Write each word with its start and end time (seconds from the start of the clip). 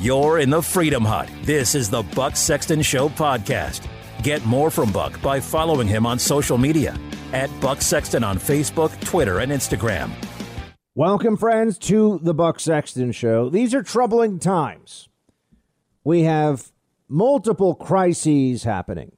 You're 0.00 0.38
in 0.38 0.48
the 0.48 0.62
Freedom 0.62 1.04
Hut. 1.04 1.28
This 1.42 1.74
is 1.74 1.90
the 1.90 2.04
Buck 2.04 2.36
Sexton 2.36 2.82
Show 2.82 3.08
podcast. 3.08 3.88
Get 4.22 4.46
more 4.46 4.70
from 4.70 4.92
Buck 4.92 5.20
by 5.20 5.40
following 5.40 5.88
him 5.88 6.06
on 6.06 6.20
social 6.20 6.56
media 6.56 6.96
at 7.32 7.50
Buck 7.60 7.82
Sexton 7.82 8.22
on 8.22 8.38
Facebook, 8.38 8.92
Twitter, 9.00 9.40
and 9.40 9.50
Instagram. 9.50 10.12
Welcome, 10.94 11.36
friends, 11.36 11.78
to 11.80 12.20
the 12.22 12.32
Buck 12.32 12.60
Sexton 12.60 13.10
Show. 13.10 13.48
These 13.48 13.74
are 13.74 13.82
troubling 13.82 14.38
times. 14.38 15.08
We 16.04 16.22
have 16.22 16.70
multiple 17.08 17.74
crises 17.74 18.62
happening. 18.62 19.16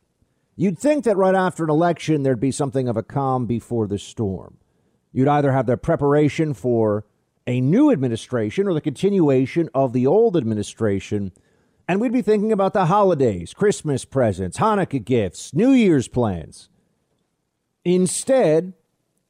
You'd 0.57 0.79
think 0.79 1.05
that 1.05 1.19
right 1.19 1.35
after 1.35 1.63
an 1.63 1.69
election, 1.69 2.23
there'd 2.23 2.41
be 2.41 2.53
something 2.53 2.89
of 2.89 2.97
a 2.97 3.03
calm 3.03 3.45
before 3.45 3.87
the 3.87 3.99
storm. 3.99 4.57
You'd 5.13 5.29
either 5.29 5.53
have 5.53 5.67
the 5.67 5.77
preparation 5.77 6.55
for 6.55 7.05
a 7.47 7.61
new 7.61 7.91
administration 7.91 8.67
or 8.67 8.75
the 8.75 8.81
continuation 8.81 9.69
of 9.75 9.93
the 9.93 10.07
old 10.07 10.37
administration. 10.37 11.33
And 11.89 12.01
we'd 12.01 12.13
be 12.13 12.23
thinking 12.23 12.53
about 12.53 12.73
the 12.73 12.87
holidays, 12.87 13.53
Christmas 13.55 14.05
presents, 14.05 14.59
Hanukkah 14.59 15.05
gifts, 15.05 15.53
New 15.53 15.71
Year's 15.71 16.09
plans. 16.09 16.69
Instead, 17.85 18.75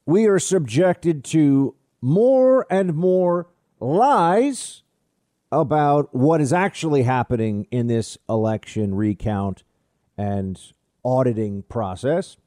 we 0.05 0.27
are 0.27 0.39
subjected 0.39 1.23
to 1.25 1.75
more 2.01 2.67
and 2.69 2.95
more 2.95 3.47
lies 3.79 4.83
about 5.51 6.13
what 6.13 6.41
is 6.41 6.53
actually 6.53 7.03
happening 7.03 7.67
in 7.71 7.87
this 7.87 8.17
election 8.29 8.95
recount 8.95 9.63
and 10.17 10.59
auditing 11.03 11.63
process. 11.63 12.37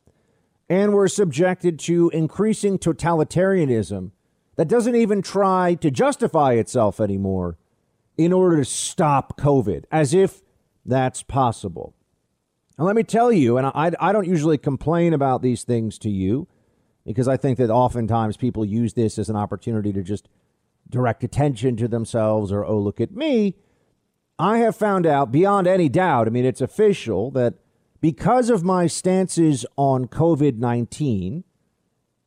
And 0.69 0.95
we're 0.95 1.09
subjected 1.09 1.79
to 1.81 2.11
increasing 2.11 2.79
totalitarianism 2.79 4.13
that 4.57 4.69
doesn't 4.69 4.95
even 4.95 5.23
try 5.23 5.75
to 5.75 5.91
justify 5.91 6.53
itself 6.53 7.01
anymore 7.01 7.59
in 8.17 8.33
order 8.33 8.59
to 8.59 8.65
stop 8.65 9.39
COVID, 9.39 9.85
as 9.91 10.15
if 10.15 10.43
that's 10.87 11.23
possible. 11.23 11.95
And 12.77 12.87
let 12.87 12.97
me 12.97 13.03
tell 13.03 13.33
you, 13.33 13.57
and 13.59 13.67
I, 13.69 13.93
I 14.01 14.13
don't 14.13 14.27
usually 14.29 14.59
complain 14.59 15.13
about 15.13 15.43
these 15.43 15.63
things 15.65 15.99
to 16.01 16.11
you 16.11 16.49
because 17.05 17.29
I 17.29 17.37
think 17.37 17.59
that 17.59 17.71
oftentimes 17.71 18.37
people 18.37 18.65
use 18.65 18.95
this 18.95 19.19
as 19.19 19.29
an 19.29 19.37
opportunity 19.37 19.93
to 19.93 20.03
just 20.03 20.29
direct 20.89 21.25
attention 21.25 21.77
to 21.77 21.89
themselves 21.89 22.53
or, 22.53 22.65
oh, 22.65 22.79
look 22.79 23.01
at 23.01 23.13
me. 23.13 23.57
I 24.39 24.59
have 24.59 24.75
found 24.75 25.07
out 25.07 25.31
beyond 25.31 25.67
any 25.67 25.89
doubt, 25.89 26.27
I 26.27 26.31
mean, 26.31 26.45
it's 26.45 26.61
official 26.61 27.31
that 27.33 27.55
because 28.01 28.51
of 28.51 28.65
my 28.65 28.87
stances 28.87 29.65
on 29.77 30.07
COVID 30.07 30.59
19, 30.59 31.45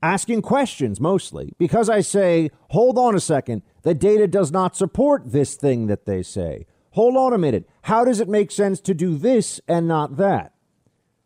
asking 0.02 0.42
questions 0.42 1.00
mostly 1.00 1.54
because 1.58 1.90
I 1.90 2.02
say, 2.02 2.52
hold 2.70 2.98
on 2.98 3.16
a 3.16 3.20
second, 3.20 3.64
the 3.84 3.94
data 3.94 4.28
does 4.28 4.52
not 4.52 4.76
support 4.76 5.32
this 5.32 5.56
thing 5.56 5.88
that 5.88 6.06
they 6.06 6.24
say. 6.24 6.66
Hold 6.92 7.16
on 7.16 7.34
a 7.34 7.38
minute. 7.38 7.68
How 7.84 8.06
does 8.06 8.20
it 8.20 8.30
make 8.30 8.52
sense 8.52 8.80
to 8.82 8.94
do 8.94 9.18
this 9.18 9.60
and 9.68 9.88
not 9.88 10.18
that? 10.18 10.54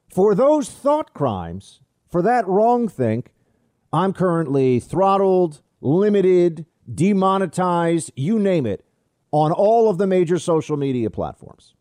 For 0.09 0.35
those 0.35 0.69
thought 0.69 1.13
crimes, 1.13 1.79
for 2.09 2.21
that 2.21 2.47
wrong 2.47 2.87
think, 2.89 3.31
I'm 3.93 4.13
currently 4.13 4.79
throttled, 4.79 5.61
limited, 5.79 6.65
demonetized, 6.93 8.11
you 8.15 8.39
name 8.39 8.65
it, 8.65 8.85
on 9.31 9.51
all 9.51 9.89
of 9.89 9.97
the 9.97 10.07
major 10.07 10.37
social 10.37 10.75
media 10.75 11.09
platforms. 11.09 11.73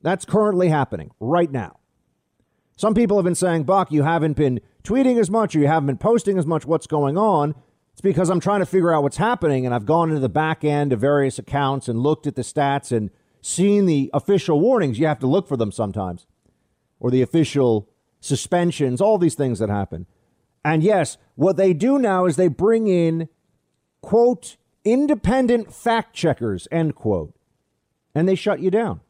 That's 0.00 0.24
currently 0.24 0.68
happening 0.68 1.10
right 1.20 1.50
now. 1.50 1.78
Some 2.76 2.94
people 2.94 3.16
have 3.16 3.24
been 3.24 3.36
saying, 3.36 3.64
Buck, 3.64 3.92
you 3.92 4.02
haven't 4.02 4.32
been 4.32 4.60
tweeting 4.84 5.18
as 5.18 5.30
much 5.30 5.54
or 5.54 5.60
you 5.60 5.66
haven't 5.66 5.86
been 5.86 5.98
posting 5.98 6.38
as 6.38 6.46
much. 6.46 6.66
What's 6.66 6.86
going 6.86 7.16
on? 7.16 7.54
It's 7.92 8.00
because 8.00 8.30
I'm 8.30 8.40
trying 8.40 8.60
to 8.60 8.66
figure 8.66 8.92
out 8.92 9.02
what's 9.02 9.18
happening 9.18 9.66
and 9.66 9.74
I've 9.74 9.86
gone 9.86 10.08
into 10.08 10.20
the 10.20 10.28
back 10.28 10.64
end 10.64 10.92
of 10.92 11.00
various 11.00 11.38
accounts 11.38 11.88
and 11.88 12.00
looked 12.00 12.26
at 12.26 12.36
the 12.36 12.42
stats 12.42 12.90
and 12.90 13.10
seen 13.40 13.86
the 13.86 14.10
official 14.14 14.60
warnings. 14.60 14.98
You 14.98 15.06
have 15.06 15.18
to 15.20 15.26
look 15.26 15.46
for 15.46 15.56
them 15.56 15.72
sometimes 15.72 16.26
or 16.98 17.10
the 17.10 17.22
official 17.22 17.88
suspensions, 18.20 19.00
all 19.00 19.18
these 19.18 19.34
things 19.34 19.58
that 19.58 19.68
happen. 19.68 20.06
And 20.64 20.82
yes, 20.82 21.18
what 21.34 21.56
they 21.56 21.74
do 21.74 21.98
now 21.98 22.24
is 22.24 22.36
they 22.36 22.48
bring 22.48 22.86
in, 22.86 23.28
quote, 24.00 24.56
independent 24.84 25.74
fact 25.74 26.14
checkers, 26.14 26.68
end 26.70 26.94
quote, 26.94 27.34
and 28.14 28.28
they 28.28 28.36
shut 28.36 28.60
you 28.60 28.70
down. 28.70 29.00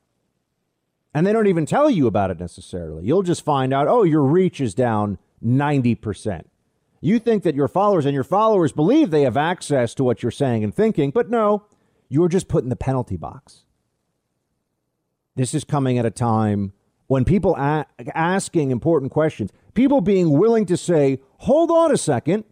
And 1.15 1.27
they 1.27 1.33
don't 1.33 1.47
even 1.47 1.67
tell 1.67 1.91
you 1.91 2.07
about 2.07 2.31
it 2.31 2.41
necessarily. 2.41 3.05
You'll 3.05 3.23
just 3.23 3.45
find 3.45 3.75
out, 3.75 3.87
oh, 3.87 4.03
your 4.03 4.23
reach 4.23 4.61
is 4.61 4.75
down 4.75 5.19
90%. 5.45 6.45
You 7.01 7.19
think 7.19 7.43
that 7.43 7.55
your 7.55 7.69
followers 7.69 8.07
and 8.07 8.15
your 8.15 8.25
followers 8.25 8.73
believe 8.73 9.11
they 9.11 9.23
have 9.23 9.37
access 9.37 9.93
to 9.95 10.05
what 10.05 10.23
you're 10.23 10.31
saying 10.31 10.63
and 10.63 10.75
thinking, 10.75 11.11
but 11.11 11.29
no, 11.29 11.67
you're 12.09 12.29
just 12.29 12.49
put 12.49 12.63
in 12.63 12.71
the 12.71 12.77
penalty 12.77 13.17
box. 13.17 13.65
This 15.35 15.55
is 15.55 15.65
coming 15.65 15.99
at 15.99 16.07
a 16.07 16.11
time 16.11 16.73
when 17.07 17.25
people 17.25 17.57
a- 17.57 17.87
asking 18.15 18.71
important 18.71 19.13
questions, 19.13 19.51
people 19.75 20.01
being 20.01 20.39
willing 20.39 20.67
to 20.67 20.77
say, 20.77 21.21
hold 21.39 21.71
on 21.71 21.91
a 21.91 21.97
second, 21.97 22.45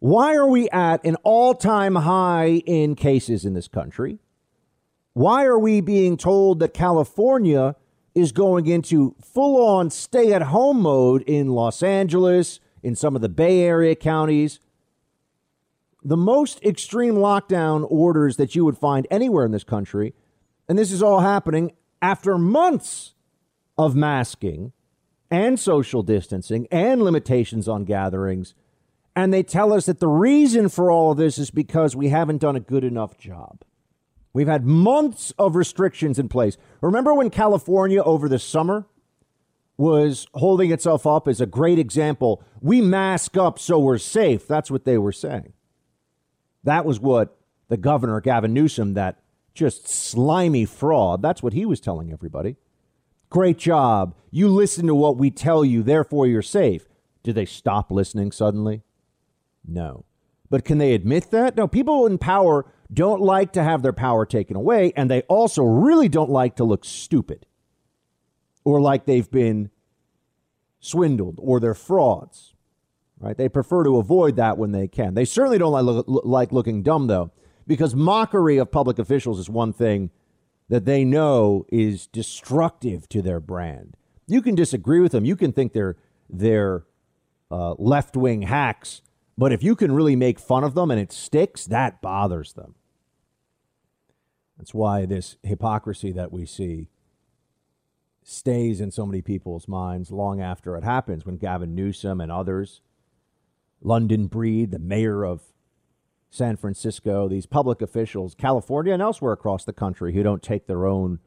why 0.00 0.34
are 0.34 0.46
we 0.46 0.68
at 0.70 1.04
an 1.04 1.16
all 1.22 1.54
time 1.54 1.94
high 1.94 2.62
in 2.66 2.94
cases 2.94 3.44
in 3.44 3.54
this 3.54 3.68
country? 3.68 4.18
Why 5.14 5.44
are 5.44 5.58
we 5.58 5.80
being 5.80 6.16
told 6.16 6.58
that 6.58 6.74
California 6.74 7.76
is 8.14 8.32
going 8.32 8.66
into 8.66 9.16
full 9.20 9.64
on 9.64 9.90
stay 9.90 10.32
at 10.32 10.42
home 10.42 10.80
mode 10.80 11.22
in 11.22 11.48
Los 11.48 11.82
Angeles, 11.82 12.60
in 12.82 12.94
some 12.94 13.16
of 13.16 13.22
the 13.22 13.28
Bay 13.28 13.62
Area 13.62 13.94
counties. 13.94 14.60
The 16.02 16.16
most 16.16 16.62
extreme 16.62 17.14
lockdown 17.14 17.86
orders 17.90 18.36
that 18.36 18.54
you 18.54 18.64
would 18.64 18.78
find 18.78 19.06
anywhere 19.10 19.46
in 19.46 19.52
this 19.52 19.64
country. 19.64 20.14
And 20.68 20.78
this 20.78 20.92
is 20.92 21.02
all 21.02 21.20
happening 21.20 21.72
after 22.02 22.36
months 22.36 23.14
of 23.78 23.96
masking 23.96 24.72
and 25.30 25.58
social 25.58 26.02
distancing 26.02 26.68
and 26.70 27.02
limitations 27.02 27.66
on 27.68 27.84
gatherings. 27.84 28.54
And 29.16 29.32
they 29.32 29.42
tell 29.42 29.72
us 29.72 29.86
that 29.86 30.00
the 30.00 30.08
reason 30.08 30.68
for 30.68 30.90
all 30.90 31.12
of 31.12 31.18
this 31.18 31.38
is 31.38 31.50
because 31.50 31.96
we 31.96 32.08
haven't 32.08 32.38
done 32.38 32.56
a 32.56 32.60
good 32.60 32.84
enough 32.84 33.16
job. 33.16 33.64
We've 34.34 34.48
had 34.48 34.66
months 34.66 35.32
of 35.38 35.56
restrictions 35.56 36.18
in 36.18 36.28
place. 36.28 36.58
Remember 36.82 37.14
when 37.14 37.30
California 37.30 38.02
over 38.02 38.28
the 38.28 38.40
summer 38.40 38.84
was 39.76 40.26
holding 40.34 40.72
itself 40.72 41.06
up 41.06 41.26
as 41.28 41.40
a 41.40 41.46
great 41.46 41.78
example? 41.78 42.42
We 42.60 42.80
mask 42.80 43.36
up 43.36 43.58
so 43.58 43.78
we're 43.78 43.98
safe. 43.98 44.46
That's 44.46 44.70
what 44.70 44.84
they 44.84 44.98
were 44.98 45.12
saying. 45.12 45.52
That 46.64 46.84
was 46.84 46.98
what 46.98 47.38
the 47.68 47.76
governor, 47.76 48.20
Gavin 48.20 48.52
Newsom, 48.52 48.94
that 48.94 49.20
just 49.54 49.88
slimy 49.88 50.64
fraud, 50.64 51.22
that's 51.22 51.42
what 51.42 51.52
he 51.52 51.64
was 51.64 51.80
telling 51.80 52.12
everybody. 52.12 52.56
Great 53.30 53.56
job. 53.56 54.16
You 54.32 54.48
listen 54.48 54.86
to 54.88 54.94
what 54.96 55.16
we 55.16 55.30
tell 55.30 55.64
you, 55.64 55.82
therefore 55.82 56.26
you're 56.26 56.42
safe. 56.42 56.88
Did 57.22 57.36
they 57.36 57.46
stop 57.46 57.90
listening 57.90 58.32
suddenly? 58.32 58.82
No. 59.66 60.04
But 60.54 60.64
can 60.64 60.78
they 60.78 60.94
admit 60.94 61.32
that? 61.32 61.56
No, 61.56 61.66
people 61.66 62.06
in 62.06 62.16
power 62.16 62.64
don't 62.92 63.20
like 63.20 63.54
to 63.54 63.64
have 63.64 63.82
their 63.82 63.92
power 63.92 64.24
taken 64.24 64.54
away, 64.54 64.92
and 64.94 65.10
they 65.10 65.22
also 65.22 65.64
really 65.64 66.08
don't 66.08 66.30
like 66.30 66.54
to 66.54 66.62
look 66.62 66.84
stupid 66.84 67.44
or 68.62 68.80
like 68.80 69.04
they've 69.04 69.28
been 69.28 69.70
swindled 70.78 71.40
or 71.42 71.58
they're 71.58 71.74
frauds. 71.74 72.54
Right? 73.18 73.36
They 73.36 73.48
prefer 73.48 73.82
to 73.82 73.96
avoid 73.96 74.36
that 74.36 74.56
when 74.56 74.70
they 74.70 74.86
can. 74.86 75.14
They 75.14 75.24
certainly 75.24 75.58
don't 75.58 75.72
like, 75.72 76.04
like 76.06 76.52
looking 76.52 76.84
dumb, 76.84 77.08
though, 77.08 77.32
because 77.66 77.96
mockery 77.96 78.56
of 78.56 78.70
public 78.70 79.00
officials 79.00 79.40
is 79.40 79.50
one 79.50 79.72
thing 79.72 80.12
that 80.68 80.84
they 80.84 81.04
know 81.04 81.66
is 81.72 82.06
destructive 82.06 83.08
to 83.08 83.22
their 83.22 83.40
brand. 83.40 83.96
You 84.28 84.40
can 84.40 84.54
disagree 84.54 85.00
with 85.00 85.10
them. 85.10 85.24
You 85.24 85.34
can 85.34 85.50
think 85.50 85.72
they're 85.72 85.96
they're 86.30 86.84
uh, 87.50 87.74
left 87.76 88.16
wing 88.16 88.42
hacks, 88.42 89.02
but 89.36 89.52
if 89.52 89.62
you 89.62 89.74
can 89.74 89.92
really 89.92 90.16
make 90.16 90.38
fun 90.38 90.64
of 90.64 90.74
them 90.74 90.90
and 90.90 91.00
it 91.00 91.12
sticks, 91.12 91.66
that 91.66 92.00
bothers 92.00 92.52
them. 92.52 92.74
That's 94.56 94.74
why 94.74 95.06
this 95.06 95.36
hypocrisy 95.42 96.12
that 96.12 96.32
we 96.32 96.46
see 96.46 96.88
stays 98.22 98.80
in 98.80 98.90
so 98.90 99.04
many 99.04 99.20
people's 99.20 99.68
minds 99.68 100.10
long 100.10 100.40
after 100.40 100.76
it 100.76 100.84
happens. 100.84 101.26
When 101.26 101.36
Gavin 101.36 101.74
Newsom 101.74 102.20
and 102.20 102.30
others, 102.30 102.80
London 103.82 104.28
Breed, 104.28 104.70
the 104.70 104.78
mayor 104.78 105.24
of 105.24 105.42
San 106.30 106.56
Francisco, 106.56 107.28
these 107.28 107.46
public 107.46 107.82
officials, 107.82 108.34
California 108.34 108.92
and 108.92 109.02
elsewhere 109.02 109.32
across 109.32 109.64
the 109.64 109.72
country, 109.72 110.14
who 110.14 110.22
don't 110.22 110.42
take 110.42 110.66
their 110.66 110.86
own 110.86 111.18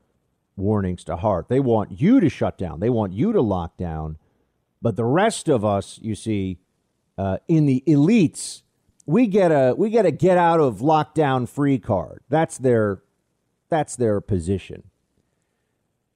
warnings 0.55 1.03
to 1.05 1.17
heart. 1.17 1.49
They 1.49 1.59
want 1.59 2.01
you 2.01 2.19
to 2.19 2.29
shut 2.29 2.57
down, 2.57 2.79
they 2.79 2.89
want 2.89 3.13
you 3.13 3.31
to 3.31 3.41
lock 3.41 3.77
down. 3.77 4.17
But 4.81 4.95
the 4.95 5.05
rest 5.05 5.47
of 5.47 5.63
us, 5.63 5.99
you 6.01 6.15
see, 6.15 6.59
uh, 7.17 7.37
in 7.47 7.65
the 7.65 7.83
elites, 7.87 8.61
we 9.05 9.27
get 9.27 9.51
a 9.51 9.73
we 9.77 9.89
get 9.89 10.05
a 10.05 10.11
get 10.11 10.37
out 10.37 10.59
of 10.59 10.79
lockdown 10.79 11.47
free 11.47 11.79
card. 11.79 12.21
That's 12.29 12.57
their 12.57 13.01
that's 13.69 13.95
their 13.95 14.21
position. 14.21 14.83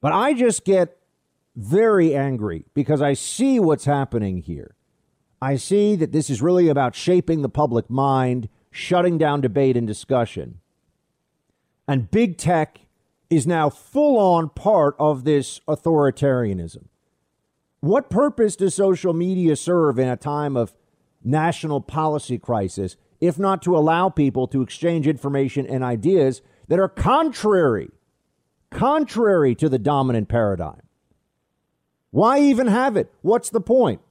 But 0.01 0.13
I 0.13 0.33
just 0.33 0.65
get 0.65 0.97
very 1.55 2.15
angry 2.15 2.65
because 2.73 3.01
I 3.01 3.13
see 3.13 3.59
what's 3.59 3.85
happening 3.85 4.37
here. 4.37 4.75
I 5.41 5.55
see 5.55 5.95
that 5.95 6.11
this 6.11 6.29
is 6.29 6.41
really 6.41 6.67
about 6.67 6.95
shaping 6.95 7.41
the 7.41 7.49
public 7.49 7.89
mind, 7.89 8.47
shutting 8.69 9.17
down 9.17 9.41
debate 9.41 9.75
and 9.75 9.87
discussion. 9.87 10.59
And 11.87 12.11
big 12.11 12.37
tech 12.37 12.81
is 13.29 13.47
now 13.47 13.69
full 13.69 14.19
on 14.19 14.49
part 14.49 14.95
of 14.99 15.23
this 15.23 15.59
authoritarianism. 15.67 16.85
What 17.79 18.09
purpose 18.09 18.55
does 18.55 18.75
social 18.75 19.13
media 19.13 19.55
serve 19.55 19.97
in 19.97 20.07
a 20.07 20.15
time 20.15 20.55
of 20.55 20.73
national 21.23 21.81
policy 21.81 22.37
crisis 22.37 22.97
if 23.19 23.37
not 23.37 23.61
to 23.61 23.77
allow 23.77 24.09
people 24.09 24.47
to 24.47 24.61
exchange 24.61 25.07
information 25.07 25.65
and 25.65 25.83
ideas 25.83 26.41
that 26.67 26.79
are 26.79 26.89
contrary 26.89 27.91
contrary 28.71 29.53
to 29.55 29.69
the 29.69 29.77
dominant 29.77 30.27
paradigm? 30.27 30.81
Why 32.09 32.39
even 32.39 32.67
have 32.67 32.97
it? 32.97 33.13
What's 33.21 33.49
the 33.49 33.61
point? 33.61 34.01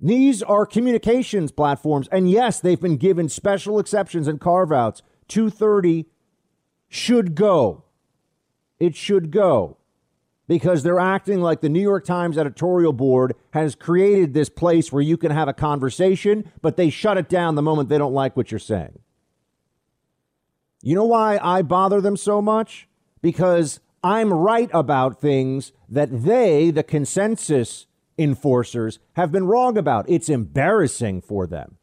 These 0.00 0.42
are 0.42 0.66
communications 0.66 1.50
platforms, 1.50 2.08
and 2.12 2.30
yes, 2.30 2.60
they've 2.60 2.80
been 2.80 2.96
given 2.96 3.28
special 3.28 3.78
exceptions 3.78 4.28
and 4.28 4.40
carve 4.40 4.72
outs. 4.72 5.02
230 5.28 6.06
should 6.88 7.34
go. 7.34 7.84
It 8.78 8.94
should 8.94 9.30
go 9.30 9.77
because 10.48 10.82
they're 10.82 10.98
acting 10.98 11.40
like 11.40 11.60
the 11.60 11.68
New 11.68 11.80
York 11.80 12.04
Times 12.04 12.38
editorial 12.38 12.94
board 12.94 13.34
has 13.52 13.74
created 13.74 14.32
this 14.32 14.48
place 14.48 14.90
where 14.90 15.02
you 15.02 15.16
can 15.16 15.30
have 15.30 15.46
a 15.46 15.52
conversation, 15.52 16.50
but 16.62 16.76
they 16.76 16.90
shut 16.90 17.18
it 17.18 17.28
down 17.28 17.54
the 17.54 17.62
moment 17.62 17.90
they 17.90 17.98
don't 17.98 18.14
like 18.14 18.36
what 18.36 18.50
you're 18.50 18.58
saying. 18.58 18.98
You 20.82 20.94
know 20.94 21.04
why 21.04 21.38
I 21.42 21.62
bother 21.62 22.00
them 22.00 22.16
so 22.16 22.40
much? 22.40 22.88
Because 23.20 23.80
I'm 24.02 24.32
right 24.32 24.70
about 24.72 25.20
things 25.20 25.72
that 25.88 26.22
they, 26.24 26.70
the 26.70 26.82
consensus 26.82 27.86
enforcers, 28.16 28.98
have 29.14 29.30
been 29.30 29.46
wrong 29.46 29.76
about. 29.76 30.08
It's 30.08 30.28
embarrassing 30.28 31.20
for 31.20 31.46
them. 31.46 31.76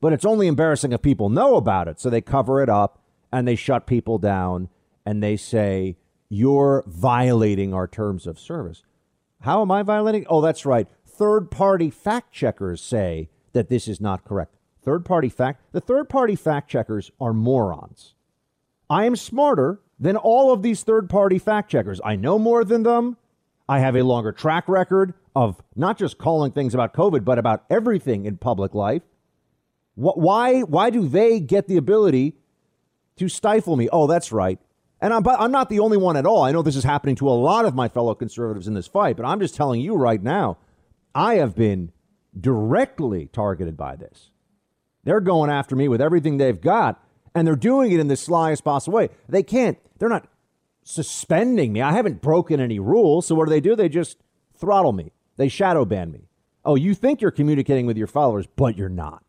But 0.00 0.12
it's 0.12 0.24
only 0.24 0.46
embarrassing 0.46 0.92
if 0.92 1.02
people 1.02 1.28
know 1.28 1.56
about 1.56 1.86
it. 1.86 2.00
So 2.00 2.10
they 2.10 2.22
cover 2.22 2.62
it 2.62 2.68
up 2.68 3.02
and 3.30 3.46
they 3.46 3.56
shut 3.56 3.86
people 3.86 4.18
down 4.18 4.68
and 5.04 5.22
they 5.22 5.36
say, 5.36 5.96
You're 6.30 6.84
violating 6.86 7.74
our 7.74 7.86
terms 7.88 8.26
of 8.26 8.38
service. 8.38 8.84
How 9.40 9.60
am 9.62 9.70
I 9.70 9.82
violating? 9.82 10.24
Oh, 10.30 10.40
that's 10.40 10.64
right. 10.64 10.86
Third 11.04 11.50
party 11.50 11.90
fact 11.90 12.32
checkers 12.32 12.80
say 12.80 13.28
that 13.52 13.68
this 13.68 13.88
is 13.88 14.00
not 14.00 14.24
correct. 14.24 14.54
Third 14.82 15.04
party 15.04 15.28
fact, 15.28 15.60
the 15.72 15.80
third 15.80 16.08
party 16.08 16.36
fact 16.36 16.70
checkers 16.70 17.10
are 17.20 17.34
morons. 17.34 18.14
I 18.88 19.04
am 19.04 19.16
smarter 19.16 19.80
than 19.98 20.16
all 20.16 20.52
of 20.52 20.62
these 20.62 20.82
third 20.82 21.10
party 21.10 21.38
fact 21.38 21.70
checkers. 21.70 22.00
I 22.04 22.16
know 22.16 22.38
more 22.38 22.64
than 22.64 22.84
them. 22.84 23.16
I 23.68 23.80
have 23.80 23.96
a 23.96 24.02
longer 24.02 24.32
track 24.32 24.68
record 24.68 25.14
of 25.34 25.62
not 25.76 25.98
just 25.98 26.16
calling 26.16 26.52
things 26.52 26.74
about 26.74 26.94
COVID, 26.94 27.24
but 27.24 27.38
about 27.38 27.64
everything 27.68 28.24
in 28.24 28.36
public 28.36 28.74
life. 28.74 29.02
Why, 29.94 30.60
why 30.60 30.90
do 30.90 31.06
they 31.06 31.40
get 31.40 31.68
the 31.68 31.76
ability 31.76 32.34
to 33.16 33.28
stifle 33.28 33.76
me? 33.76 33.88
Oh, 33.92 34.06
that's 34.06 34.32
right. 34.32 34.58
And 35.00 35.14
I'm, 35.14 35.26
I'm 35.26 35.50
not 35.50 35.70
the 35.70 35.80
only 35.80 35.96
one 35.96 36.16
at 36.16 36.26
all. 36.26 36.42
I 36.42 36.52
know 36.52 36.62
this 36.62 36.76
is 36.76 36.84
happening 36.84 37.16
to 37.16 37.28
a 37.28 37.30
lot 37.30 37.64
of 37.64 37.74
my 37.74 37.88
fellow 37.88 38.14
conservatives 38.14 38.68
in 38.68 38.74
this 38.74 38.86
fight, 38.86 39.16
but 39.16 39.24
I'm 39.24 39.40
just 39.40 39.54
telling 39.54 39.80
you 39.80 39.94
right 39.94 40.22
now, 40.22 40.58
I 41.14 41.36
have 41.36 41.54
been 41.54 41.92
directly 42.38 43.28
targeted 43.32 43.76
by 43.76 43.96
this. 43.96 44.30
They're 45.04 45.20
going 45.20 45.50
after 45.50 45.74
me 45.74 45.88
with 45.88 46.00
everything 46.00 46.36
they've 46.36 46.60
got 46.60 47.02
and 47.34 47.46
they're 47.46 47.56
doing 47.56 47.92
it 47.92 48.00
in 48.00 48.08
the 48.08 48.14
slyest 48.14 48.64
possible 48.64 48.96
way. 48.96 49.08
They 49.28 49.42
can't, 49.42 49.78
they're 49.98 50.08
not 50.08 50.28
suspending 50.82 51.72
me. 51.72 51.80
I 51.80 51.92
haven't 51.92 52.20
broken 52.20 52.60
any 52.60 52.78
rules. 52.78 53.26
So 53.26 53.34
what 53.34 53.46
do 53.46 53.50
they 53.50 53.60
do? 53.60 53.74
They 53.74 53.88
just 53.88 54.18
throttle 54.54 54.92
me, 54.92 55.12
they 55.36 55.48
shadow 55.48 55.84
ban 55.84 56.12
me. 56.12 56.28
Oh, 56.62 56.74
you 56.74 56.94
think 56.94 57.22
you're 57.22 57.30
communicating 57.30 57.86
with 57.86 57.96
your 57.96 58.06
followers, 58.06 58.46
but 58.54 58.76
you're 58.76 58.90
not. 58.90 59.24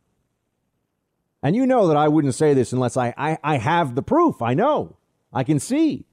And 1.41 1.55
you 1.55 1.65
know 1.65 1.87
that 1.87 1.97
I 1.97 2.09
wouldn't 2.09 2.35
say 2.35 2.53
this 2.53 2.73
unless 2.73 2.97
I, 2.97 3.13
I, 3.17 3.37
I 3.41 3.57
have 3.57 3.95
the 3.95 4.03
proof. 4.03 4.41
I 4.41 4.53
know. 4.53 4.97
I 5.33 5.43
can 5.43 5.59
see. 5.59 6.05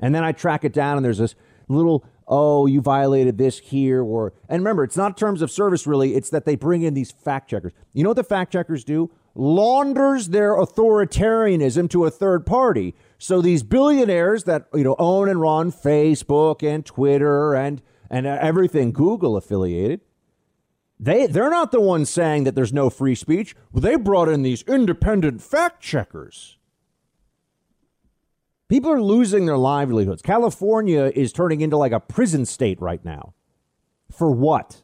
And 0.00 0.14
then 0.14 0.24
I 0.24 0.32
track 0.32 0.64
it 0.64 0.72
down, 0.72 0.96
and 0.96 1.04
there's 1.04 1.18
this 1.18 1.34
little, 1.68 2.04
oh, 2.26 2.66
you 2.66 2.80
violated 2.80 3.38
this 3.38 3.58
here. 3.58 4.02
or 4.02 4.32
And 4.48 4.60
remember, 4.62 4.84
it's 4.84 4.96
not 4.96 5.16
terms 5.16 5.42
of 5.42 5.50
service, 5.50 5.86
really. 5.86 6.14
It's 6.14 6.30
that 6.30 6.44
they 6.44 6.56
bring 6.56 6.82
in 6.82 6.94
these 6.94 7.12
fact 7.12 7.50
checkers. 7.50 7.72
You 7.92 8.02
know 8.02 8.10
what 8.10 8.16
the 8.16 8.24
fact 8.24 8.52
checkers 8.52 8.84
do? 8.84 9.10
launders 9.34 10.28
their 10.28 10.54
authoritarianism 10.54 11.90
to 11.90 12.04
a 12.04 12.10
third 12.10 12.46
party. 12.46 12.94
So 13.18 13.42
these 13.42 13.62
billionaires 13.62 14.44
that 14.44 14.66
you 14.74 14.84
know 14.84 14.96
own 14.98 15.28
and 15.28 15.40
run 15.40 15.72
Facebook 15.72 16.62
and 16.62 16.84
Twitter 16.84 17.54
and 17.54 17.82
and 18.10 18.26
everything 18.26 18.92
Google 18.92 19.36
affiliated, 19.36 20.00
they 20.98 21.26
they're 21.26 21.50
not 21.50 21.72
the 21.72 21.80
ones 21.80 22.10
saying 22.10 22.44
that 22.44 22.54
there's 22.54 22.72
no 22.72 22.90
free 22.90 23.14
speech. 23.14 23.56
They 23.72 23.96
brought 23.96 24.28
in 24.28 24.42
these 24.42 24.62
independent 24.62 25.42
fact 25.42 25.82
checkers. 25.82 26.58
People 28.74 28.90
are 28.90 29.00
losing 29.00 29.46
their 29.46 29.56
livelihoods. 29.56 30.20
California 30.20 31.12
is 31.14 31.32
turning 31.32 31.60
into 31.60 31.76
like 31.76 31.92
a 31.92 32.00
prison 32.00 32.44
state 32.44 32.82
right 32.82 33.04
now. 33.04 33.32
For 34.10 34.32
what? 34.32 34.82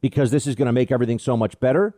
Because 0.00 0.30
this 0.30 0.46
is 0.46 0.54
going 0.54 0.64
to 0.64 0.72
make 0.72 0.90
everything 0.90 1.18
so 1.18 1.36
much 1.36 1.60
better? 1.60 1.94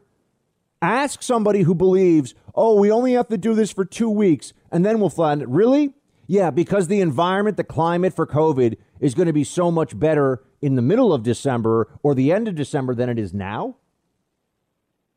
Ask 0.83 1.23
somebody 1.23 1.63
who 1.63 1.73
believes, 1.73 2.35
oh, 2.53 2.81
we 2.81 2.91
only 2.91 3.13
have 3.13 3.29
to 3.29 3.39
do 3.39 3.55
this 3.55 3.71
for 3.71 3.85
two 3.85 4.11
weeks 4.11 4.53
and 4.73 4.85
then 4.85 4.99
we'll 4.99 5.09
flatten 5.09 5.43
it. 5.43 5.49
Really? 5.49 5.95
Yeah, 6.27 6.51
because 6.51 6.89
the 6.89 7.01
environment, 7.01 7.59
the 7.59 7.63
climate 7.63 8.13
for 8.13 8.27
COVID 8.27 8.77
is 8.99 9.15
going 9.15 9.29
to 9.29 9.33
be 9.33 9.45
so 9.45 9.71
much 9.71 9.97
better 9.97 10.43
in 10.61 10.75
the 10.75 10.83
middle 10.83 11.13
of 11.13 11.23
December 11.23 11.89
or 12.03 12.17
the 12.17 12.33
end 12.33 12.49
of 12.49 12.57
December 12.57 12.97
than 12.97 13.09
it 13.09 13.21
is 13.21 13.33
now? 13.33 13.77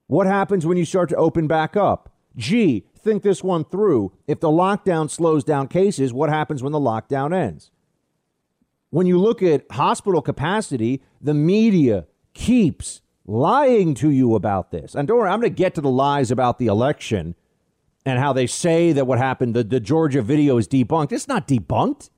What 0.06 0.28
happens 0.28 0.64
when 0.64 0.78
you 0.78 0.86
start 0.86 1.10
to 1.10 1.16
open 1.16 1.48
back 1.48 1.76
up? 1.76 2.14
Gee, 2.36 2.86
think 3.04 3.24
this 3.24 3.44
one 3.44 3.66
through. 3.66 4.14
If 4.28 4.40
the 4.40 4.50
lockdown 4.50 5.10
slows 5.10 5.44
down 5.44 5.68
cases, 5.68 6.14
what 6.14 6.30
happens 6.30 6.64
when 6.64 6.72
the 6.72 6.80
lockdown 6.80 7.34
ends? 7.34 7.72
When 8.90 9.08
you 9.08 9.18
look 9.18 9.42
at 9.42 9.66
hospital 9.72 10.22
capacity, 10.22 11.02
the 11.22 11.34
media 11.34 12.08
keeps 12.34 13.02
lying 13.26 13.94
to 13.96 14.10
you 14.10 14.36
about 14.36 14.72
this. 14.72 14.96
And 14.96 15.08
don't 15.08 15.18
worry, 15.18 15.30
I'm 15.30 15.40
going 15.40 15.52
to 15.52 15.56
get 15.56 15.76
to 15.76 15.82
the 15.82 15.90
lies 15.90 16.32
about 16.32 16.60
the 16.60 16.68
election 16.68 17.36
and 18.06 18.20
how 18.20 18.34
they 18.34 18.48
say 18.48 18.92
that 18.94 19.06
what 19.06 19.18
happened, 19.18 19.56
the, 19.56 19.64
the 19.64 19.80
Georgia 19.80 20.22
video 20.22 20.58
is 20.58 20.68
debunked. 20.68 21.12
It's 21.12 21.28
not 21.28 21.48
debunked. 21.48 22.10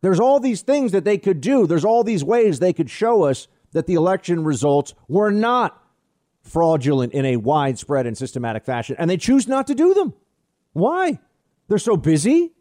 There's 0.00 0.20
all 0.20 0.38
these 0.40 0.62
things 0.62 0.92
that 0.92 1.04
they 1.04 1.18
could 1.18 1.40
do. 1.40 1.66
There's 1.66 1.84
all 1.84 2.04
these 2.04 2.22
ways 2.22 2.58
they 2.58 2.72
could 2.72 2.88
show 2.88 3.24
us 3.24 3.48
that 3.72 3.86
the 3.86 3.94
election 3.94 4.44
results 4.44 4.94
were 5.08 5.30
not 5.30 5.82
fraudulent 6.46 7.12
in 7.12 7.24
a 7.24 7.36
widespread 7.36 8.06
and 8.06 8.16
systematic 8.16 8.64
fashion. 8.64 8.96
And 8.98 9.10
they 9.10 9.16
choose 9.16 9.48
not 9.48 9.66
to 9.66 9.74
do 9.74 9.94
them. 9.94 10.14
Why? 10.72 11.20
They're 11.68 11.78
so 11.78 11.96
busy. 11.96 12.52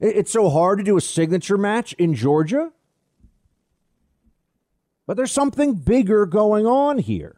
It's 0.00 0.32
so 0.32 0.50
hard 0.50 0.78
to 0.78 0.84
do 0.84 0.96
a 0.96 1.00
signature 1.00 1.56
match 1.56 1.92
in 1.94 2.14
Georgia. 2.14 2.72
But 5.06 5.16
there's 5.16 5.32
something 5.32 5.74
bigger 5.74 6.26
going 6.26 6.66
on 6.66 6.98
here. 6.98 7.36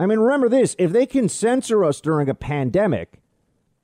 I 0.00 0.06
mean, 0.06 0.18
remember 0.18 0.48
this 0.48 0.76
if 0.78 0.92
they 0.92 1.06
can 1.06 1.28
censor 1.28 1.84
us 1.84 2.00
during 2.00 2.28
a 2.28 2.34
pandemic 2.34 3.20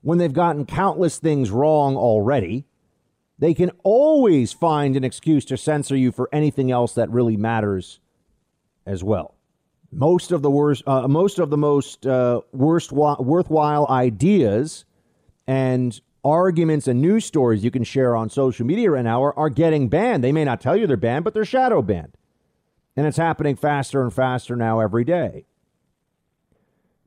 when 0.03 0.19
they've 0.19 0.33
gotten 0.33 0.67
countless 0.67 1.19
things 1.19 1.51
wrong 1.51 1.97
already, 1.97 2.67
they 3.39 3.55
can 3.55 3.71
always 3.83 4.53
find 4.53 4.97
an 4.97 5.05
excuse 5.05 5.45
to 5.47 5.57
censor 5.57 5.97
you 5.97 6.13
for 6.13 6.29
anything 6.33 6.71
else 6.71 6.95
that 6.95 7.11
really 7.11 7.37
matters 7.37 8.01
as 8.87 9.03
well. 9.03 9.35
Most 9.95 10.33
of 10.33 10.43
the 10.43 10.51
worst, 10.51 10.83
uh, 10.87 11.07
most 11.07 11.39
of 11.39 11.51
the 11.51 11.57
most 11.57 12.07
uh, 12.07 12.41
worst 12.53 12.91
worthwhile 12.91 13.87
ideas 13.89 14.85
and 15.47 16.01
arguments 16.25 16.89
and 16.89 17.01
news 17.01 17.25
stories 17.25 17.63
you 17.63 17.71
can 17.71 17.85
share 17.85 18.17
on 18.17 18.29
social 18.31 18.67
media 18.67 18.91
right 18.91 19.05
now 19.05 19.23
are, 19.23 19.39
are 19.39 19.51
getting 19.51 19.89
banned. 19.89 20.25
They 20.25 20.33
may 20.33 20.45
not 20.45 20.61
tell 20.61 20.77
you 20.77 20.87
they're 20.87 20.97
banned, 20.97 21.25
but 21.25 21.35
they're 21.35 21.45
shadow 21.45 21.81
banned. 21.83 22.17
And 22.97 23.07
it's 23.07 23.17
happening 23.17 23.57
faster 23.57 24.03
and 24.03 24.13
faster 24.13 24.57
now 24.57 24.81
every 24.81 25.05
day. 25.05 25.45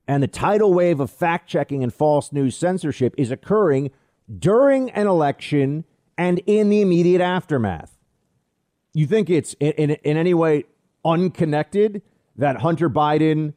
And 0.08 0.24
the 0.24 0.28
tidal 0.28 0.74
wave 0.74 1.00
of 1.00 1.12
fact 1.12 1.50
checking 1.50 1.84
and 1.84 1.94
false 1.94 2.32
news 2.32 2.56
censorship 2.56 3.14
is 3.18 3.32
occurring 3.32 3.92
during 4.40 4.90
an 4.92 5.08
election 5.08 5.84
and 6.18 6.40
in 6.46 6.70
the 6.70 6.82
immediate 6.82 7.22
aftermath. 7.22 7.98
You 8.94 9.08
think 9.08 9.30
it's 9.30 9.54
in, 9.56 9.72
in, 9.74 9.90
in 9.92 10.18
any 10.18 10.34
way 10.34 10.64
unconnected 11.04 12.02
that 12.38 12.58
Hunter 12.62 12.90
Biden, 12.90 13.54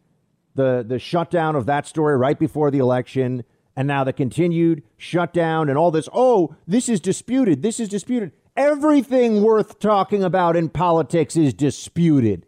the, 0.55 0.85
the 0.87 0.99
shutdown 0.99 1.57
of 1.57 1.67
that 1.67 1.87
story 1.87 2.17
right 2.17 2.39
before 2.39 2.71
the 2.71 2.79
election, 2.79 3.45
and 3.77 3.87
now 3.87 4.05
the 4.05 4.13
continued 4.13 4.83
shutdown 4.97 5.69
and 5.69 5.79
all 5.79 5.91
this, 5.91 6.09
oh, 6.13 6.55
this 6.67 6.89
is 6.89 7.01
disputed, 7.01 7.63
this 7.63 7.81
is 7.81 7.89
disputed. 7.89 8.33
Everything 8.57 9.43
worth 9.43 9.79
talking 9.79 10.25
about 10.25 10.57
in 10.57 10.69
politics 10.69 11.37
is 11.37 11.55
disputed. 11.55 12.47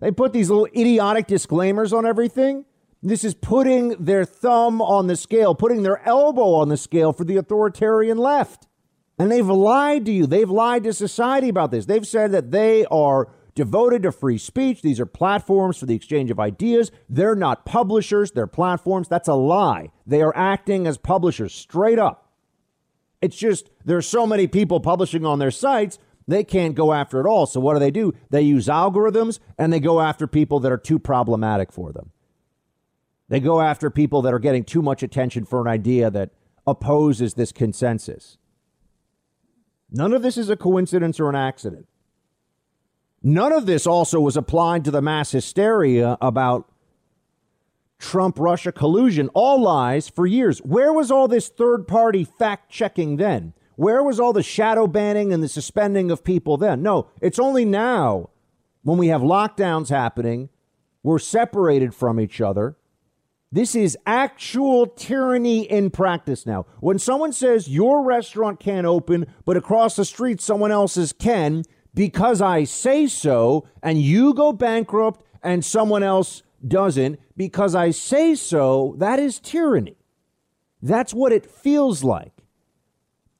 They 0.00 0.10
put 0.10 0.32
these 0.32 0.50
little 0.50 0.66
idiotic 0.66 1.26
disclaimers 1.26 1.92
on 1.92 2.06
everything. 2.06 2.64
This 3.04 3.24
is 3.24 3.34
putting 3.34 3.90
their 4.04 4.24
thumb 4.24 4.80
on 4.80 5.06
the 5.06 5.16
scale, 5.16 5.54
putting 5.54 5.82
their 5.82 6.06
elbow 6.06 6.54
on 6.54 6.68
the 6.68 6.76
scale 6.76 7.12
for 7.12 7.24
the 7.24 7.36
authoritarian 7.36 8.16
left. 8.16 8.66
And 9.18 9.30
they've 9.30 9.46
lied 9.46 10.06
to 10.06 10.12
you. 10.12 10.26
They've 10.26 10.50
lied 10.50 10.84
to 10.84 10.92
society 10.92 11.48
about 11.48 11.70
this. 11.70 11.86
They've 11.86 12.06
said 12.06 12.32
that 12.32 12.50
they 12.50 12.84
are 12.86 13.28
devoted 13.54 14.02
to 14.02 14.12
free 14.12 14.38
speech. 14.38 14.82
These 14.82 15.00
are 15.00 15.06
platforms 15.06 15.78
for 15.78 15.86
the 15.86 15.94
exchange 15.94 16.30
of 16.30 16.40
ideas. 16.40 16.90
They're 17.08 17.34
not 17.34 17.66
publishers, 17.66 18.32
they're 18.32 18.46
platforms. 18.46 19.08
That's 19.08 19.28
a 19.28 19.34
lie. 19.34 19.90
They 20.06 20.22
are 20.22 20.36
acting 20.36 20.86
as 20.86 20.98
publishers 20.98 21.54
straight 21.54 21.98
up. 21.98 22.32
It's 23.20 23.36
just 23.36 23.70
there's 23.84 24.06
so 24.06 24.26
many 24.26 24.46
people 24.46 24.80
publishing 24.80 25.24
on 25.24 25.38
their 25.38 25.50
sites, 25.50 25.98
they 26.26 26.44
can't 26.44 26.74
go 26.74 26.92
after 26.92 27.20
it 27.20 27.26
all. 27.26 27.46
So 27.46 27.60
what 27.60 27.74
do 27.74 27.80
they 27.80 27.90
do? 27.90 28.14
They 28.30 28.42
use 28.42 28.66
algorithms 28.66 29.38
and 29.58 29.72
they 29.72 29.80
go 29.80 30.00
after 30.00 30.26
people 30.26 30.60
that 30.60 30.72
are 30.72 30.78
too 30.78 30.98
problematic 30.98 31.72
for 31.72 31.92
them. 31.92 32.10
They 33.28 33.40
go 33.40 33.60
after 33.60 33.90
people 33.90 34.22
that 34.22 34.34
are 34.34 34.38
getting 34.38 34.64
too 34.64 34.82
much 34.82 35.02
attention 35.02 35.44
for 35.44 35.60
an 35.60 35.66
idea 35.66 36.10
that 36.10 36.30
opposes 36.66 37.34
this 37.34 37.52
consensus. 37.52 38.38
None 39.90 40.12
of 40.12 40.22
this 40.22 40.36
is 40.36 40.50
a 40.50 40.56
coincidence 40.56 41.18
or 41.18 41.28
an 41.28 41.36
accident. 41.36 41.86
None 43.22 43.52
of 43.52 43.66
this 43.66 43.86
also 43.86 44.20
was 44.20 44.36
applied 44.36 44.84
to 44.84 44.90
the 44.90 45.02
mass 45.02 45.30
hysteria 45.30 46.18
about 46.20 46.68
Trump 47.98 48.38
Russia 48.38 48.72
collusion, 48.72 49.28
all 49.32 49.60
lies 49.60 50.08
for 50.08 50.26
years. 50.26 50.58
Where 50.58 50.92
was 50.92 51.10
all 51.10 51.28
this 51.28 51.48
third 51.48 51.86
party 51.86 52.24
fact 52.24 52.70
checking 52.70 53.16
then? 53.16 53.54
Where 53.76 54.02
was 54.02 54.18
all 54.18 54.32
the 54.32 54.42
shadow 54.42 54.86
banning 54.86 55.32
and 55.32 55.42
the 55.42 55.48
suspending 55.48 56.10
of 56.10 56.24
people 56.24 56.56
then? 56.56 56.82
No, 56.82 57.08
it's 57.20 57.38
only 57.38 57.64
now 57.64 58.30
when 58.82 58.98
we 58.98 59.08
have 59.08 59.20
lockdowns 59.20 59.88
happening, 59.88 60.48
we're 61.02 61.18
separated 61.20 61.94
from 61.94 62.18
each 62.18 62.40
other. 62.40 62.76
This 63.50 63.74
is 63.74 63.98
actual 64.06 64.86
tyranny 64.86 65.62
in 65.70 65.90
practice 65.90 66.46
now. 66.46 66.66
When 66.80 66.98
someone 66.98 67.32
says 67.32 67.68
your 67.68 68.02
restaurant 68.02 68.58
can't 68.58 68.86
open, 68.86 69.26
but 69.44 69.56
across 69.56 69.94
the 69.94 70.04
street 70.04 70.40
someone 70.40 70.72
else's 70.72 71.12
can, 71.12 71.62
because 71.94 72.40
I 72.40 72.64
say 72.64 73.06
so, 73.06 73.66
and 73.82 74.00
you 74.00 74.34
go 74.34 74.52
bankrupt 74.52 75.24
and 75.42 75.64
someone 75.64 76.02
else 76.02 76.42
doesn't, 76.66 77.18
because 77.36 77.74
I 77.74 77.90
say 77.90 78.34
so, 78.34 78.94
that 78.98 79.18
is 79.18 79.40
tyranny. 79.40 79.96
That's 80.80 81.12
what 81.12 81.32
it 81.32 81.44
feels 81.44 82.02
like. 82.02 82.32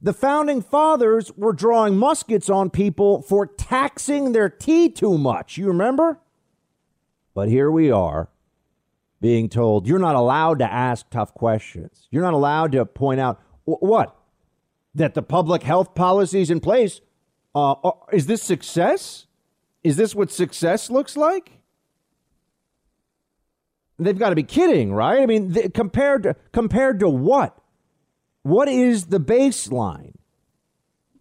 The 0.00 0.12
founding 0.12 0.62
fathers 0.62 1.30
were 1.37 1.52
drawing 1.52 1.97
muskets 1.97 2.50
on 2.50 2.71
people 2.71 3.23
for 3.23 3.47
taxing 3.47 4.32
their 4.32 4.49
tea 4.49 4.88
too 4.88 5.16
much. 5.16 5.56
You 5.56 5.68
remember? 5.68 6.18
But 7.35 7.49
here 7.49 7.71
we 7.71 7.90
are 7.90 8.28
being 9.21 9.49
told 9.49 9.87
you're 9.87 10.00
not 10.00 10.16
allowed 10.16 10.59
to 10.59 10.71
ask 10.71 11.09
tough 11.09 11.32
questions. 11.32 12.09
You're 12.11 12.25
not 12.25 12.35
allowed 12.35 12.73
to 12.73 12.85
point 12.85 13.21
out 13.21 13.40
what? 13.64 14.16
That 14.94 15.14
the 15.14 15.23
public 15.23 15.62
health 15.62 15.94
policies 15.94 16.50
in 16.50 16.59
place 16.59 17.00
uh, 17.54 17.73
uh, 17.73 17.92
is 18.12 18.26
this 18.26 18.42
success? 18.42 19.26
Is 19.82 19.97
this 19.97 20.14
what 20.14 20.30
success 20.30 20.90
looks 20.90 21.16
like? 21.16 21.52
They've 23.99 24.18
got 24.18 24.30
to 24.30 24.37
be 24.37 24.42
kidding, 24.42 24.92
right? 24.92 25.21
I 25.21 25.26
mean, 25.26 25.52
th- 25.52 25.73
compared 25.73 26.23
to 26.25 26.37
compared 26.52 27.00
to 27.00 27.09
what? 27.09 27.59
What 28.42 28.68
is 28.68 29.06
the 29.06 29.21
baseline? 29.21 30.14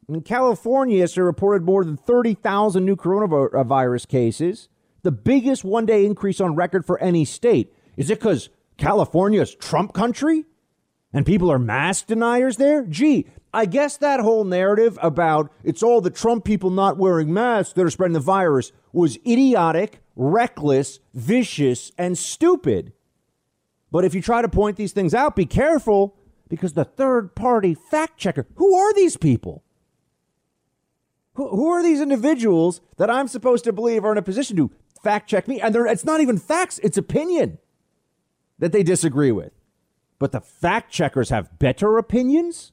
In 0.10 0.22
California, 0.22 1.04
it's 1.04 1.18
reported 1.18 1.64
more 1.64 1.86
than 1.86 1.96
30,000 1.96 2.84
new 2.84 2.96
coronavirus 2.96 4.08
cases, 4.08 4.68
the 5.04 5.12
biggest 5.12 5.64
one 5.64 5.86
day 5.86 6.06
increase 6.06 6.42
on 6.42 6.56
record 6.56 6.86
for 6.86 7.00
any 7.00 7.24
state. 7.24 7.74
Is 7.96 8.10
it 8.10 8.20
because 8.20 8.50
California 8.78 9.42
is 9.42 9.56
Trump 9.56 9.94
country 9.94 10.46
and 11.14 11.26
people 11.26 11.52
are 11.52 11.60
mask 11.60 12.08
deniers 12.08 12.58
there? 12.58 12.84
Gee, 12.86 13.28
I 13.54 13.66
guess 13.66 13.98
that 13.98 14.22
whole 14.22 14.46
narrative 14.46 14.98
about 15.02 15.52
it's 15.64 15.84
all 15.84 16.00
the 16.00 16.10
Trump 16.10 16.46
people 16.46 16.70
not 16.70 16.98
wearing 16.98 17.34
masks 17.34 17.74
that 17.74 17.86
are 17.86 17.90
spreading 17.90 18.14
the 18.14 18.20
virus 18.20 18.72
was 18.94 19.18
idiotic, 19.28 20.00
reckless, 20.16 21.00
vicious, 21.14 21.92
and 21.98 22.18
stupid. 22.18 22.94
But 23.92 24.06
if 24.06 24.16
you 24.16 24.22
try 24.22 24.42
to 24.42 24.48
point 24.48 24.78
these 24.78 24.94
things 24.94 25.14
out, 25.14 25.36
be 25.36 25.46
careful 25.46 26.16
because 26.48 26.74
the 26.74 26.86
third 26.86 27.36
party 27.36 27.74
fact 27.74 28.18
checker, 28.18 28.48
who 28.56 28.74
are 28.74 28.94
these 28.94 29.18
people? 29.18 29.64
Who, 31.34 31.50
who 31.50 31.70
are 31.70 31.84
these 31.84 32.02
individuals 32.02 32.82
that 32.98 33.10
I'm 33.10 33.28
supposed 33.28 33.66
to 33.66 33.74
believe 33.74 34.06
are 34.06 34.12
in 34.14 34.18
a 34.18 34.22
position 34.22 34.56
to 34.58 34.72
fact 35.04 35.30
check 35.30 35.48
me? 35.48 35.60
And 35.60 35.76
it's 35.76 36.06
not 36.06 36.22
even 36.22 36.38
facts, 36.38 36.80
it's 36.80 36.98
opinion 36.98 37.58
that 38.60 38.72
they 38.72 38.84
disagree 38.84 39.32
with. 39.32 39.52
But 40.20 40.32
the 40.32 40.42
fact 40.42 40.92
checkers 40.92 41.30
have 41.30 41.58
better 41.60 41.98
opinions? 41.98 42.72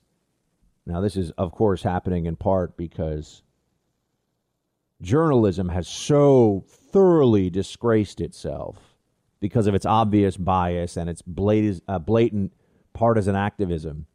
Now, 0.88 1.02
this 1.02 1.16
is, 1.16 1.30
of 1.32 1.52
course, 1.52 1.82
happening 1.82 2.24
in 2.24 2.36
part 2.36 2.78
because 2.78 3.42
journalism 5.02 5.68
has 5.68 5.86
so 5.86 6.64
thoroughly 6.66 7.50
disgraced 7.50 8.22
itself 8.22 8.96
because 9.38 9.66
of 9.66 9.74
its 9.74 9.84
obvious 9.84 10.38
bias 10.38 10.96
and 10.96 11.10
its 11.10 11.20
blatant, 11.20 11.82
uh, 11.86 11.98
blatant 11.98 12.54
partisan 12.94 13.36
activism. 13.36 14.06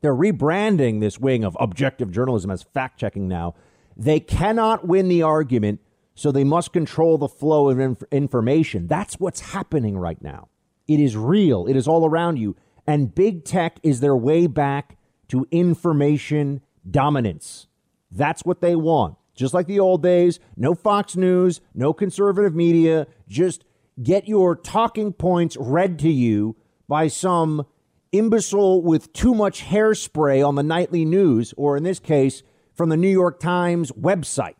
They're 0.00 0.14
rebranding 0.14 1.00
this 1.00 1.20
wing 1.20 1.44
of 1.44 1.56
objective 1.60 2.10
journalism 2.10 2.50
as 2.50 2.64
fact 2.64 2.98
checking 2.98 3.28
now. 3.28 3.54
They 3.96 4.18
cannot 4.18 4.88
win 4.88 5.06
the 5.06 5.22
argument, 5.22 5.80
so 6.16 6.32
they 6.32 6.42
must 6.42 6.72
control 6.72 7.18
the 7.18 7.28
flow 7.28 7.68
of 7.68 7.78
inf- 7.78 8.02
information. 8.10 8.88
That's 8.88 9.20
what's 9.20 9.52
happening 9.52 9.96
right 9.96 10.20
now. 10.20 10.48
It 10.88 10.98
is 10.98 11.16
real, 11.16 11.68
it 11.68 11.76
is 11.76 11.86
all 11.86 12.04
around 12.04 12.38
you. 12.38 12.56
And 12.84 13.14
big 13.14 13.44
tech 13.44 13.78
is 13.84 14.00
their 14.00 14.16
way 14.16 14.48
back 14.48 14.96
to 15.30 15.46
information 15.50 16.60
dominance. 16.88 17.66
That's 18.10 18.44
what 18.44 18.60
they 18.60 18.76
want. 18.76 19.16
Just 19.34 19.54
like 19.54 19.66
the 19.66 19.80
old 19.80 20.02
days, 20.02 20.38
no 20.56 20.74
Fox 20.74 21.16
News, 21.16 21.60
no 21.74 21.92
conservative 21.92 22.54
media, 22.54 23.06
just 23.28 23.64
get 24.02 24.28
your 24.28 24.54
talking 24.54 25.12
points 25.12 25.56
read 25.58 25.98
to 26.00 26.10
you 26.10 26.56
by 26.88 27.08
some 27.08 27.64
imbecile 28.12 28.82
with 28.82 29.12
too 29.12 29.34
much 29.34 29.62
hairspray 29.62 30.46
on 30.46 30.56
the 30.56 30.62
nightly 30.62 31.04
news, 31.04 31.54
or 31.56 31.76
in 31.76 31.84
this 31.84 32.00
case, 32.00 32.42
from 32.74 32.88
the 32.88 32.96
New 32.96 33.08
York 33.08 33.38
Times 33.38 33.92
website. 33.92 34.56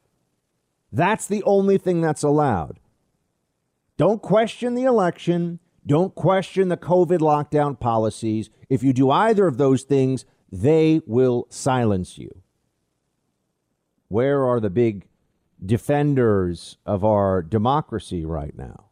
That's 0.92 1.26
the 1.26 1.42
only 1.42 1.78
thing 1.78 2.00
that's 2.00 2.22
allowed. 2.22 2.78
Don't 3.96 4.22
question 4.22 4.74
the 4.74 4.84
election. 4.84 5.58
Don't 5.86 6.14
question 6.14 6.68
the 6.68 6.76
COVID 6.76 7.18
lockdown 7.18 7.78
policies. 7.78 8.50
If 8.68 8.82
you 8.82 8.92
do 8.92 9.10
either 9.10 9.46
of 9.46 9.58
those 9.58 9.82
things, 9.82 10.24
they 10.52 11.00
will 11.06 11.46
silence 11.50 12.18
you. 12.18 12.42
Where 14.08 14.44
are 14.44 14.60
the 14.60 14.70
big 14.70 15.06
defenders 15.64 16.78
of 16.84 17.04
our 17.04 17.42
democracy 17.42 18.24
right 18.24 18.56
now? 18.56 18.86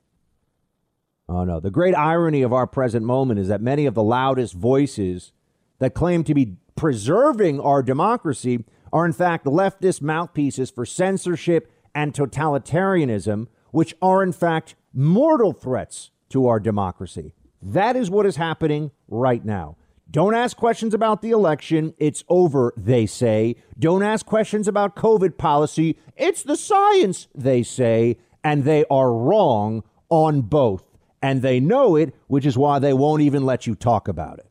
Oh, 1.29 1.45
no. 1.45 1.61
The 1.61 1.71
great 1.71 1.95
irony 1.95 2.43
of 2.43 2.53
our 2.53 2.67
present 2.67 3.05
moment 3.05 3.41
is 3.41 3.49
that 3.49 3.61
many 3.61 3.87
of 3.87 3.95
the 3.95 4.03
loudest 4.03 4.55
voices 4.55 5.33
that 5.79 5.95
claim 5.95 6.25
to 6.25 6.35
be 6.35 6.57
preserving 6.77 7.61
our 7.61 7.83
democracy 7.83 8.65
are, 8.93 9.05
in 9.05 9.13
fact, 9.13 9.45
leftist 9.45 10.01
mouthpieces 10.01 10.71
for 10.71 10.87
censorship 10.87 11.71
and 11.95 12.15
totalitarianism, 12.15 13.49
which 13.73 13.95
are, 14.01 14.23
in 14.23 14.33
fact, 14.33 14.77
mortal 14.95 15.53
threats 15.53 16.11
to 16.31 16.47
our 16.47 16.61
democracy. 16.61 17.35
That 17.61 17.97
is 17.97 18.09
what 18.09 18.25
is 18.25 18.37
happening 18.37 18.93
right 19.09 19.45
now. 19.45 19.77
Don't 20.11 20.35
ask 20.35 20.57
questions 20.57 20.95
about 20.95 21.21
the 21.21 21.31
election. 21.31 21.93
It's 21.99 22.25
over, 22.31 22.73
they 22.79 23.05
say. 23.05 23.57
Don't 23.79 24.03
ask 24.03 24.25
questions 24.25 24.67
about 24.67 24.97
COVID 24.97 25.37
policy. 25.37 25.99
It's 26.17 26.43
the 26.43 26.57
science, 26.57 27.29
they 27.35 27.63
say. 27.63 28.17
And 28.43 28.65
they 28.65 28.87
are 28.91 29.13
wrong 29.13 29.83
on 30.09 30.41
both. 30.41 30.85
And 31.21 31.43
they 31.43 31.61
know 31.61 31.95
it, 31.95 32.15
which 32.27 32.47
is 32.47 32.57
why 32.57 32.79
they 32.79 32.95
won't 32.95 33.21
even 33.21 33.45
let 33.45 33.67
you 33.67 33.75
talk 33.75 34.09
about 34.09 34.39
it. 34.39 34.47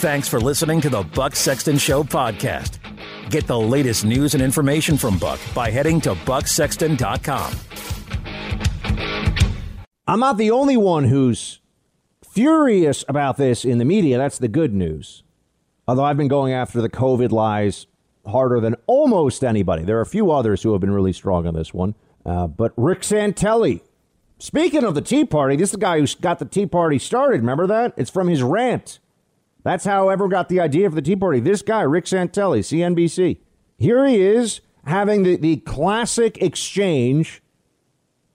Thanks 0.00 0.26
for 0.26 0.40
listening 0.40 0.80
to 0.80 0.90
the 0.90 1.02
Buck 1.02 1.36
Sexton 1.36 1.78
Show 1.78 2.02
podcast. 2.02 2.78
Get 3.30 3.46
the 3.46 3.58
latest 3.58 4.04
news 4.04 4.34
and 4.34 4.42
information 4.42 4.96
from 4.96 5.18
Buck 5.18 5.38
by 5.54 5.70
heading 5.70 6.00
to 6.00 6.14
bucksexton.com. 6.14 7.54
I'm 10.08 10.20
not 10.20 10.36
the 10.36 10.50
only 10.50 10.76
one 10.76 11.04
who's 11.04 11.60
furious 12.36 13.02
about 13.08 13.38
this 13.38 13.64
in 13.64 13.78
the 13.78 13.84
media. 13.84 14.18
That's 14.18 14.36
the 14.36 14.46
good 14.46 14.74
news. 14.74 15.22
Although 15.88 16.04
I've 16.04 16.18
been 16.18 16.28
going 16.28 16.52
after 16.52 16.82
the 16.82 16.90
COVID 16.90 17.32
lies 17.32 17.86
harder 18.26 18.60
than 18.60 18.76
almost 18.86 19.42
anybody. 19.42 19.84
There 19.84 19.96
are 19.96 20.02
a 20.02 20.06
few 20.06 20.30
others 20.30 20.62
who 20.62 20.72
have 20.72 20.82
been 20.82 20.90
really 20.90 21.14
strong 21.14 21.46
on 21.46 21.54
this 21.54 21.72
one. 21.72 21.94
Uh, 22.26 22.46
but 22.46 22.74
Rick 22.76 23.00
Santelli, 23.00 23.80
speaking 24.38 24.84
of 24.84 24.94
the 24.94 25.00
Tea 25.00 25.24
Party, 25.24 25.56
this 25.56 25.68
is 25.70 25.72
the 25.72 25.78
guy 25.78 25.98
who 25.98 26.06
got 26.20 26.38
the 26.38 26.44
Tea 26.44 26.66
Party 26.66 26.98
started. 26.98 27.40
Remember 27.40 27.66
that? 27.68 27.94
It's 27.96 28.10
from 28.10 28.28
his 28.28 28.42
rant. 28.42 28.98
That's 29.62 29.86
how 29.86 30.10
everyone 30.10 30.30
got 30.30 30.50
the 30.50 30.60
idea 30.60 30.90
for 30.90 30.96
the 30.96 31.02
Tea 31.02 31.16
Party. 31.16 31.40
This 31.40 31.62
guy, 31.62 31.80
Rick 31.80 32.04
Santelli, 32.04 32.60
CNBC. 32.60 33.38
Here 33.78 34.06
he 34.06 34.20
is 34.20 34.60
having 34.84 35.22
the, 35.22 35.36
the 35.36 35.56
classic 35.58 36.42
exchange 36.42 37.40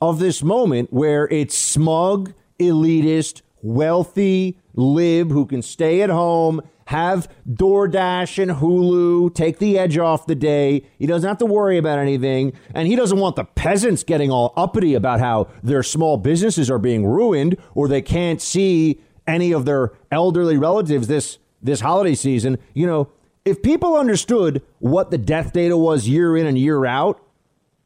of 0.01 0.17
this 0.17 0.41
moment 0.41 0.91
where 0.91 1.27
it's 1.27 1.55
smug, 1.55 2.33
elitist, 2.59 3.43
wealthy 3.61 4.57
lib 4.73 5.31
who 5.31 5.45
can 5.45 5.61
stay 5.61 6.01
at 6.01 6.09
home, 6.09 6.61
have 6.85 7.27
DoorDash 7.49 8.41
and 8.41 8.51
Hulu, 8.51 9.33
take 9.33 9.59
the 9.59 9.77
edge 9.77 9.97
off 9.97 10.25
the 10.25 10.35
day. 10.35 10.85
He 10.99 11.05
doesn't 11.05 11.27
have 11.27 11.37
to 11.37 11.45
worry 11.45 11.77
about 11.77 11.99
anything. 11.99 12.53
And 12.73 12.87
he 12.87 12.95
doesn't 12.95 13.17
want 13.17 13.35
the 13.35 13.45
peasants 13.45 14.03
getting 14.03 14.29
all 14.29 14.53
uppity 14.57 14.93
about 14.93 15.19
how 15.19 15.47
their 15.63 15.83
small 15.83 16.17
businesses 16.17 16.69
are 16.69 16.79
being 16.79 17.05
ruined 17.05 17.57
or 17.75 17.87
they 17.87 18.01
can't 18.01 18.41
see 18.41 18.99
any 19.27 19.53
of 19.53 19.65
their 19.65 19.93
elderly 20.11 20.57
relatives 20.57 21.07
this 21.07 21.37
this 21.63 21.79
holiday 21.79 22.15
season. 22.15 22.57
You 22.73 22.87
know, 22.87 23.09
if 23.45 23.61
people 23.61 23.95
understood 23.95 24.63
what 24.79 25.11
the 25.11 25.17
death 25.17 25.53
data 25.53 25.77
was 25.77 26.07
year 26.07 26.35
in 26.35 26.47
and 26.47 26.57
year 26.57 26.85
out 26.85 27.23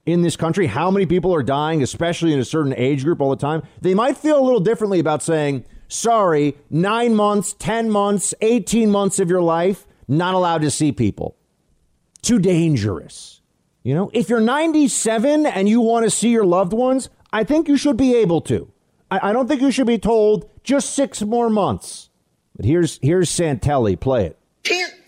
in 0.06 0.22
this 0.22 0.36
country, 0.36 0.68
how 0.68 0.92
many 0.92 1.06
people 1.06 1.34
are 1.34 1.44
dying, 1.44 1.82
especially 1.82 2.32
in 2.34 2.40
a 2.40 2.46
certain 2.46 2.74
age 2.76 3.04
group 3.04 3.22
all 3.22 3.30
the 3.30 3.36
time, 3.36 3.64
they 3.82 3.94
might 3.94 4.18
feel 4.18 4.40
a 4.40 4.44
little 4.44 4.60
differently 4.60 5.00
about 5.00 5.24
saying, 5.24 5.66
sorry, 5.88 6.56
nine 6.70 7.16
months, 7.16 7.56
10 7.58 7.90
months, 7.90 8.34
18 8.42 8.90
months 8.90 9.20
of 9.20 9.30
your 9.30 9.42
life, 9.42 9.88
not 10.08 10.36
allowed 10.36 10.62
to 10.62 10.72
see 10.72 10.92
people. 10.92 11.36
Too 12.22 12.40
dangerous. 12.40 13.42
You 13.84 13.94
know, 13.94 14.10
if 14.14 14.30
you're 14.30 14.42
97 14.42 15.46
and 15.46 15.70
you 15.70 15.82
want 15.82 16.06
to 16.06 16.10
see 16.10 16.30
your 16.30 16.46
loved 16.46 16.74
ones, 16.74 17.10
I 17.32 17.44
think 17.44 17.68
you 17.68 17.78
should 17.78 17.98
be 17.98 18.16
able 18.16 18.42
to. 18.42 18.72
I, 19.12 19.30
I 19.30 19.34
don't 19.34 19.48
think 19.48 19.62
you 19.62 19.72
should 19.72 19.88
be 19.88 20.00
told 20.00 20.50
just 20.64 20.96
six 20.96 21.22
more 21.22 21.50
months. 21.50 22.10
But 22.56 22.66
here's 22.66 23.00
here's 23.02 23.30
Santelli. 23.30 24.00
Play 24.00 24.28
it. 24.28 24.40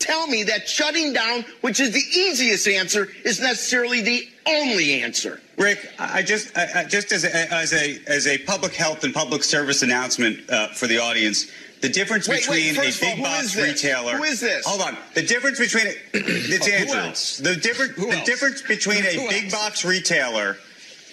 Tell 0.08 0.26
me 0.26 0.42
that 0.44 0.66
shutting 0.66 1.12
down, 1.12 1.44
which 1.60 1.80
is 1.80 1.90
the 1.90 2.00
easiest 2.18 2.66
answer, 2.66 3.08
is 3.26 3.40
necessarily 3.40 4.00
the 4.00 4.26
only 4.46 5.02
answer. 5.02 5.38
Rick, 5.58 5.92
I 5.98 6.22
just, 6.22 6.56
I, 6.56 6.84
just 6.84 7.12
as 7.12 7.24
a, 7.24 7.52
as 7.52 7.74
a 7.74 8.00
as 8.06 8.26
a 8.26 8.38
public 8.38 8.72
health 8.72 9.04
and 9.04 9.12
public 9.12 9.44
service 9.44 9.82
announcement 9.82 10.48
uh, 10.48 10.68
for 10.68 10.86
the 10.86 10.96
audience, 10.96 11.50
the 11.82 11.90
difference 11.90 12.26
wait, 12.26 12.40
between 12.40 12.74
wait, 12.78 12.96
a 12.96 13.00
big 13.00 13.18
all, 13.18 13.24
box 13.24 13.54
retailer. 13.54 14.16
Who 14.16 14.22
is 14.22 14.40
this? 14.40 14.64
Hold 14.66 14.80
on. 14.80 14.96
The 15.12 15.24
difference 15.24 15.58
between 15.58 15.84
it's 16.14 16.66
oh, 16.66 16.72
Andrew. 16.72 16.96
else? 16.96 17.36
The 17.36 17.56
difference 17.56 17.96
the 17.96 18.08
else? 18.08 18.24
difference 18.24 18.62
between 18.62 19.04
a 19.04 19.12
Who 19.12 19.28
big 19.28 19.44
else? 19.44 19.52
box 19.52 19.84
retailer. 19.84 20.56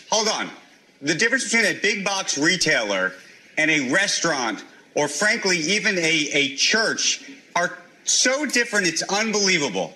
Hold 0.09 0.29
on. 0.29 0.49
The 1.01 1.15
difference 1.15 1.51
between 1.51 1.65
a 1.65 1.77
big 1.81 2.05
box 2.05 2.37
retailer 2.37 3.11
and 3.57 3.69
a 3.69 3.91
restaurant, 3.91 4.63
or 4.95 5.09
frankly, 5.09 5.57
even 5.57 5.97
a, 5.97 6.29
a 6.31 6.55
church, 6.55 7.29
are 7.57 7.77
so 8.05 8.45
different. 8.45 8.87
It's 8.87 9.03
unbelievable. 9.03 9.93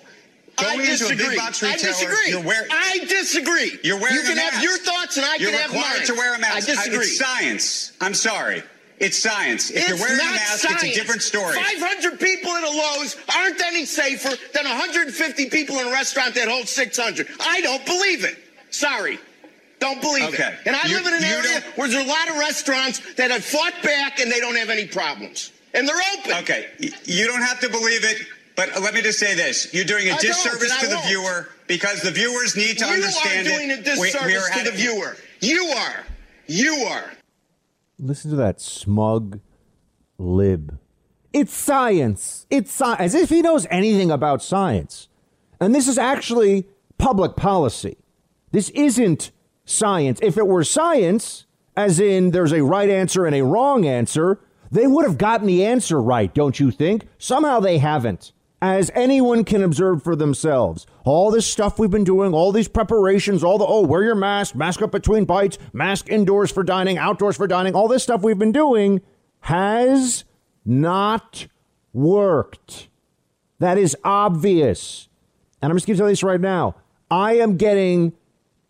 I 0.58 0.62
Going 0.76 0.80
into 0.80 0.90
a 0.92 0.96
disagree. 1.08 1.28
big 1.28 1.36
box 1.38 1.62
I 1.62 1.76
disagree. 1.76 2.16
you're 2.30 2.42
wearing. 2.42 2.68
I 2.70 2.98
disagree. 3.08 3.78
You're 3.82 3.98
wearing 3.98 4.16
You 4.16 4.22
can 4.22 4.36
have 4.36 4.62
your 4.62 4.76
thoughts, 4.78 5.16
and 5.16 5.24
I 5.24 5.36
You're 5.36 5.50
can 5.52 5.60
have 5.60 5.70
required 5.72 5.98
mine. 5.98 6.06
to 6.06 6.14
wear 6.14 6.34
a 6.34 6.38
mask. 6.38 6.68
I 6.68 6.74
disagree. 6.74 6.98
It's 6.98 7.18
science. 7.18 7.92
I'm 8.00 8.12
sorry. 8.14 8.62
It's 8.98 9.18
science. 9.18 9.70
If 9.70 9.76
It's 9.78 9.88
you're 9.88 9.98
wearing 9.98 10.20
a 10.20 10.24
mask, 10.30 10.58
science. 10.68 10.82
it's 10.82 10.94
a 10.96 11.00
different 11.00 11.22
story. 11.22 11.54
500 11.54 12.20
people 12.20 12.54
in 12.56 12.64
a 12.64 12.68
Lowe's 12.68 13.16
aren't 13.34 13.58
any 13.62 13.86
safer 13.86 14.36
than 14.52 14.64
150 14.66 15.48
people 15.48 15.78
in 15.78 15.86
a 15.88 15.90
restaurant 15.90 16.34
that 16.34 16.48
holds 16.48 16.70
600. 16.72 17.26
I 17.40 17.62
don't 17.62 17.86
believe 17.86 18.24
it. 18.24 18.36
Sorry. 18.70 19.18
Don't 19.78 20.02
believe 20.02 20.24
Okay. 20.34 20.42
it. 20.48 20.54
And 20.66 20.76
I 20.76 20.84
You- 20.86 20.96
live 20.96 21.06
in 21.06 21.14
an 21.14 21.24
area 21.24 21.64
where 21.76 21.88
there's 21.88 22.04
a 22.04 22.06
lot 22.06 22.28
of 22.28 22.36
restaurants 22.36 23.00
that 23.16 23.30
have 23.30 23.42
fought 23.42 23.72
back 23.82 24.20
and 24.20 24.30
they 24.30 24.38
don't 24.40 24.56
have 24.56 24.68
any 24.68 24.84
problems. 24.86 25.52
And 25.74 25.86
they're 25.88 25.96
open. 26.18 26.32
Okay, 26.42 26.66
you 27.04 27.26
don't 27.26 27.42
have 27.42 27.60
to 27.60 27.68
believe 27.68 28.04
it, 28.04 28.18
but 28.56 28.68
let 28.82 28.92
me 28.94 29.02
just 29.02 29.18
say 29.18 29.34
this: 29.34 29.72
you're 29.72 29.84
doing 29.84 30.08
a 30.08 30.12
I 30.12 30.16
don't, 30.16 30.22
disservice 30.22 30.76
to 30.80 30.86
the 30.88 30.94
won't. 30.96 31.06
viewer 31.06 31.48
because 31.68 32.00
the 32.02 32.10
viewers 32.10 32.56
need 32.56 32.78
to 32.78 32.86
you 32.86 32.92
understand 32.92 33.46
are 33.46 33.50
doing 33.50 33.70
it. 33.70 33.78
a 33.80 33.82
disservice 33.82 34.20
We- 34.24 34.26
we 34.32 34.36
are 34.36 34.48
to 34.58 34.64
the 34.70 34.76
viewer. 34.76 35.16
You 35.40 35.64
are. 35.76 36.04
You 36.46 36.74
are. 36.88 37.04
Listen 37.98 38.30
to 38.30 38.36
that 38.36 38.60
smug 38.60 39.40
lib. 40.18 40.78
It's 41.32 41.52
science. 41.54 42.46
It's 42.50 42.70
sci- 42.72 42.96
as 42.98 43.14
if 43.14 43.28
he 43.30 43.40
knows 43.40 43.66
anything 43.70 44.10
about 44.10 44.42
science. 44.42 45.08
And 45.60 45.74
this 45.74 45.86
is 45.86 45.96
actually 45.98 46.66
public 46.98 47.36
policy. 47.36 47.96
This 48.50 48.70
isn't 48.70 49.30
science. 49.64 50.18
If 50.22 50.36
it 50.36 50.46
were 50.48 50.64
science, 50.64 51.46
as 51.76 52.00
in 52.00 52.32
there's 52.32 52.52
a 52.52 52.64
right 52.64 52.90
answer 52.90 53.26
and 53.26 53.36
a 53.36 53.44
wrong 53.44 53.86
answer, 53.86 54.40
they 54.70 54.86
would 54.86 55.04
have 55.04 55.18
gotten 55.18 55.46
the 55.46 55.64
answer 55.64 56.00
right, 56.00 56.32
don't 56.32 56.60
you 56.60 56.70
think? 56.70 57.06
Somehow 57.18 57.60
they 57.60 57.78
haven't. 57.78 58.32
As 58.62 58.90
anyone 58.94 59.44
can 59.44 59.62
observe 59.62 60.02
for 60.02 60.14
themselves, 60.14 60.86
all 61.04 61.30
this 61.30 61.46
stuff 61.46 61.78
we've 61.78 61.90
been 61.90 62.04
doing, 62.04 62.34
all 62.34 62.52
these 62.52 62.68
preparations, 62.68 63.42
all 63.42 63.56
the, 63.56 63.64
oh, 63.64 63.80
wear 63.80 64.02
your 64.02 64.14
mask, 64.14 64.54
mask 64.54 64.82
up 64.82 64.92
between 64.92 65.24
bites, 65.24 65.56
mask 65.72 66.10
indoors 66.10 66.52
for 66.52 66.62
dining, 66.62 66.98
outdoors 66.98 67.38
for 67.38 67.46
dining, 67.46 67.74
all 67.74 67.88
this 67.88 68.02
stuff 68.02 68.22
we've 68.22 68.38
been 68.38 68.52
doing 68.52 69.00
has 69.40 70.24
not 70.64 71.46
worked. 71.94 72.88
That 73.60 73.78
is 73.78 73.96
obvious. 74.04 75.08
And 75.62 75.70
I'm 75.70 75.76
just 75.76 75.86
going 75.86 75.96
to 75.96 76.00
tell 76.00 76.08
you 76.08 76.12
this 76.12 76.22
right 76.22 76.40
now. 76.40 76.76
I 77.10 77.34
am 77.38 77.56
getting 77.56 78.12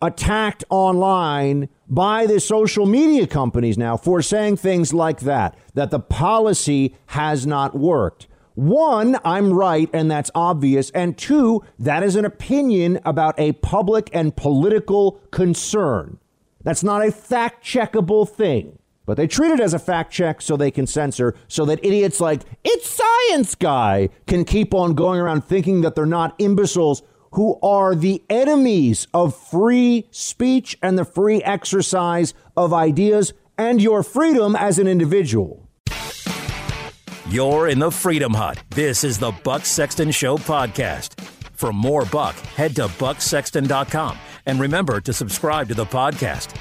attacked 0.01 0.65
online 0.71 1.69
by 1.91 2.25
the 2.25 2.41
social 2.41 2.87
media 2.87 3.27
companies 3.27 3.77
now 3.77 3.97
for 3.97 4.23
saying 4.23 4.57
things 4.57 4.95
like 4.95 5.21
that, 5.21 5.59
that 5.75 5.91
the 5.91 6.01
policy 6.01 6.97
has 7.07 7.47
not 7.47 7.77
worked. 7.77 8.29
One, 8.55 9.19
I'm 9.25 9.53
right, 9.53 9.91
and 9.93 10.11
that's 10.11 10.31
obvious. 10.35 10.91
And 10.91 11.19
two, 11.19 11.65
that 11.79 12.03
is 12.03 12.17
an 12.17 12.25
opinion 12.25 13.01
about 13.05 13.39
a 13.39 13.53
public 13.53 14.09
and 14.13 14.37
political 14.37 15.21
concern. 15.31 16.19
That's 16.63 16.85
not 16.85 17.05
a 17.05 17.11
fact 17.11 17.65
checkable 17.65 18.29
thing. 18.29 18.79
But 19.07 19.17
they 19.17 19.27
treat 19.27 19.51
it 19.51 19.61
as 19.61 19.75
a 19.75 19.79
fact 19.79 20.13
check 20.13 20.41
so 20.41 20.57
they 20.57 20.71
can 20.71 20.87
censor, 20.87 21.35
so 21.49 21.65
that 21.65 21.85
idiots 21.85 22.21
like, 22.21 22.43
it's 22.63 22.89
science 22.89 23.55
guy, 23.55 24.11
can 24.27 24.45
keep 24.45 24.75
on 24.75 24.95
going 24.95 25.19
around 25.19 25.45
thinking 25.45 25.81
that 25.81 25.95
they're 25.97 26.07
not 26.07 26.35
imbeciles 26.39 27.03
who 27.33 27.59
are 27.63 27.95
the 27.95 28.23
enemies 28.29 29.07
of 29.15 29.37
free 29.37 30.07
speech 30.11 30.77
and 30.83 30.99
the 30.99 31.05
free 31.05 31.43
exercise 31.43 32.35
of 32.57 32.73
ideas 32.73 33.33
and 33.57 33.81
your 33.81 34.03
freedom 34.03 34.57
as 34.57 34.79
an 34.79 34.87
individual. 34.87 35.69
You're 37.29 37.69
in 37.69 37.79
the 37.79 37.91
Freedom 37.93 38.35
Hut. 38.35 38.61
This 38.71 39.05
is 39.05 39.19
the 39.19 39.31
Buck 39.45 39.65
Sexton 39.65 40.11
Show 40.11 40.37
podcast. 40.37 41.21
For 41.53 41.73
more 41.73 42.05
Buck, 42.07 42.35
head 42.35 42.75
to 42.77 42.87
bucksexton.com 42.87 44.19
and 44.47 44.59
remember 44.59 45.01
to 45.03 45.13
subscribe 45.13 45.69
to 45.69 45.75
the 45.75 45.85
podcast. 45.85 46.57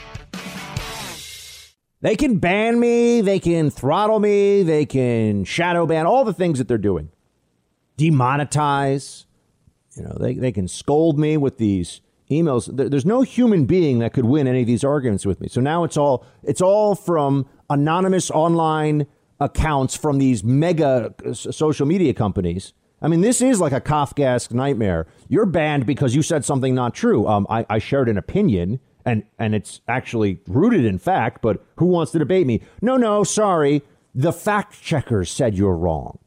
They 2.01 2.15
can 2.15 2.37
ban 2.37 2.79
me, 2.79 3.21
they 3.21 3.39
can 3.39 3.69
throttle 3.71 4.19
me, 4.19 4.63
they 4.63 4.85
can 4.85 5.43
shadow 5.43 5.85
ban, 5.85 6.05
all 6.05 6.23
the 6.23 6.33
things 6.33 6.59
that 6.59 6.67
they're 6.67 6.77
doing. 6.77 7.09
Demonetize. 7.97 9.25
You 9.95 10.03
know, 10.03 10.17
they, 10.19 10.33
they 10.35 10.51
can 10.51 10.67
scold 10.67 11.19
me 11.19 11.37
with 11.37 11.57
these 11.57 12.01
emails. 12.29 12.69
There's 12.73 13.05
no 13.05 13.21
human 13.21 13.65
being 13.65 13.99
that 13.99 14.13
could 14.13 14.25
win 14.25 14.47
any 14.47 14.61
of 14.61 14.67
these 14.67 14.83
arguments 14.83 15.25
with 15.25 15.41
me. 15.41 15.47
So 15.47 15.61
now 15.61 15.83
it's 15.83 15.97
all 15.97 16.25
it's 16.43 16.61
all 16.61 16.95
from 16.95 17.47
anonymous 17.69 18.29
online 18.31 19.07
accounts 19.39 19.95
from 19.95 20.17
these 20.17 20.43
mega 20.43 21.13
uh, 21.25 21.33
social 21.33 21.85
media 21.85 22.13
companies. 22.13 22.73
I 23.01 23.07
mean, 23.07 23.21
this 23.21 23.41
is 23.41 23.61
like 23.61 23.71
a 23.71 23.79
Kafkaesque 23.79 24.51
nightmare. 24.51 25.07
You're 25.29 25.45
banned 25.45 25.85
because 25.85 26.15
you 26.15 26.21
said 26.21 26.43
something 26.43 26.75
not 26.75 26.93
true. 26.93 27.25
Um, 27.27 27.47
I, 27.49 27.65
I 27.69 27.79
shared 27.79 28.09
an 28.09 28.17
opinion, 28.17 28.79
and 29.05 29.23
and 29.37 29.55
it's 29.55 29.81
actually 29.87 30.41
rooted 30.47 30.85
in 30.85 30.99
fact. 30.99 31.41
But 31.41 31.63
who 31.77 31.85
wants 31.85 32.11
to 32.11 32.19
debate 32.19 32.45
me? 32.45 32.61
No, 32.81 32.97
no, 32.97 33.23
sorry. 33.23 33.81
The 34.13 34.33
fact 34.33 34.81
checkers 34.81 35.31
said 35.31 35.55
you're 35.55 35.77
wrong. 35.77 36.19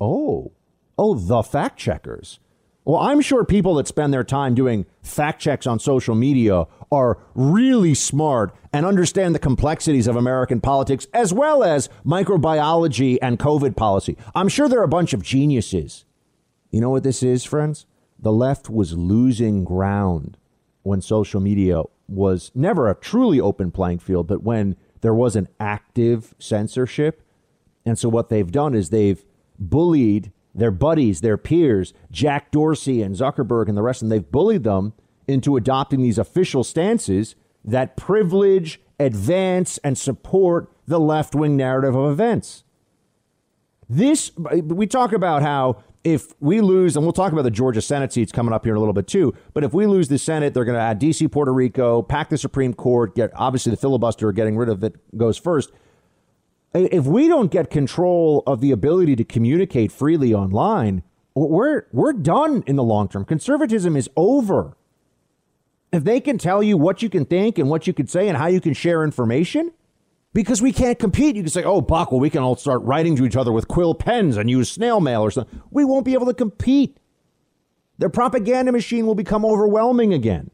Oh, 0.00 0.52
oh, 0.96 1.14
the 1.14 1.42
fact 1.42 1.78
checkers. 1.78 2.38
Well, 2.88 3.02
I'm 3.02 3.20
sure 3.20 3.44
people 3.44 3.74
that 3.74 3.86
spend 3.86 4.14
their 4.14 4.24
time 4.24 4.54
doing 4.54 4.86
fact 5.02 5.42
checks 5.42 5.66
on 5.66 5.78
social 5.78 6.14
media 6.14 6.64
are 6.90 7.18
really 7.34 7.92
smart 7.92 8.54
and 8.72 8.86
understand 8.86 9.34
the 9.34 9.38
complexities 9.38 10.06
of 10.06 10.16
American 10.16 10.62
politics 10.62 11.06
as 11.12 11.30
well 11.30 11.62
as 11.62 11.90
microbiology 12.06 13.18
and 13.20 13.38
COVID 13.38 13.76
policy. 13.76 14.16
I'm 14.34 14.48
sure 14.48 14.70
they're 14.70 14.82
a 14.82 14.88
bunch 14.88 15.12
of 15.12 15.22
geniuses. 15.22 16.06
You 16.70 16.80
know 16.80 16.88
what 16.88 17.02
this 17.02 17.22
is, 17.22 17.44
friends? 17.44 17.84
The 18.18 18.32
left 18.32 18.70
was 18.70 18.96
losing 18.96 19.64
ground 19.64 20.38
when 20.82 21.02
social 21.02 21.42
media 21.42 21.82
was 22.08 22.50
never 22.54 22.88
a 22.88 22.94
truly 22.94 23.38
open 23.38 23.70
playing 23.70 23.98
field, 23.98 24.26
but 24.26 24.42
when 24.42 24.76
there 25.02 25.12
was 25.12 25.36
an 25.36 25.48
active 25.60 26.34
censorship. 26.38 27.20
And 27.84 27.98
so 27.98 28.08
what 28.08 28.30
they've 28.30 28.50
done 28.50 28.72
is 28.72 28.88
they've 28.88 29.22
bullied 29.58 30.32
their 30.54 30.70
buddies, 30.70 31.20
their 31.20 31.36
peers, 31.36 31.92
Jack 32.10 32.50
Dorsey 32.50 33.02
and 33.02 33.14
Zuckerberg 33.14 33.68
and 33.68 33.76
the 33.76 33.82
rest, 33.82 34.02
and 34.02 34.10
they've 34.10 34.30
bullied 34.30 34.64
them 34.64 34.92
into 35.26 35.56
adopting 35.56 36.02
these 36.02 36.18
official 36.18 36.64
stances 36.64 37.34
that 37.64 37.96
privilege, 37.96 38.80
advance, 38.98 39.78
and 39.78 39.98
support 39.98 40.72
the 40.86 40.98
left 40.98 41.34
wing 41.34 41.56
narrative 41.56 41.94
of 41.94 42.10
events. 42.10 42.64
This, 43.88 44.32
we 44.36 44.86
talk 44.86 45.12
about 45.12 45.42
how 45.42 45.82
if 46.04 46.32
we 46.40 46.60
lose, 46.60 46.96
and 46.96 47.04
we'll 47.04 47.12
talk 47.12 47.32
about 47.32 47.42
the 47.42 47.50
Georgia 47.50 47.82
Senate 47.82 48.12
seats 48.12 48.32
coming 48.32 48.52
up 48.54 48.64
here 48.64 48.72
in 48.72 48.76
a 48.76 48.80
little 48.80 48.94
bit 48.94 49.06
too, 49.06 49.34
but 49.52 49.64
if 49.64 49.74
we 49.74 49.86
lose 49.86 50.08
the 50.08 50.18
Senate, 50.18 50.54
they're 50.54 50.64
going 50.64 50.76
to 50.76 50.82
add 50.82 51.00
DC, 51.00 51.30
Puerto 51.30 51.52
Rico, 51.52 52.02
pack 52.02 52.30
the 52.30 52.38
Supreme 52.38 52.72
Court, 52.72 53.14
get 53.14 53.30
obviously 53.34 53.70
the 53.70 53.76
filibuster, 53.76 54.32
getting 54.32 54.56
rid 54.56 54.68
of 54.68 54.82
it 54.84 54.96
goes 55.16 55.36
first 55.36 55.70
if 56.86 57.04
we 57.06 57.28
don't 57.28 57.50
get 57.50 57.70
control 57.70 58.42
of 58.46 58.60
the 58.60 58.70
ability 58.70 59.16
to 59.16 59.24
communicate 59.24 59.92
freely 59.92 60.34
online, 60.34 61.02
we're 61.34 61.86
we're 61.92 62.12
done 62.12 62.64
in 62.66 62.76
the 62.76 62.84
long 62.84 63.08
term. 63.08 63.24
Conservatism 63.24 63.96
is 63.96 64.08
over. 64.16 64.76
If 65.92 66.04
they 66.04 66.20
can 66.20 66.36
tell 66.36 66.62
you 66.62 66.76
what 66.76 67.00
you 67.00 67.08
can 67.08 67.24
think 67.24 67.58
and 67.58 67.70
what 67.70 67.86
you 67.86 67.92
can 67.92 68.06
say 68.06 68.28
and 68.28 68.36
how 68.36 68.46
you 68.46 68.60
can 68.60 68.74
share 68.74 69.04
information, 69.04 69.72
because 70.34 70.60
we 70.60 70.72
can't 70.72 70.98
compete. 70.98 71.36
You 71.36 71.42
can 71.42 71.50
say, 71.50 71.64
oh, 71.64 71.80
Buck, 71.80 72.12
well, 72.12 72.20
we 72.20 72.30
can 72.30 72.42
all 72.42 72.56
start 72.56 72.82
writing 72.82 73.16
to 73.16 73.24
each 73.24 73.36
other 73.36 73.52
with 73.52 73.68
quill 73.68 73.94
pens 73.94 74.36
and 74.36 74.50
use 74.50 74.70
snail 74.70 75.00
mail 75.00 75.22
or 75.22 75.30
something. 75.30 75.62
We 75.70 75.84
won't 75.84 76.04
be 76.04 76.12
able 76.12 76.26
to 76.26 76.34
compete. 76.34 76.98
Their 77.96 78.10
propaganda 78.10 78.70
machine 78.70 79.06
will 79.06 79.14
become 79.14 79.44
overwhelming 79.44 80.12
again. 80.12 80.50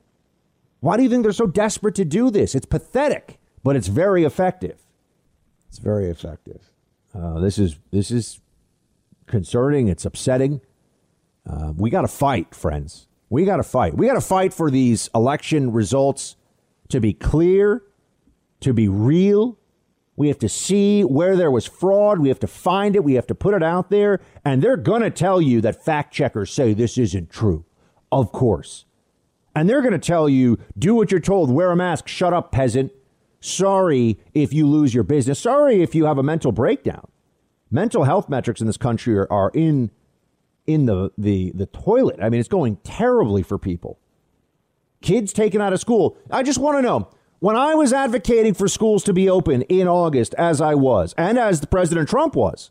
Why 0.81 0.97
do 0.97 1.03
you 1.03 1.09
think 1.09 1.23
they're 1.23 1.33
so 1.33 1.47
desperate 1.47 1.95
to 1.97 2.05
do 2.05 2.31
this? 2.31 2.55
It's 2.55 2.67
pathetic, 2.67 3.39
but 3.63 3.75
it's 3.77 3.89
very 3.89 4.25
effective. 4.25 4.84
It's 5.75 5.83
very 5.83 6.09
effective. 6.09 6.71
Uh, 7.13 7.41
this 7.41 7.59
is 7.59 7.81
this 7.91 8.13
is 8.13 8.39
concerning. 9.27 9.89
It's 9.89 10.05
upsetting. 10.05 10.61
Uh, 11.45 11.73
we 11.77 11.91
got 11.91 12.03
to 12.03 12.09
fight, 12.09 12.55
friends. 12.55 13.09
We 13.29 13.45
got 13.45 13.57
to 13.57 13.65
fight. 13.65 13.97
We 13.97 14.07
got 14.07 14.15
to 14.15 14.21
fight 14.21 14.55
for 14.55 14.71
these 14.71 15.11
election 15.17 15.73
results 15.73 16.37
to 16.91 17.01
be 17.01 17.13
clear, 17.13 17.83
to 18.61 18.73
be 18.73 18.87
real, 18.87 19.59
we 20.15 20.29
have 20.29 20.39
to 20.39 20.49
see 20.49 21.03
where 21.03 21.37
there 21.37 21.51
was 21.51 21.67
fraud. 21.67 22.21
We 22.21 22.29
have 22.29 22.39
to 22.39 22.47
find 22.47 22.95
it. 22.95 23.03
We 23.03 23.15
have 23.15 23.27
to 23.27 23.35
put 23.35 23.53
it 23.53 23.65
out 23.65 23.91
there. 23.91 24.21
And 24.45 24.63
they're 24.63 24.77
going 24.77 25.03
to 25.03 25.11
tell 25.11 25.43
you 25.43 25.61
that 25.63 25.85
fact 25.85 26.15
checkers 26.15 26.53
say 26.53 26.73
this 26.73 26.97
isn't 26.97 27.31
true. 27.31 27.65
Of 28.13 28.31
course. 28.31 28.85
And 29.57 29.69
they're 29.69 29.83
going 29.83 29.93
to 29.93 29.99
tell 29.99 30.29
you 30.29 30.61
do 30.79 30.95
what 30.95 31.11
you're 31.11 31.19
told, 31.19 31.51
wear 31.51 31.73
a 31.73 31.77
mask, 31.77 32.07
shut 32.07 32.33
up, 32.33 32.53
peasant. 32.53 32.93
Sorry 33.45 34.19
if 34.33 34.55
you 34.55 34.67
lose 34.67 34.95
your 34.95 35.05
business. 35.05 35.39
Sorry 35.39 35.83
if 35.83 35.95
you 35.95 36.07
have 36.07 36.17
a 36.17 36.23
mental 36.23 36.51
breakdown. 36.51 37.07
Mental 37.71 38.05
health 38.05 38.27
metrics 38.27 38.63
in 38.63 38.67
this 38.67 38.79
country 38.79 39.19
are, 39.19 39.31
are 39.31 39.51
in 39.53 39.91
in 40.67 40.87
the, 40.87 41.11
the 41.19 41.53
the 41.55 41.67
toilet. 41.67 42.19
I 42.23 42.31
mean, 42.31 42.41
it's 42.41 42.49
going 42.49 42.77
terribly 42.85 43.43
for 43.43 43.59
people. 43.59 43.99
Kids 45.03 45.35
taken 45.35 45.61
out 45.61 45.75
of 45.75 45.81
school. 45.81 46.17
I 46.31 46.43
just 46.43 46.59
want 46.59 46.79
to 46.79 46.83
know 46.83 47.11
when 47.41 47.55
I 47.55 47.75
was 47.75 47.93
advocating 47.93 48.55
for 48.55 48.67
schools 48.67 49.05
to 49.05 49.13
be 49.13 49.29
open 49.29 49.61
in 49.63 49.89
August, 49.89 50.33
as 50.39 50.63
I 50.63 50.75
was, 50.75 51.15
and 51.19 51.39
as 51.39 51.61
the 51.61 51.67
President 51.67 52.09
Trump 52.09 52.35
was, 52.35 52.71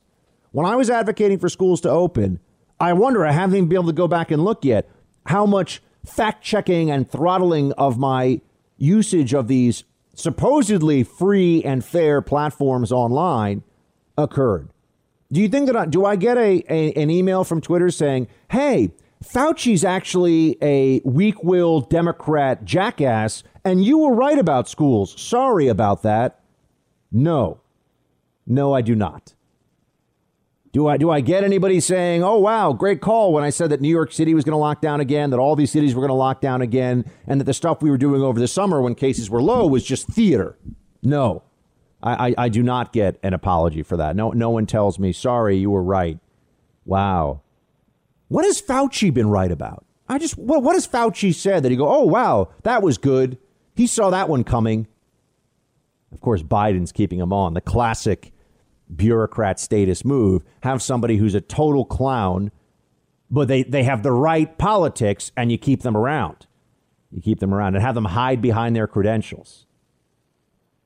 when 0.53 0.65
I 0.65 0.75
was 0.75 0.89
advocating 0.89 1.37
for 1.37 1.49
schools 1.49 1.81
to 1.81 1.91
open, 1.91 2.39
I 2.79 2.93
wonder, 2.93 3.23
I 3.23 3.31
haven't 3.31 3.57
even 3.57 3.69
been 3.69 3.75
able 3.75 3.89
to 3.89 3.93
go 3.93 4.07
back 4.07 4.31
and 4.31 4.43
look 4.43 4.65
yet, 4.65 4.89
how 5.27 5.45
much 5.45 5.83
fact 6.03 6.43
checking 6.43 6.89
and 6.89 7.07
throttling 7.07 7.73
of 7.73 7.99
my 7.99 8.41
usage 8.77 9.35
of 9.35 9.47
these 9.47 9.83
supposedly 10.13 11.03
free 11.03 11.63
and 11.63 11.83
fair 11.83 12.21
platforms 12.21 12.91
online 12.91 13.63
occurred. 14.17 14.69
Do 15.31 15.41
you 15.41 15.49
think 15.49 15.65
that 15.67 15.75
I, 15.75 15.85
do 15.85 16.05
I 16.05 16.15
get 16.15 16.37
a, 16.37 16.63
a 16.69 16.93
an 16.93 17.09
email 17.09 17.43
from 17.43 17.59
Twitter 17.59 17.89
saying, 17.89 18.27
"Hey, 18.51 18.91
Fauci's 19.23 19.83
actually 19.83 20.57
a 20.61 21.01
weak 21.05 21.43
willed 21.43 21.89
Democrat 21.89 22.65
jackass, 22.65 23.43
and 23.63 23.83
you 23.83 23.97
were 23.97 24.13
right 24.13 24.37
about 24.37 24.67
schools. 24.67 25.19
Sorry 25.19 25.67
about 25.67 26.03
that. 26.03 26.41
No. 27.11 27.61
No, 28.45 28.73
I 28.73 28.81
do 28.81 28.95
not. 28.95 29.33
Do 30.73 30.87
I 30.87 30.97
do 30.97 31.11
I 31.11 31.21
get 31.21 31.43
anybody 31.43 31.79
saying, 31.79 32.23
"Oh 32.23 32.39
wow, 32.39 32.73
great 32.73 32.99
call" 32.99 33.31
when 33.31 33.43
I 33.43 33.51
said 33.51 33.69
that 33.69 33.79
New 33.79 33.89
York 33.89 34.11
City 34.11 34.33
was 34.33 34.43
going 34.43 34.53
to 34.53 34.57
lock 34.57 34.81
down 34.81 34.99
again, 34.99 35.29
that 35.29 35.39
all 35.39 35.55
these 35.55 35.71
cities 35.71 35.93
were 35.93 36.01
going 36.01 36.09
to 36.09 36.15
lock 36.15 36.41
down 36.41 36.61
again, 36.61 37.05
and 37.27 37.39
that 37.39 37.45
the 37.45 37.53
stuff 37.53 37.81
we 37.81 37.91
were 37.91 37.97
doing 37.97 38.21
over 38.21 38.39
the 38.39 38.47
summer 38.47 38.81
when 38.81 38.95
cases 38.95 39.29
were 39.29 39.41
low 39.41 39.67
was 39.67 39.83
just 39.83 40.07
theater? 40.07 40.57
No, 41.03 41.43
I, 42.01 42.29
I, 42.29 42.35
I 42.45 42.49
do 42.49 42.63
not 42.63 42.91
get 42.91 43.19
an 43.21 43.35
apology 43.35 43.83
for 43.83 43.97
that. 43.97 44.15
No, 44.15 44.31
no 44.31 44.49
one 44.49 44.65
tells 44.65 44.97
me, 44.97 45.13
"Sorry, 45.13 45.57
you 45.57 45.69
were 45.69 45.83
right." 45.83 46.17
Wow, 46.85 47.43
what 48.33 48.43
has 48.43 48.59
Fauci 48.59 49.13
been 49.13 49.29
right 49.29 49.51
about? 49.51 49.85
I 50.09 50.17
just 50.17 50.39
what 50.39 50.63
what 50.63 50.73
has 50.73 50.87
Fauci 50.87 51.35
said 51.35 51.61
that 51.61 51.69
he 51.69 51.77
go, 51.77 51.87
oh 51.87 52.03
wow, 52.05 52.49
that 52.63 52.81
was 52.81 52.97
good. 52.97 53.37
He 53.75 53.85
saw 53.85 54.09
that 54.09 54.27
one 54.27 54.43
coming. 54.43 54.87
Of 56.11 56.19
course, 56.19 56.41
Biden's 56.41 56.91
keeping 56.91 57.19
him 57.19 57.31
on. 57.31 57.53
The 57.53 57.61
classic 57.61 58.32
bureaucrat 58.93 59.59
status 59.59 60.03
move. 60.05 60.43
Have 60.61 60.81
somebody 60.81 61.17
who's 61.17 61.35
a 61.35 61.41
total 61.41 61.85
clown, 61.85 62.51
but 63.29 63.47
they, 63.47 63.63
they 63.63 63.83
have 63.83 64.03
the 64.03 64.11
right 64.11 64.57
politics 64.57 65.31
and 65.35 65.51
you 65.51 65.57
keep 65.57 65.81
them 65.81 65.97
around. 65.97 66.47
You 67.11 67.21
keep 67.21 67.39
them 67.39 67.53
around 67.53 67.75
and 67.75 67.83
have 67.83 67.95
them 67.95 68.05
hide 68.05 68.41
behind 68.41 68.75
their 68.75 68.87
credentials. 68.87 69.67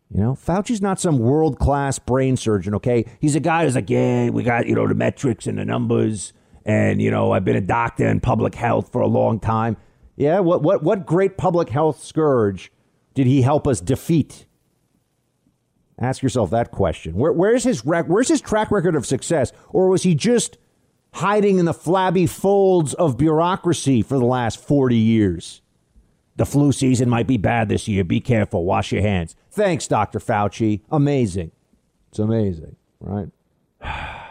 You 0.10 0.22
know, 0.22 0.36
Fauci's 0.36 0.82
not 0.82 1.00
some 1.00 1.20
world 1.20 1.60
class 1.60 2.00
brain 2.00 2.38
surgeon, 2.38 2.74
okay? 2.76 3.06
He's 3.20 3.36
a 3.36 3.42
guy 3.42 3.66
who's 3.66 3.76
like, 3.76 3.90
yeah, 3.90 4.30
we 4.30 4.44
got, 4.44 4.68
you 4.68 4.76
know, 4.76 4.88
the 4.88 4.96
metrics 4.96 5.48
and 5.48 5.58
the 5.58 5.66
numbers. 5.66 6.32
And, 6.66 7.02
you 7.02 7.12
know, 7.12 7.32
I've 7.34 7.46
been 7.46 7.58
a 7.58 7.62
doctor 7.62 8.08
in 8.08 8.22
public 8.22 8.56
health 8.56 8.92
for 8.92 9.02
a 9.02 9.08
long 9.08 9.40
time. 9.40 9.78
Yeah, 10.16 10.40
what, 10.40 10.64
what, 10.64 10.82
what 10.82 11.06
great 11.06 11.38
public 11.38 11.70
health 11.70 12.04
scourge 12.04 12.72
did 13.14 13.28
he 13.28 13.42
help 13.42 13.68
us 13.68 13.82
defeat? 13.82 14.47
Ask 16.00 16.22
yourself 16.22 16.52
that 16.52 16.72
question. 16.72 17.16
Where, 17.16 17.32
where's, 17.34 17.64
his 17.64 17.86
rec- 17.86 18.06
where's 18.08 18.28
his 18.28 18.42
track 18.42 18.70
record 18.72 18.96
of 18.96 19.06
success? 19.06 19.52
Or 19.70 19.90
was 19.90 20.04
he 20.04 20.14
just 20.14 20.58
hiding 21.14 21.58
in 21.58 21.66
the 21.66 21.74
flabby 21.74 22.28
folds 22.28 22.94
of 22.94 23.18
bureaucracy 23.18 24.04
for 24.04 24.20
the 24.20 24.26
last 24.26 24.60
40 24.64 24.96
years? 24.96 25.62
The 26.36 26.46
flu 26.46 26.72
season 26.72 27.10
might 27.10 27.26
be 27.26 27.38
bad 27.38 27.68
this 27.68 27.88
year. 27.88 28.04
Be 28.04 28.20
careful. 28.20 28.64
Wash 28.64 28.92
your 28.92 29.02
hands. 29.02 29.36
Thanks, 29.50 29.88
Dr. 29.88 30.20
Fauci. 30.20 30.82
Amazing. 30.92 31.52
It's 32.10 32.20
amazing, 32.20 32.76
right? 33.00 33.30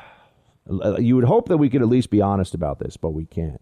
You 0.99 1.15
would 1.15 1.27
hope 1.27 1.47
that 1.47 1.59
we 1.59 1.71
could 1.71 1.81
at 1.81 1.87
least 1.87 2.11
be 2.11 2.21
honest 2.21 2.53
about 2.53 2.81
this, 2.81 2.97
but 2.97 3.11
we 3.11 3.25
can't. 3.25 3.61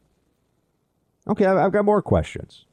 Okay, 1.28 1.44
I've 1.44 1.70
got 1.70 1.84
more 1.84 2.00
questions. 2.00 2.64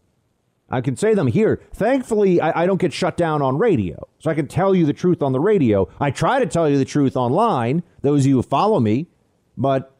I 0.71 0.81
can 0.81 0.95
say 0.95 1.13
them 1.13 1.27
here. 1.27 1.61
Thankfully, 1.73 2.39
I, 2.39 2.63
I, 2.63 2.65
don't 2.65 2.79
get 2.79 2.93
shut 2.93 3.17
down 3.17 3.41
on 3.41 3.57
radio, 3.57 4.07
so 4.19 4.31
I 4.31 4.33
can 4.33 4.47
tell 4.47 4.73
you 4.73 4.85
the 4.85 4.93
truth 4.93 5.21
on 5.21 5.33
the 5.33 5.39
radio. 5.39 5.89
I 5.99 6.11
try 6.11 6.39
to 6.39 6.45
tell 6.45 6.69
you 6.69 6.77
the 6.77 6.85
truth 6.85 7.17
online, 7.17 7.83
those 8.01 8.21
of 8.21 8.27
you 8.27 8.35
who 8.37 8.41
follow 8.41 8.79
me, 8.79 9.07
but 9.57 9.93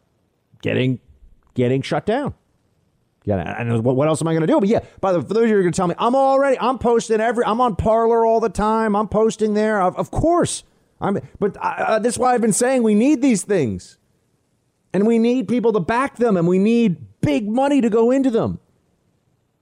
getting 0.62 1.00
getting 1.54 1.82
shut 1.82 2.06
down. 2.06 2.34
Yeah, 3.26 3.38
and 3.60 3.84
what, 3.84 3.96
what 3.96 4.08
else 4.08 4.22
am 4.22 4.28
I 4.28 4.34
going 4.34 4.42
to 4.42 4.48
do? 4.48 4.60
But 4.60 4.70
yeah, 4.70 4.80
by 5.00 5.12
the 5.12 5.22
for 5.22 5.34
those 5.34 5.44
of 5.44 5.50
you 5.50 5.56
who 5.56 5.60
are 5.60 5.64
going 5.64 5.74
to 5.74 5.78
tell 5.78 5.88
me, 5.88 5.96
I'm 6.00 6.16
already 6.16 6.58
I'm 6.60 6.80
posting 6.80 7.20
every 7.20 7.44
I'm 7.46 7.62
on 7.62 7.76
Parler 7.76 8.26
all 8.26 8.40
the 8.40 8.50
time. 8.50 8.96
I'm 8.96 9.08
posting 9.10 9.54
there. 9.54 9.82
Of, 9.82 9.96
of 9.98 10.10
course, 10.10 10.64
I'm. 11.00 11.20
But 11.40 11.58
uh, 11.58 12.00
that's 12.00 12.18
why 12.18 12.34
I've 12.34 12.42
been 12.42 12.54
saying 12.54 12.82
we 12.84 12.96
need 12.96 13.22
these 13.22 13.44
things. 13.44 13.98
And 14.94 15.08
we 15.08 15.20
need 15.20 15.48
people 15.48 15.72
to 15.74 15.80
back 15.80 16.18
them, 16.18 16.36
and 16.36 16.48
we 16.48 16.60
need 16.60 17.22
big 17.22 17.48
money 17.48 17.80
to 17.80 17.90
go 17.90 18.12
into 18.12 18.30
them. 18.30 18.60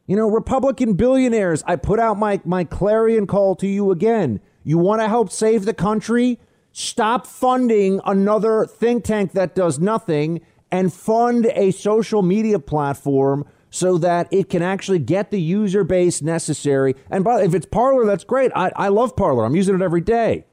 You 0.09 0.15
know, 0.15 0.27
Republican 0.27 0.93
billionaires, 0.93 1.63
I 1.67 1.75
put 1.75 1.99
out 1.99 2.17
my, 2.17 2.41
my 2.43 2.63
clarion 2.63 3.27
call 3.27 3.53
to 3.57 3.67
you 3.67 3.91
again. 3.91 4.39
You 4.63 4.79
want 4.79 5.01
to 5.01 5.07
help 5.07 5.31
save 5.31 5.65
the 5.65 5.73
country? 5.73 6.39
Stop 6.71 7.27
funding 7.27 8.01
another 8.03 8.65
think 8.65 9.03
tank 9.03 9.33
that 9.33 9.53
does 9.53 9.77
nothing 9.77 10.41
and 10.71 10.91
fund 10.91 11.45
a 11.53 11.69
social 11.69 12.23
media 12.23 12.57
platform 12.57 13.45
so 13.69 13.99
that 13.99 14.27
it 14.31 14.49
can 14.49 14.63
actually 14.63 14.97
get 14.97 15.29
the 15.29 15.39
user 15.39 15.83
base 15.83 16.23
necessary. 16.23 16.95
And 17.11 17.23
by, 17.23 17.43
if 17.43 17.53
it's 17.53 17.67
Parler, 17.67 18.07
that's 18.07 18.23
great. 18.23 18.51
I, 18.55 18.71
I 18.75 18.87
love 18.87 19.15
Parler. 19.15 19.45
I'm 19.45 19.55
using 19.55 19.75
it 19.75 19.81
every 19.83 20.01
day. 20.01 20.43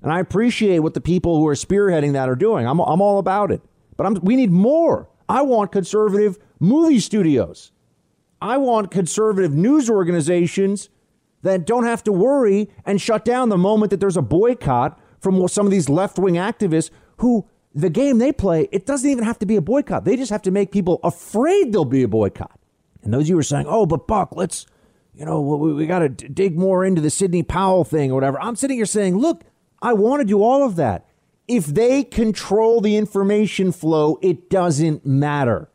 And 0.00 0.10
I 0.10 0.18
appreciate 0.18 0.78
what 0.78 0.94
the 0.94 1.02
people 1.02 1.36
who 1.36 1.46
are 1.48 1.54
spearheading 1.54 2.14
that 2.14 2.30
are 2.30 2.36
doing. 2.36 2.66
I'm, 2.66 2.80
I'm 2.80 3.02
all 3.02 3.18
about 3.18 3.52
it. 3.52 3.60
But 3.98 4.06
I'm, 4.06 4.14
we 4.22 4.34
need 4.34 4.50
more. 4.50 5.10
I 5.28 5.42
want 5.42 5.72
conservative 5.72 6.38
movie 6.58 7.00
studios. 7.00 7.70
I 8.44 8.58
want 8.58 8.90
conservative 8.90 9.54
news 9.54 9.88
organizations 9.88 10.90
that 11.40 11.64
don't 11.64 11.84
have 11.84 12.04
to 12.04 12.12
worry 12.12 12.68
and 12.84 13.00
shut 13.00 13.24
down 13.24 13.48
the 13.48 13.56
moment 13.56 13.88
that 13.88 14.00
there's 14.00 14.18
a 14.18 14.22
boycott 14.22 15.00
from 15.18 15.48
some 15.48 15.64
of 15.64 15.72
these 15.72 15.88
left 15.88 16.18
wing 16.18 16.34
activists 16.34 16.90
who 17.18 17.48
the 17.74 17.88
game 17.88 18.18
they 18.18 18.32
play, 18.32 18.68
it 18.70 18.84
doesn't 18.84 19.08
even 19.08 19.24
have 19.24 19.38
to 19.38 19.46
be 19.46 19.56
a 19.56 19.62
boycott. 19.62 20.04
They 20.04 20.14
just 20.14 20.30
have 20.30 20.42
to 20.42 20.50
make 20.50 20.72
people 20.72 21.00
afraid 21.02 21.72
there'll 21.72 21.86
be 21.86 22.02
a 22.02 22.08
boycott. 22.08 22.60
And 23.02 23.14
those 23.14 23.22
of 23.22 23.28
you 23.30 23.36
were 23.36 23.42
saying, 23.42 23.64
oh, 23.66 23.86
but 23.86 24.06
Buck, 24.06 24.36
let's, 24.36 24.66
you 25.14 25.24
know, 25.24 25.40
we, 25.40 25.72
we 25.72 25.86
got 25.86 26.00
to 26.00 26.10
d- 26.10 26.28
dig 26.28 26.58
more 26.58 26.84
into 26.84 27.00
the 27.00 27.08
Sidney 27.08 27.42
Powell 27.42 27.82
thing 27.82 28.10
or 28.10 28.14
whatever. 28.14 28.38
I'm 28.42 28.56
sitting 28.56 28.76
here 28.76 28.84
saying, 28.84 29.16
look, 29.16 29.42
I 29.80 29.94
want 29.94 30.20
to 30.20 30.26
do 30.26 30.42
all 30.42 30.66
of 30.66 30.76
that 30.76 31.08
if 31.48 31.64
they 31.64 32.04
control 32.04 32.82
the 32.82 32.98
information 32.98 33.72
flow, 33.72 34.18
it 34.20 34.50
doesn't 34.50 35.06
matter. 35.06 35.70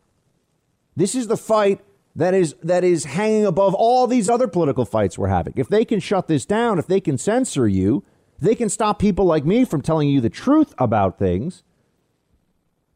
This 0.94 1.16
is 1.16 1.26
the 1.26 1.36
fight 1.36 1.80
that 2.16 2.34
is 2.34 2.54
that 2.62 2.84
is 2.84 3.04
hanging 3.04 3.46
above 3.46 3.74
all 3.74 4.06
these 4.06 4.28
other 4.28 4.48
political 4.48 4.84
fights 4.84 5.16
we're 5.16 5.28
having. 5.28 5.52
If 5.56 5.68
they 5.68 5.84
can 5.84 6.00
shut 6.00 6.26
this 6.26 6.44
down, 6.44 6.78
if 6.78 6.86
they 6.86 7.00
can 7.00 7.16
censor 7.18 7.68
you, 7.68 8.04
they 8.38 8.54
can 8.54 8.68
stop 8.68 8.98
people 8.98 9.24
like 9.24 9.44
me 9.44 9.64
from 9.64 9.80
telling 9.82 10.08
you 10.08 10.20
the 10.20 10.30
truth 10.30 10.74
about 10.78 11.18
things. 11.18 11.62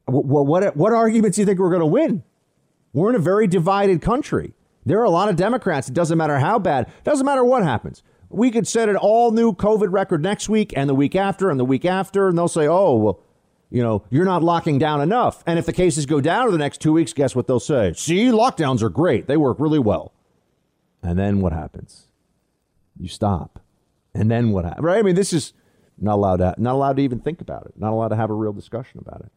What 0.07 0.46
what, 0.46 0.77
what 0.77 0.92
arguments 0.92 1.37
do 1.37 1.42
you 1.42 1.46
think 1.46 1.59
we're 1.59 1.70
going 1.70 1.81
to 1.81 1.87
win? 1.87 2.22
We're 2.92 3.11
in 3.11 3.16
a 3.16 3.20
very 3.20 3.46
divided 3.46 4.03
country. 4.03 4.53
There 4.87 5.00
are 5.00 5.05
a 5.05 5.11
lot 5.11 5.29
of 5.29 5.37
Democrats. 5.37 5.88
It 5.88 5.94
doesn't 5.94 6.18
matter 6.18 6.38
how 6.38 6.59
bad. 6.59 6.88
It 6.88 7.05
doesn't 7.05 7.24
matter 7.24 7.44
what 7.44 7.62
happens. 7.62 8.03
we 8.29 8.50
could 8.50 8.66
set 8.66 8.88
an 8.88 8.96
all 8.96 9.31
new 9.31 9.53
COVID 9.53 9.92
record 9.92 10.22
next 10.22 10.48
week 10.48 10.72
and 10.77 10.88
the 10.88 10.94
week 10.94 11.14
after 11.14 11.50
and 11.50 11.59
the 11.59 11.64
week 11.64 11.85
after. 11.85 12.29
And 12.29 12.37
they'll 12.37 12.48
say, 12.48 12.66
oh, 12.66 12.96
well, 12.96 13.20
you 13.74 13.82
know, 13.82 14.04
you're 14.08 14.24
not 14.24 14.44
locking 14.44 14.78
down 14.78 15.00
enough. 15.00 15.42
And 15.48 15.58
if 15.58 15.66
the 15.66 15.72
cases 15.72 16.06
go 16.06 16.20
down 16.20 16.42
over 16.42 16.52
the 16.52 16.58
next 16.58 16.80
two 16.80 16.92
weeks, 16.92 17.12
guess 17.12 17.34
what 17.34 17.48
they'll 17.48 17.58
say? 17.58 17.92
See, 17.94 18.26
lockdowns 18.26 18.82
are 18.82 18.88
great. 18.88 19.26
They 19.26 19.37
work 19.37 19.58
really 19.58 19.80
well. 19.80 20.12
And 21.02 21.18
then 21.18 21.40
what 21.40 21.52
happens? 21.52 22.06
You 22.96 23.08
stop. 23.08 23.58
And 24.14 24.30
then 24.30 24.52
what 24.52 24.64
happens? 24.64 24.84
Right? 24.84 24.98
I 24.98 25.02
mean, 25.02 25.16
this 25.16 25.32
is 25.32 25.54
not 25.98 26.14
allowed 26.14 26.37
to, 26.37 26.54
not 26.56 26.74
allowed 26.74 26.98
to 26.98 27.02
even 27.02 27.18
think 27.18 27.40
about 27.40 27.66
it. 27.66 27.72
Not 27.76 27.90
allowed 27.90 28.08
to 28.08 28.16
have 28.16 28.30
a 28.30 28.34
real 28.34 28.52
discussion 28.52 29.00
about 29.04 29.22
it. 29.22 29.32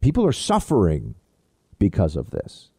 People 0.00 0.24
are 0.24 0.30
suffering 0.30 1.16
because 1.80 2.14
of 2.14 2.30
this. 2.30 2.70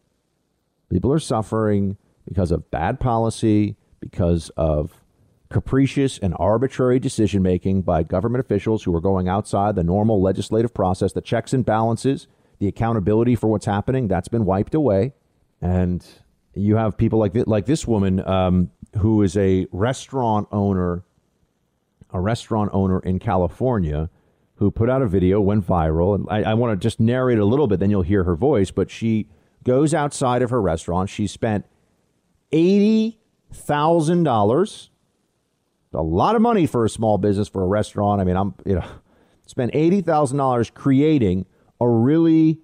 People 0.90 1.12
are 1.12 1.18
suffering 1.18 1.98
because 2.26 2.52
of 2.52 2.70
bad 2.70 3.00
policy, 3.00 3.76
because 4.00 4.50
of 4.56 4.97
capricious 5.50 6.18
and 6.18 6.34
arbitrary 6.38 6.98
decision 6.98 7.42
making 7.42 7.82
by 7.82 8.02
government 8.02 8.44
officials 8.44 8.82
who 8.82 8.94
are 8.94 9.00
going 9.00 9.28
outside 9.28 9.74
the 9.74 9.84
normal 9.84 10.20
legislative 10.20 10.74
process, 10.74 11.12
the 11.12 11.20
checks 11.20 11.52
and 11.52 11.64
balances, 11.64 12.26
the 12.58 12.68
accountability 12.68 13.34
for 13.34 13.48
what's 13.48 13.66
happening, 13.66 14.08
that's 14.08 14.28
been 14.28 14.44
wiped 14.44 14.74
away. 14.74 15.14
And 15.60 16.06
you 16.54 16.76
have 16.76 16.98
people 16.98 17.18
like, 17.18 17.32
th- 17.32 17.46
like 17.46 17.66
this 17.66 17.86
woman 17.86 18.26
um, 18.28 18.70
who 18.98 19.22
is 19.22 19.36
a 19.36 19.66
restaurant 19.72 20.48
owner, 20.52 21.04
a 22.10 22.20
restaurant 22.20 22.70
owner 22.72 23.00
in 23.00 23.18
California 23.18 24.10
who 24.56 24.70
put 24.70 24.90
out 24.90 25.02
a 25.02 25.06
video, 25.06 25.40
went 25.40 25.66
viral. 25.66 26.14
And 26.14 26.26
I, 26.28 26.50
I 26.50 26.54
want 26.54 26.78
to 26.78 26.84
just 26.84 27.00
narrate 27.00 27.38
a 27.38 27.44
little 27.44 27.68
bit, 27.68 27.80
then 27.80 27.90
you'll 27.90 28.02
hear 28.02 28.24
her 28.24 28.34
voice. 28.34 28.72
But 28.72 28.90
she 28.90 29.28
goes 29.64 29.94
outside 29.94 30.42
of 30.42 30.50
her 30.50 30.60
restaurant. 30.60 31.08
She 31.08 31.28
spent 31.28 31.64
$80,000. 32.52 34.88
A 35.94 36.02
lot 36.02 36.36
of 36.36 36.42
money 36.42 36.66
for 36.66 36.84
a 36.84 36.88
small 36.88 37.18
business, 37.18 37.48
for 37.48 37.62
a 37.62 37.66
restaurant. 37.66 38.20
I 38.20 38.24
mean, 38.24 38.36
I'm, 38.36 38.54
you 38.66 38.74
know, 38.74 38.84
spent 39.46 39.72
$80,000 39.72 40.74
creating 40.74 41.46
a 41.80 41.88
really 41.88 42.58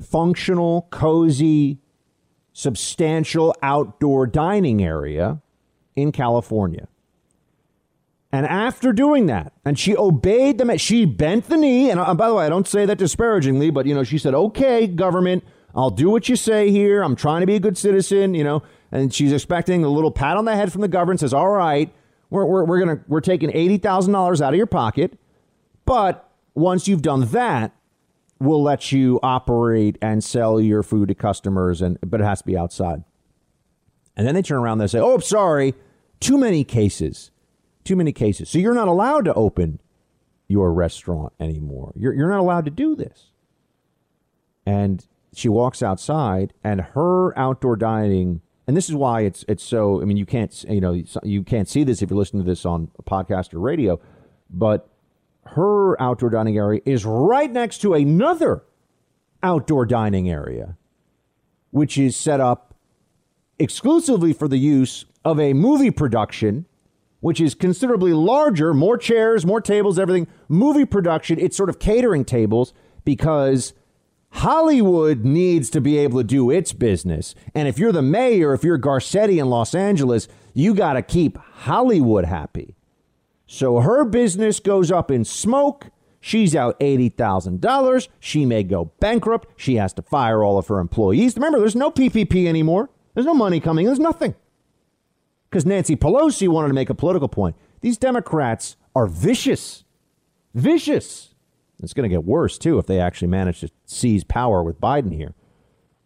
functional, 0.00 0.88
cozy, 0.90 1.78
substantial 2.52 3.54
outdoor 3.62 4.26
dining 4.26 4.82
area 4.82 5.40
in 5.94 6.12
California. 6.12 6.88
And 8.32 8.46
after 8.46 8.92
doing 8.92 9.26
that, 9.26 9.52
and 9.64 9.78
she 9.78 9.96
obeyed 9.96 10.58
them, 10.58 10.76
she 10.78 11.04
bent 11.04 11.48
the 11.48 11.56
knee. 11.56 11.90
And 11.90 12.00
uh, 12.00 12.14
by 12.14 12.28
the 12.28 12.34
way, 12.34 12.44
I 12.44 12.48
don't 12.48 12.66
say 12.66 12.84
that 12.84 12.98
disparagingly, 12.98 13.70
but 13.70 13.86
you 13.86 13.94
know, 13.94 14.04
she 14.04 14.18
said, 14.18 14.34
"Okay, 14.34 14.86
government, 14.86 15.44
I'll 15.74 15.90
do 15.90 16.10
what 16.10 16.28
you 16.28 16.36
say 16.36 16.70
here. 16.70 17.02
I'm 17.02 17.16
trying 17.16 17.40
to 17.40 17.46
be 17.46 17.54
a 17.54 17.60
good 17.60 17.78
citizen, 17.78 18.34
you 18.34 18.44
know." 18.44 18.62
And 18.90 19.14
she's 19.14 19.32
expecting 19.32 19.84
a 19.84 19.88
little 19.88 20.10
pat 20.10 20.36
on 20.36 20.44
the 20.44 20.54
head 20.54 20.72
from 20.72 20.82
the 20.82 20.88
government. 20.88 21.20
Says, 21.20 21.32
"All 21.32 21.48
right, 21.48 21.94
we're 22.30 22.44
we're, 22.44 22.64
we're 22.64 22.78
gonna 22.78 23.00
we're 23.08 23.20
taking 23.20 23.50
eighty 23.54 23.78
thousand 23.78 24.12
dollars 24.12 24.42
out 24.42 24.52
of 24.52 24.56
your 24.56 24.66
pocket, 24.66 25.18
but 25.84 26.28
once 26.54 26.88
you've 26.88 27.02
done 27.02 27.26
that, 27.28 27.72
we'll 28.38 28.62
let 28.62 28.92
you 28.92 29.20
operate 29.22 29.98
and 30.00 30.22
sell 30.22 30.60
your 30.60 30.82
food 30.82 31.08
to 31.08 31.14
customers, 31.14 31.82
and 31.82 31.98
but 32.02 32.20
it 32.20 32.24
has 32.24 32.40
to 32.40 32.46
be 32.46 32.56
outside." 32.56 33.04
And 34.16 34.26
then 34.26 34.34
they 34.34 34.42
turn 34.42 34.58
around 34.58 34.80
and 34.80 34.82
they 34.82 34.92
say, 34.92 35.00
"Oh, 35.00 35.18
sorry, 35.18 35.74
too 36.20 36.38
many 36.38 36.64
cases." 36.64 37.30
too 37.86 37.96
many 37.96 38.12
cases. 38.12 38.50
So 38.50 38.58
you're 38.58 38.74
not 38.74 38.88
allowed 38.88 39.24
to 39.24 39.34
open 39.34 39.80
your 40.48 40.72
restaurant 40.72 41.32
anymore. 41.40 41.92
You're, 41.96 42.12
you're 42.12 42.28
not 42.28 42.40
allowed 42.40 42.66
to 42.66 42.70
do 42.70 42.94
this. 42.94 43.30
And 44.66 45.06
she 45.32 45.48
walks 45.48 45.82
outside, 45.82 46.52
and 46.62 46.80
her 46.80 47.38
outdoor 47.38 47.76
dining, 47.76 48.42
and 48.66 48.76
this 48.76 48.88
is 48.88 48.94
why 48.94 49.22
it's 49.22 49.44
it's 49.48 49.62
so. 49.62 50.02
I 50.02 50.04
mean, 50.04 50.16
you 50.16 50.26
can't 50.26 50.64
you 50.68 50.80
know 50.80 51.00
you 51.22 51.42
can't 51.42 51.68
see 51.68 51.84
this 51.84 52.02
if 52.02 52.10
you're 52.10 52.18
listening 52.18 52.44
to 52.44 52.50
this 52.50 52.64
on 52.64 52.90
a 52.98 53.02
podcast 53.02 53.54
or 53.54 53.60
radio, 53.60 54.00
but 54.50 54.88
her 55.44 56.00
outdoor 56.00 56.30
dining 56.30 56.56
area 56.56 56.80
is 56.84 57.04
right 57.04 57.50
next 57.50 57.78
to 57.78 57.94
another 57.94 58.64
outdoor 59.42 59.86
dining 59.86 60.28
area, 60.28 60.76
which 61.70 61.96
is 61.96 62.16
set 62.16 62.40
up 62.40 62.74
exclusively 63.58 64.32
for 64.32 64.48
the 64.48 64.58
use 64.58 65.04
of 65.24 65.38
a 65.38 65.52
movie 65.52 65.90
production 65.90 66.66
which 67.20 67.40
is 67.40 67.54
considerably 67.54 68.12
larger, 68.12 68.72
more 68.72 68.96
chairs, 68.96 69.44
more 69.44 69.60
tables, 69.60 69.98
everything. 69.98 70.28
Movie 70.48 70.84
production, 70.84 71.40
it's 71.40 71.56
sort 71.56 71.68
of 71.68 71.78
catering 71.78 72.24
tables 72.24 72.72
because 73.04 73.72
Hollywood 74.36 75.24
needs 75.24 75.70
to 75.70 75.80
be 75.80 75.96
able 75.96 76.20
to 76.20 76.24
do 76.24 76.50
its 76.50 76.74
business. 76.74 77.34
And 77.54 77.66
if 77.66 77.78
you're 77.78 77.92
the 77.92 78.02
mayor, 78.02 78.52
if 78.52 78.62
you're 78.62 78.78
Garcetti 78.78 79.38
in 79.38 79.48
Los 79.48 79.74
Angeles, 79.74 80.28
you 80.52 80.74
got 80.74 80.92
to 80.92 81.02
keep 81.02 81.38
Hollywood 81.38 82.26
happy. 82.26 82.76
So 83.46 83.80
her 83.80 84.04
business 84.04 84.60
goes 84.60 84.92
up 84.92 85.10
in 85.10 85.24
smoke. 85.24 85.86
She's 86.20 86.54
out 86.54 86.78
$80,000. 86.80 88.08
She 88.20 88.44
may 88.44 88.62
go 88.62 88.92
bankrupt. 89.00 89.48
She 89.56 89.76
has 89.76 89.92
to 89.94 90.02
fire 90.02 90.44
all 90.44 90.58
of 90.58 90.68
her 90.68 90.80
employees. 90.80 91.36
Remember, 91.36 91.58
there's 91.58 91.76
no 91.76 91.90
PPP 91.90 92.46
anymore. 92.46 92.90
There's 93.14 93.26
no 93.26 93.34
money 93.34 93.58
coming. 93.58 93.86
There's 93.86 93.98
nothing 93.98 94.34
because 95.48 95.64
Nancy 95.64 95.96
Pelosi 95.96 96.48
wanted 96.48 96.68
to 96.68 96.74
make 96.74 96.90
a 96.90 96.94
political 96.94 97.28
point. 97.28 97.56
These 97.80 97.96
Democrats 97.96 98.76
are 98.94 99.06
vicious. 99.06 99.84
Vicious. 100.52 101.34
It's 101.82 101.92
going 101.92 102.08
to 102.08 102.14
get 102.14 102.24
worse, 102.24 102.58
too, 102.58 102.78
if 102.78 102.86
they 102.86 103.00
actually 103.00 103.28
manage 103.28 103.60
to 103.60 103.70
seize 103.84 104.24
power 104.24 104.62
with 104.62 104.80
Biden 104.80 105.14
here. 105.14 105.34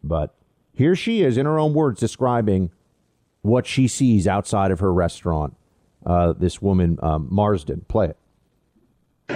But 0.03 0.35
here 0.73 0.97
she 0.97 1.23
is, 1.23 1.37
in 1.37 1.47
her 1.47 1.59
own 1.59 1.75
words, 1.75 2.01
describing 2.01 2.71
what 3.43 3.67
she 3.67 3.87
sees 3.89 4.27
outside 4.27 4.71
of 4.71 4.81
her 4.81 4.93
restaurant. 4.93 5.57
Uh, 6.05 6.33
this 6.33 6.61
woman, 6.63 6.99
um, 7.03 7.29
Marsden. 7.31 7.85
Play 7.89 8.09
it. 8.09 8.17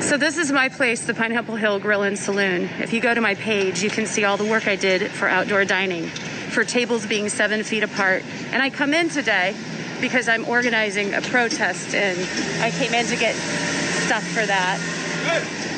So 0.03 0.17
this 0.17 0.39
is 0.39 0.51
my 0.51 0.69
place, 0.69 1.07
the 1.07 1.15
Pineapple 1.15 1.55
Hill 1.55 1.79
Grill 1.79 2.03
and 2.03 2.19
Saloon. 2.19 2.69
If 2.81 2.93
you 2.93 3.01
go 3.01 3.15
to 3.15 3.21
my 3.21 3.35
page, 3.35 3.83
you 3.83 3.91
can 3.91 4.07
see 4.07 4.25
all 4.25 4.37
the 4.37 4.45
work 4.45 4.67
I 4.67 4.75
did 4.75 5.11
for 5.11 5.29
outdoor 5.29 5.65
dining, 5.65 6.07
for 6.07 6.65
tables 6.65 7.07
being 7.07 7.29
seven 7.29 7.63
feet 7.63 7.85
apart. 7.85 8.25
And 8.51 8.61
I 8.61 8.71
come 8.71 8.93
in 8.93 9.09
today 9.09 9.55
because 10.01 10.29
I'm 10.29 10.47
organizing 10.47 11.15
a 11.15 11.21
protest 11.21 11.95
and 11.95 12.19
I 12.61 12.71
came 12.71 12.93
in 12.93 13.07
to 13.07 13.17
get 13.17 13.35
stuff 13.37 14.25
for 14.25 14.45
that. 14.45 15.74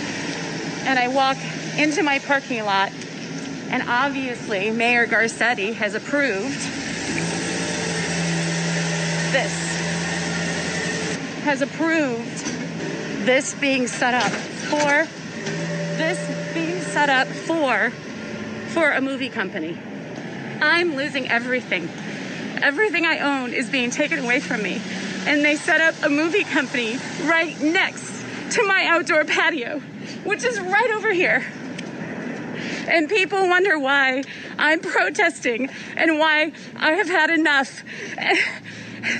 And 0.87 0.99
I 0.99 1.09
walk 1.09 1.37
into 1.77 2.03
my 2.03 2.21
parking 2.21 2.65
lot, 2.65 2.93
and 3.71 3.83
obviously, 3.89 4.71
Mayor 4.71 5.07
Garcetti 5.07 5.75
has 5.75 5.95
approved 5.95 6.61
this. 9.33 9.53
Has 11.43 11.61
approved 11.61 12.47
this 13.27 13.55
being 13.55 13.89
set 13.89 14.15
up 14.15 14.31
for 14.31 15.07
this 15.97 16.55
being 16.55 16.81
set 16.81 17.09
up 17.09 17.27
for 17.27 17.91
for 18.69 18.93
a 18.93 19.01
movie 19.01 19.29
company. 19.29 19.77
I'm 20.61 20.95
losing 20.95 21.29
everything. 21.29 21.89
Everything 22.63 23.05
I 23.05 23.19
own 23.19 23.53
is 23.53 23.69
being 23.69 23.91
taken 23.91 24.21
away 24.21 24.41
from 24.41 24.63
me. 24.63 24.81
And 25.27 25.45
they 25.45 25.57
set 25.57 25.81
up 25.81 25.95
a 26.05 26.09
movie 26.09 26.45
company 26.45 26.99
right 27.25 27.61
next 27.61 28.25
to 28.53 28.67
my 28.67 28.87
outdoor 28.87 29.25
patio, 29.25 29.83
which 30.25 30.45
is 30.45 30.61
right 30.61 30.91
over 30.97 31.13
here. 31.13 31.45
And 32.89 33.09
people 33.09 33.49
wonder 33.49 33.79
why 33.79 34.23
I'm 34.59 34.81
protesting 34.81 35.69
and 35.97 36.19
why 36.19 36.53
I 36.77 36.93
have 36.93 37.09
had 37.09 37.31
enough. 37.31 37.83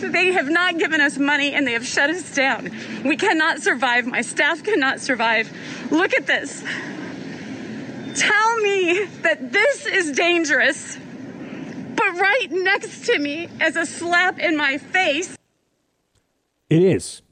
They 0.01 0.33
have 0.33 0.49
not 0.49 0.79
given 0.79 1.01
us 1.01 1.17
money 1.17 1.55
and 1.55 1.65
they 1.65 1.75
have 1.75 1.87
shut 1.87 2.11
us 2.11 2.35
down. 2.35 2.73
We 3.05 3.17
cannot 3.17 3.61
survive. 3.61 4.05
My 4.05 4.21
staff 4.21 4.65
cannot 4.65 4.99
survive. 4.99 5.49
Look 5.93 6.13
at 6.13 6.27
this. 6.27 6.65
Tell 8.17 8.57
me 8.63 9.05
that 9.23 9.53
this 9.53 9.87
is 9.87 10.11
dangerous 10.11 10.99
but 11.97 12.21
right 12.21 12.49
next 12.51 13.07
to 13.07 13.19
me 13.19 13.49
as 13.61 13.77
a 13.77 13.87
slap 13.87 14.39
in 14.39 14.57
my 14.57 14.79
face. 14.79 15.37
It 16.69 16.83
is. 16.83 17.23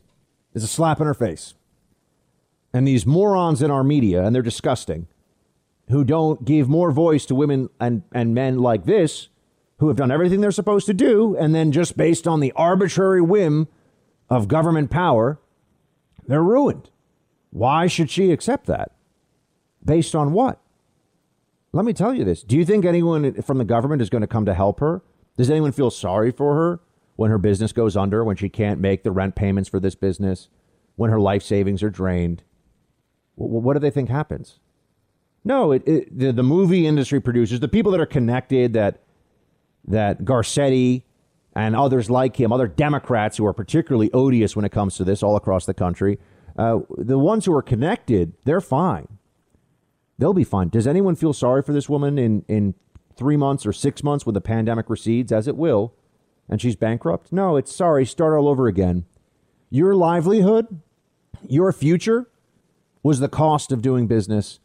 It's 0.54 0.64
a 0.64 0.68
slap 0.68 1.00
in 1.00 1.06
her 1.06 1.14
face. 1.14 1.54
And 2.74 2.86
these 2.86 3.06
morons 3.06 3.62
in 3.62 3.70
our 3.70 3.84
media, 3.84 4.24
and 4.24 4.34
they're 4.34 4.42
disgusting, 4.42 5.06
who 5.88 6.02
don't 6.02 6.44
give 6.44 6.68
more 6.68 6.90
voice 6.90 7.24
to 7.26 7.34
women 7.34 7.70
and, 7.78 8.02
and 8.12 8.34
men 8.34 8.58
like 8.58 8.84
this, 8.84 9.28
who 9.78 9.88
have 9.88 9.96
done 9.96 10.10
everything 10.10 10.40
they're 10.40 10.50
supposed 10.50 10.86
to 10.86 10.94
do, 10.94 11.36
and 11.36 11.54
then 11.54 11.70
just 11.70 11.96
based 11.96 12.26
on 12.26 12.40
the 12.40 12.52
arbitrary 12.56 13.22
whim 13.22 13.68
of 14.28 14.48
government 14.48 14.90
power, 14.90 15.38
they're 16.26 16.42
ruined. 16.42 16.90
Why 17.50 17.86
should 17.86 18.10
she 18.10 18.32
accept 18.32 18.66
that? 18.66 18.90
Based 19.84 20.14
on 20.14 20.32
what? 20.32 20.60
Let 21.72 21.84
me 21.84 21.92
tell 21.92 22.12
you 22.12 22.24
this. 22.24 22.42
Do 22.42 22.56
you 22.56 22.64
think 22.64 22.84
anyone 22.84 23.40
from 23.42 23.58
the 23.58 23.64
government 23.64 24.02
is 24.02 24.10
going 24.10 24.22
to 24.22 24.26
come 24.26 24.46
to 24.46 24.54
help 24.54 24.80
her? 24.80 25.02
Does 25.36 25.50
anyone 25.50 25.72
feel 25.72 25.90
sorry 25.90 26.32
for 26.32 26.54
her 26.54 26.80
when 27.14 27.30
her 27.30 27.38
business 27.38 27.72
goes 27.72 27.96
under, 27.96 28.24
when 28.24 28.36
she 28.36 28.48
can't 28.48 28.80
make 28.80 29.04
the 29.04 29.12
rent 29.12 29.36
payments 29.36 29.68
for 29.68 29.78
this 29.78 29.94
business, 29.94 30.48
when 30.96 31.10
her 31.10 31.20
life 31.20 31.42
savings 31.42 31.82
are 31.82 31.90
drained? 31.90 32.42
What 33.36 33.74
do 33.74 33.80
they 33.80 33.90
think 33.90 34.08
happens? 34.08 34.60
No, 35.44 35.72
it, 35.72 35.86
it, 35.86 36.18
the, 36.18 36.32
the 36.32 36.42
movie 36.42 36.86
industry 36.86 37.20
producers, 37.20 37.60
the 37.60 37.68
people 37.68 37.92
that 37.92 38.00
are 38.00 38.06
connected, 38.06 38.72
that 38.72 39.00
that 39.86 40.24
Garcetti 40.24 41.02
and 41.54 41.76
others 41.76 42.10
like 42.10 42.40
him, 42.40 42.52
other 42.52 42.66
Democrats 42.66 43.36
who 43.36 43.46
are 43.46 43.52
particularly 43.52 44.10
odious 44.12 44.56
when 44.56 44.64
it 44.64 44.72
comes 44.72 44.96
to 44.96 45.04
this 45.04 45.22
all 45.22 45.36
across 45.36 45.66
the 45.66 45.74
country, 45.74 46.18
uh, 46.56 46.80
the 46.96 47.18
ones 47.18 47.44
who 47.44 47.54
are 47.54 47.62
connected, 47.62 48.32
they're 48.44 48.62
fine. 48.62 49.18
They'll 50.18 50.32
be 50.32 50.44
fine. 50.44 50.68
Does 50.68 50.86
anyone 50.86 51.16
feel 51.16 51.32
sorry 51.32 51.62
for 51.62 51.72
this 51.72 51.88
woman 51.88 52.18
in, 52.18 52.44
in 52.48 52.74
three 53.16 53.36
months 53.36 53.66
or 53.66 53.72
six 53.72 54.02
months 54.02 54.24
when 54.24 54.34
the 54.34 54.40
pandemic 54.40 54.88
recedes, 54.88 55.32
as 55.32 55.46
it 55.46 55.56
will, 55.56 55.92
and 56.48 56.62
she's 56.62 56.76
bankrupt? 56.76 57.32
No, 57.32 57.56
it's 57.56 57.74
sorry, 57.74 58.06
start 58.06 58.38
all 58.38 58.48
over 58.48 58.66
again. 58.66 59.04
Your 59.70 59.94
livelihood, 59.94 60.80
your 61.46 61.72
future 61.72 62.28
was 63.04 63.20
the 63.20 63.28
cost 63.28 63.70
of 63.70 63.82
doing 63.82 64.08
business. 64.08 64.58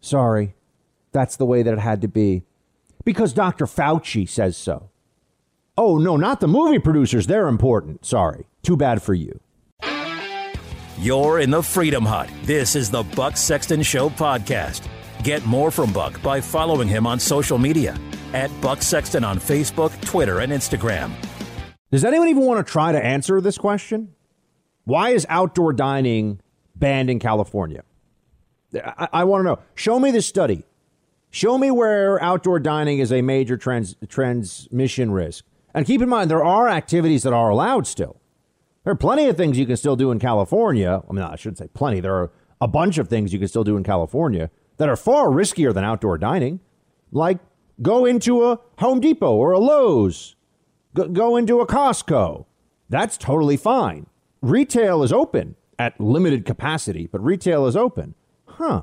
Sorry, 0.00 0.54
that's 1.12 1.36
the 1.36 1.44
way 1.44 1.62
that 1.62 1.74
it 1.74 1.80
had 1.80 2.00
to 2.00 2.08
be. 2.08 2.44
Because 3.04 3.34
Dr. 3.34 3.66
Fauci 3.66 4.26
says 4.26 4.56
so. 4.56 4.88
Oh, 5.76 5.98
no, 5.98 6.16
not 6.16 6.40
the 6.40 6.48
movie 6.48 6.78
producers. 6.78 7.26
They're 7.26 7.48
important. 7.48 8.06
Sorry. 8.06 8.46
Too 8.62 8.76
bad 8.76 9.02
for 9.02 9.14
you. 9.14 9.40
You're 10.98 11.40
in 11.40 11.50
the 11.50 11.62
Freedom 11.62 12.04
Hut. 12.04 12.30
This 12.42 12.76
is 12.76 12.90
the 12.90 13.02
Buck 13.02 13.36
Sexton 13.36 13.82
Show 13.82 14.10
podcast. 14.10 14.86
Get 15.22 15.44
more 15.46 15.70
from 15.70 15.92
Buck 15.92 16.20
by 16.22 16.40
following 16.40 16.88
him 16.88 17.06
on 17.06 17.18
social 17.18 17.58
media 17.58 17.98
at 18.32 18.50
Buck 18.60 18.82
Sexton 18.82 19.24
on 19.24 19.38
Facebook, 19.38 19.98
Twitter, 20.02 20.40
and 20.40 20.52
Instagram. 20.52 21.12
Does 21.90 22.04
anyone 22.04 22.28
even 22.28 22.44
want 22.44 22.64
to 22.64 22.70
try 22.70 22.92
to 22.92 23.02
answer 23.02 23.40
this 23.40 23.58
question? 23.58 24.14
Why 24.84 25.10
is 25.10 25.26
outdoor 25.28 25.72
dining 25.72 26.40
banned 26.80 27.10
in 27.10 27.18
California? 27.18 27.84
I, 28.74 29.08
I 29.12 29.24
want 29.24 29.40
to 29.40 29.44
know. 29.44 29.58
Show 29.74 30.00
me 30.00 30.10
the 30.10 30.22
study. 30.22 30.64
Show 31.30 31.58
me 31.58 31.70
where 31.70 32.20
outdoor 32.22 32.58
dining 32.58 32.98
is 32.98 33.12
a 33.12 33.22
major 33.22 33.56
trans- 33.56 33.94
transmission 34.08 35.12
risk. 35.12 35.44
And 35.72 35.86
keep 35.86 36.02
in 36.02 36.08
mind, 36.08 36.30
there 36.30 36.44
are 36.44 36.68
activities 36.68 37.22
that 37.22 37.32
are 37.32 37.50
allowed 37.50 37.86
still. 37.86 38.20
There 38.84 38.92
are 38.92 38.96
plenty 38.96 39.28
of 39.28 39.36
things 39.36 39.58
you 39.58 39.66
can 39.66 39.76
still 39.76 39.94
do 39.94 40.10
in 40.10 40.18
California. 40.18 41.02
I 41.08 41.12
mean, 41.12 41.22
I 41.22 41.36
shouldn't 41.36 41.58
say 41.58 41.68
plenty. 41.72 42.00
There 42.00 42.14
are 42.14 42.32
a 42.60 42.66
bunch 42.66 42.98
of 42.98 43.08
things 43.08 43.32
you 43.32 43.38
can 43.38 43.48
still 43.48 43.64
do 43.64 43.76
in 43.76 43.84
California 43.84 44.50
that 44.78 44.88
are 44.88 44.96
far 44.96 45.28
riskier 45.28 45.72
than 45.72 45.84
outdoor 45.84 46.18
dining, 46.18 46.60
like 47.12 47.38
go 47.82 48.06
into 48.06 48.44
a 48.44 48.58
Home 48.78 49.00
Depot 49.00 49.34
or 49.34 49.52
a 49.52 49.58
Lowe's, 49.58 50.34
go, 50.94 51.06
go 51.08 51.36
into 51.36 51.60
a 51.60 51.66
Costco. 51.66 52.46
That's 52.88 53.16
totally 53.16 53.56
fine. 53.56 54.06
Retail 54.42 55.02
is 55.02 55.12
open 55.12 55.54
at 55.80 56.00
limited 56.00 56.44
capacity, 56.44 57.08
but 57.10 57.24
retail 57.24 57.66
is 57.66 57.74
open. 57.74 58.14
Huh. 58.46 58.82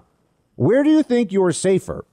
Where 0.56 0.84
do 0.84 0.90
you 0.90 1.04
think 1.04 1.32
you're 1.32 1.52
safer? 1.52 2.06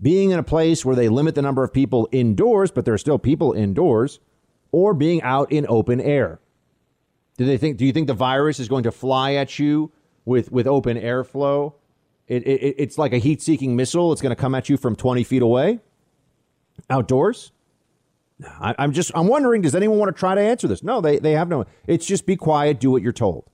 being 0.00 0.30
in 0.30 0.38
a 0.38 0.42
place 0.42 0.84
where 0.84 0.96
they 0.96 1.08
limit 1.08 1.34
the 1.34 1.42
number 1.42 1.64
of 1.64 1.72
people 1.72 2.08
indoors, 2.12 2.70
but 2.70 2.84
there 2.84 2.94
are 2.94 2.98
still 2.98 3.18
people 3.18 3.52
indoors, 3.52 4.20
or 4.72 4.94
being 4.94 5.22
out 5.22 5.50
in 5.50 5.66
open 5.68 6.00
air? 6.00 6.40
Do 7.38 7.44
they 7.44 7.58
think? 7.58 7.76
Do 7.76 7.86
you 7.86 7.92
think 7.92 8.06
the 8.06 8.14
virus 8.14 8.58
is 8.60 8.68
going 8.68 8.84
to 8.84 8.92
fly 8.92 9.34
at 9.34 9.58
you 9.58 9.92
with 10.24 10.50
with 10.50 10.66
open 10.66 10.96
airflow? 10.96 11.74
It, 12.28 12.46
it, 12.46 12.74
it's 12.78 12.98
like 12.98 13.12
a 13.12 13.18
heat-seeking 13.18 13.76
missile. 13.76 14.12
It's 14.12 14.20
going 14.20 14.34
to 14.34 14.40
come 14.40 14.54
at 14.56 14.68
you 14.68 14.76
from 14.76 14.96
20 14.96 15.22
feet 15.22 15.42
away, 15.42 15.78
outdoors. 16.90 17.52
I, 18.60 18.74
I'm 18.78 18.92
just 18.92 19.12
I'm 19.14 19.28
wondering. 19.28 19.62
Does 19.62 19.74
anyone 19.74 19.98
want 19.98 20.14
to 20.14 20.18
try 20.18 20.34
to 20.34 20.40
answer 20.40 20.66
this? 20.66 20.82
No, 20.82 21.00
they 21.00 21.18
they 21.18 21.32
have 21.32 21.48
no. 21.48 21.64
It's 21.86 22.06
just 22.06 22.26
be 22.26 22.36
quiet, 22.36 22.80
do 22.80 22.90
what 22.90 23.02
you're 23.02 23.12
told. 23.12 23.44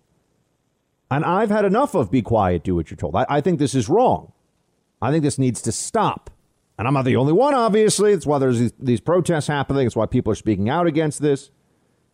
And 1.12 1.26
I've 1.26 1.50
had 1.50 1.66
enough 1.66 1.94
of 1.94 2.10
be 2.10 2.22
quiet, 2.22 2.64
do 2.64 2.74
what 2.74 2.90
you're 2.90 2.96
told. 2.96 3.14
I, 3.14 3.26
I 3.28 3.40
think 3.42 3.58
this 3.58 3.74
is 3.74 3.86
wrong. 3.86 4.32
I 5.02 5.10
think 5.10 5.22
this 5.22 5.38
needs 5.38 5.60
to 5.62 5.70
stop. 5.70 6.30
And 6.78 6.88
I'm 6.88 6.94
not 6.94 7.04
the 7.04 7.16
only 7.16 7.34
one, 7.34 7.52
obviously. 7.52 8.14
That's 8.14 8.24
why 8.24 8.38
there's 8.38 8.58
these, 8.58 8.72
these 8.78 9.00
protests 9.02 9.46
happening. 9.46 9.86
It's 9.86 9.94
why 9.94 10.06
people 10.06 10.32
are 10.32 10.36
speaking 10.36 10.70
out 10.70 10.86
against 10.86 11.20
this. 11.20 11.50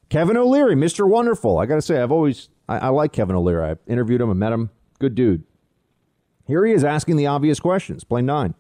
Kevin 0.09 0.37
O'Leary, 0.37 0.75
Mr. 0.75 1.09
Wonderful. 1.09 1.59
I 1.59 1.67
got 1.67 1.77
to 1.77 1.83
say, 1.83 2.03
I've 2.03 2.11
always, 2.11 2.49
I, 2.69 2.79
I 2.79 2.89
like 2.89 3.13
Kevin 3.13 3.37
O'Leary. 3.37 3.71
I 3.71 3.77
interviewed 3.87 4.21
him 4.21 4.31
and 4.31 4.41
met 4.41 4.53
him. 4.53 4.71
Good 4.99 5.15
dude. 5.15 5.45
Here 6.49 6.67
he 6.67 6.73
is 6.73 6.83
asking 6.83 7.19
the 7.19 7.29
obvious 7.29 7.61
questions. 7.61 8.03
Plain 8.03 8.27
nine. 8.27 8.55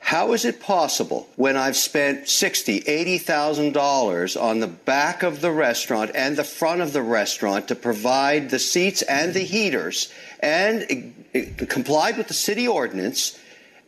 How 0.00 0.32
is 0.32 0.44
it 0.46 0.60
possible 0.60 1.28
when 1.36 1.56
I've 1.56 1.76
spent 1.76 2.28
sixty, 2.28 2.78
eighty 2.86 3.18
thousand 3.18 3.74
dollars 3.74 4.36
on 4.36 4.60
the 4.60 4.66
back 4.66 5.22
of 5.22 5.40
the 5.40 5.50
restaurant 5.50 6.12
and 6.14 6.36
the 6.36 6.44
front 6.44 6.80
of 6.80 6.92
the 6.92 7.02
restaurant 7.02 7.68
to 7.68 7.74
provide 7.74 8.48
the 8.48 8.58
seats 8.58 9.02
and 9.02 9.34
the 9.34 9.40
heaters 9.40 10.10
and 10.40 11.14
complied 11.68 12.16
with 12.16 12.28
the 12.28 12.34
city 12.34 12.66
ordinance 12.66 13.38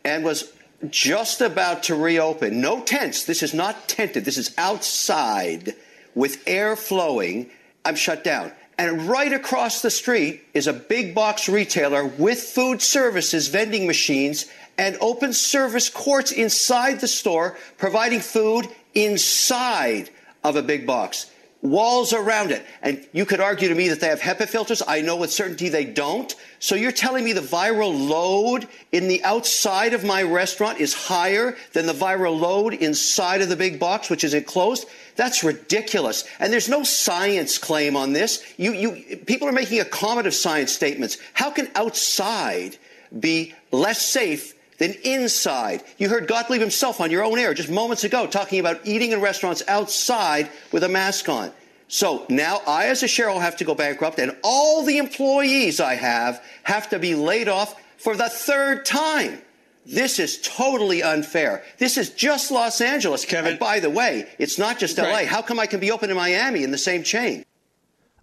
and 0.05 0.23
was 0.23 0.53
just 0.89 1.41
about 1.41 1.83
to 1.83 1.95
reopen. 1.95 2.61
No 2.61 2.81
tents. 2.81 3.23
This 3.23 3.41
is 3.41 3.53
not 3.53 3.87
tented. 3.87 4.25
This 4.25 4.37
is 4.37 4.53
outside 4.57 5.75
with 6.13 6.43
air 6.45 6.75
flowing. 6.75 7.49
I'm 7.83 7.95
shut 7.95 8.23
down. 8.23 8.51
And 8.77 9.03
right 9.03 9.31
across 9.31 9.81
the 9.81 9.91
street 9.91 10.41
is 10.53 10.65
a 10.65 10.73
big 10.73 11.13
box 11.13 11.47
retailer 11.47 12.05
with 12.05 12.39
food 12.39 12.81
services, 12.81 13.47
vending 13.47 13.85
machines, 13.85 14.47
and 14.81 14.97
open 14.99 15.31
service 15.31 15.89
courts 15.89 16.31
inside 16.31 16.99
the 16.99 17.07
store, 17.07 17.55
providing 17.77 18.19
food 18.19 18.67
inside 18.95 20.09
of 20.43 20.55
a 20.55 20.63
big 20.63 20.87
box 20.87 21.27
walls 21.61 22.11
around 22.11 22.49
it. 22.49 22.65
And 22.81 23.05
you 23.13 23.23
could 23.23 23.39
argue 23.39 23.69
to 23.69 23.75
me 23.75 23.89
that 23.89 23.99
they 23.99 24.07
have 24.07 24.19
HEPA 24.19 24.47
filters. 24.47 24.81
I 24.87 25.01
know 25.01 25.15
with 25.15 25.31
certainty 25.31 25.69
they 25.69 25.85
don't. 25.85 26.33
So 26.57 26.73
you're 26.73 26.91
telling 26.91 27.23
me 27.23 27.33
the 27.33 27.41
viral 27.41 28.09
load 28.09 28.67
in 28.91 29.07
the 29.07 29.23
outside 29.23 29.93
of 29.93 30.03
my 30.03 30.23
restaurant 30.23 30.79
is 30.79 30.95
higher 30.95 31.55
than 31.73 31.85
the 31.85 31.93
viral 31.93 32.39
load 32.39 32.73
inside 32.73 33.41
of 33.41 33.49
the 33.49 33.55
big 33.55 33.79
box, 33.79 34.09
which 34.09 34.23
is 34.23 34.33
enclosed? 34.33 34.87
That's 35.15 35.43
ridiculous. 35.43 36.23
And 36.39 36.51
there's 36.51 36.67
no 36.67 36.83
science 36.83 37.59
claim 37.59 37.95
on 37.95 38.13
this. 38.13 38.43
You, 38.57 38.73
you, 38.73 39.17
people 39.17 39.47
are 39.47 39.53
making 39.53 39.81
a 39.81 39.85
comment 39.85 40.25
of 40.25 40.33
science 40.33 40.71
statements. 40.71 41.19
How 41.33 41.51
can 41.51 41.69
outside 41.75 42.77
be 43.19 43.53
less 43.71 44.03
safe 44.03 44.55
than 44.81 44.95
inside. 45.03 45.83
You 45.97 46.09
heard 46.09 46.27
Gottlieb 46.27 46.59
himself 46.59 46.99
on 46.99 47.11
your 47.11 47.23
own 47.23 47.37
air 47.37 47.53
just 47.53 47.69
moments 47.69 48.03
ago 48.03 48.25
talking 48.25 48.59
about 48.59 48.81
eating 48.83 49.11
in 49.11 49.21
restaurants 49.21 49.61
outside 49.67 50.49
with 50.71 50.83
a 50.83 50.89
mask 50.89 51.29
on. 51.29 51.51
So 51.87 52.25
now 52.29 52.61
I, 52.65 52.87
as 52.87 53.03
a 53.03 53.07
shareholder, 53.07 53.43
have 53.43 53.57
to 53.57 53.63
go 53.63 53.75
bankrupt, 53.75 54.17
and 54.17 54.35
all 54.43 54.83
the 54.83 54.97
employees 54.97 55.79
I 55.79 55.95
have 55.95 56.43
have 56.63 56.89
to 56.89 56.99
be 56.99 57.15
laid 57.15 57.47
off 57.47 57.75
for 57.97 58.15
the 58.15 58.29
third 58.29 58.85
time. 58.85 59.41
This 59.85 60.19
is 60.19 60.41
totally 60.41 61.03
unfair. 61.03 61.63
This 61.77 61.97
is 61.97 62.09
just 62.11 62.49
Los 62.49 62.81
Angeles. 62.81 63.25
Kevin. 63.25 63.51
And 63.51 63.59
by 63.59 63.79
the 63.79 63.89
way, 63.89 64.27
it's 64.39 64.57
not 64.57 64.79
just 64.79 64.97
LA. 64.97 65.05
Right. 65.05 65.27
How 65.27 65.41
come 65.41 65.59
I 65.59 65.65
can 65.65 65.79
be 65.79 65.91
open 65.91 66.09
in 66.09 66.15
Miami 66.15 66.63
in 66.63 66.71
the 66.71 66.77
same 66.77 67.03
chain? 67.03 67.43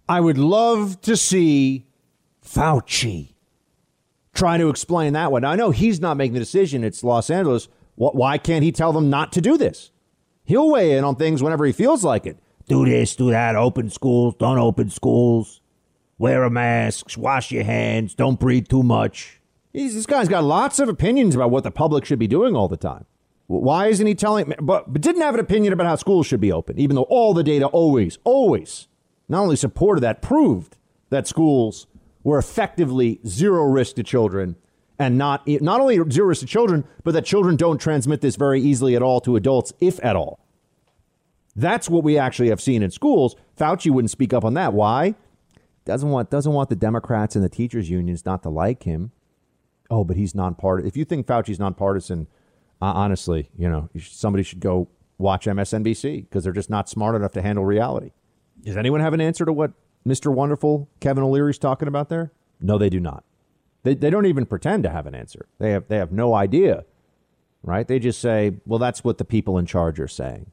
I 0.07 0.19
would 0.19 0.37
love 0.37 0.99
to 1.01 1.15
see 1.15 1.85
Fauci 2.43 3.33
trying 4.39 4.59
to 4.59 4.69
explain 4.69 5.13
that 5.13 5.31
one. 5.31 5.41
Now, 5.41 5.51
I 5.51 5.55
know 5.55 5.71
he's 5.71 5.99
not 5.99 6.17
making 6.17 6.33
the 6.33 6.39
decision. 6.39 6.83
It's 6.83 7.03
Los 7.03 7.29
Angeles. 7.29 7.67
Why 7.95 8.37
can't 8.37 8.63
he 8.63 8.71
tell 8.71 8.93
them 8.93 9.09
not 9.09 9.33
to 9.33 9.41
do 9.41 9.57
this? 9.57 9.91
He'll 10.45 10.71
weigh 10.71 10.97
in 10.97 11.03
on 11.03 11.17
things 11.17 11.43
whenever 11.43 11.65
he 11.65 11.73
feels 11.73 12.03
like 12.03 12.25
it. 12.25 12.37
Do 12.67 12.85
this, 12.85 13.15
do 13.15 13.31
that, 13.31 13.55
open 13.55 13.89
schools, 13.89 14.35
don't 14.39 14.59
open 14.59 14.89
schools, 14.89 15.59
wear 16.17 16.43
a 16.43 16.49
mask, 16.49 17.17
wash 17.17 17.51
your 17.51 17.63
hands, 17.63 18.15
don't 18.15 18.39
breathe 18.39 18.67
too 18.67 18.83
much. 18.83 19.41
He's, 19.73 19.95
this 19.95 20.05
guy's 20.05 20.29
got 20.29 20.43
lots 20.43 20.79
of 20.79 20.87
opinions 20.87 21.35
about 21.35 21.51
what 21.51 21.63
the 21.63 21.71
public 21.71 22.05
should 22.05 22.19
be 22.19 22.27
doing 22.27 22.55
all 22.55 22.67
the 22.67 22.77
time. 22.77 23.05
Why 23.47 23.87
isn't 23.87 24.05
he 24.05 24.15
telling? 24.15 24.53
But, 24.61 24.93
but 24.93 25.01
didn't 25.01 25.23
have 25.23 25.33
an 25.33 25.39
opinion 25.39 25.73
about 25.73 25.87
how 25.87 25.95
schools 25.95 26.27
should 26.27 26.39
be 26.39 26.51
open, 26.51 26.79
even 26.79 26.95
though 26.95 27.07
all 27.09 27.33
the 27.33 27.43
data 27.43 27.65
always, 27.65 28.19
always, 28.23 28.87
not 29.27 29.41
only 29.41 29.55
supported 29.55 30.01
that, 30.01 30.21
proved 30.21 30.77
that 31.09 31.27
schools 31.27 31.87
were 32.29 32.37
effectively 32.37 33.19
zero 33.25 33.63
risk 33.63 33.95
to 33.95 34.03
children 34.03 34.55
and 34.99 35.17
not 35.17 35.47
not 35.47 35.81
only 35.81 35.95
zero 36.11 36.27
risk 36.27 36.41
to 36.41 36.45
children, 36.45 36.85
but 37.03 37.15
that 37.15 37.25
children 37.25 37.55
don't 37.55 37.81
transmit 37.81 38.21
this 38.21 38.35
very 38.35 38.61
easily 38.61 38.95
at 38.95 39.01
all 39.01 39.19
to 39.21 39.35
adults, 39.35 39.73
if 39.79 39.99
at 40.05 40.15
all. 40.15 40.39
That's 41.55 41.89
what 41.89 42.03
we 42.03 42.19
actually 42.19 42.49
have 42.49 42.61
seen 42.61 42.83
in 42.83 42.91
schools. 42.91 43.35
Fauci 43.57 43.89
wouldn't 43.89 44.11
speak 44.11 44.31
up 44.31 44.45
on 44.45 44.53
that. 44.53 44.73
Why? 44.73 45.15
Doesn't 45.85 46.09
want 46.09 46.29
doesn't 46.29 46.53
want 46.53 46.69
the 46.69 46.75
Democrats 46.75 47.35
and 47.35 47.43
the 47.43 47.49
teachers 47.49 47.89
unions 47.89 48.27
not 48.27 48.43
to 48.43 48.49
like 48.49 48.83
him. 48.83 49.11
Oh, 49.89 50.03
but 50.03 50.15
he's 50.15 50.35
nonpartisan. 50.35 50.87
If 50.87 50.95
you 50.95 51.05
think 51.05 51.25
Fauci's 51.25 51.57
nonpartisan, 51.57 52.27
uh, 52.79 52.93
honestly, 52.93 53.49
you 53.57 53.67
know, 53.67 53.89
somebody 53.99 54.43
should 54.43 54.59
go 54.59 54.87
watch 55.17 55.47
MSNBC 55.47 56.29
because 56.29 56.43
they're 56.43 56.53
just 56.53 56.69
not 56.69 56.89
smart 56.89 57.15
enough 57.15 57.31
to 57.31 57.41
handle 57.41 57.65
reality. 57.65 58.11
Does 58.61 58.77
anyone 58.77 59.01
have 59.01 59.15
an 59.15 59.21
answer 59.21 59.45
to 59.45 59.51
what 59.51 59.71
Mr. 60.07 60.33
Wonderful 60.33 60.89
Kevin 60.99 61.23
O'Leary's 61.23 61.57
talking 61.57 61.87
about 61.87 62.09
there? 62.09 62.31
No, 62.61 62.77
they 62.77 62.89
do 62.89 62.99
not. 62.99 63.23
They, 63.83 63.95
they 63.95 64.09
don't 64.09 64.25
even 64.25 64.45
pretend 64.45 64.83
to 64.83 64.89
have 64.89 65.07
an 65.07 65.15
answer. 65.15 65.47
They 65.59 65.71
have, 65.71 65.87
they 65.87 65.97
have 65.97 66.11
no 66.11 66.33
idea, 66.33 66.85
right? 67.63 67.87
They 67.87 67.99
just 67.99 68.19
say, 68.19 68.53
well, 68.65 68.79
that's 68.79 69.03
what 69.03 69.17
the 69.17 69.25
people 69.25 69.57
in 69.57 69.65
charge 69.65 69.99
are 69.99 70.07
saying. 70.07 70.51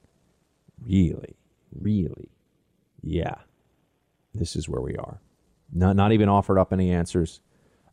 Really? 0.84 1.36
Really? 1.72 2.30
Yeah. 3.02 3.36
This 4.34 4.54
is 4.54 4.68
where 4.68 4.80
we 4.80 4.96
are. 4.96 5.20
Not, 5.72 5.96
not 5.96 6.12
even 6.12 6.28
offered 6.28 6.58
up 6.58 6.72
any 6.72 6.90
answers. 6.90 7.40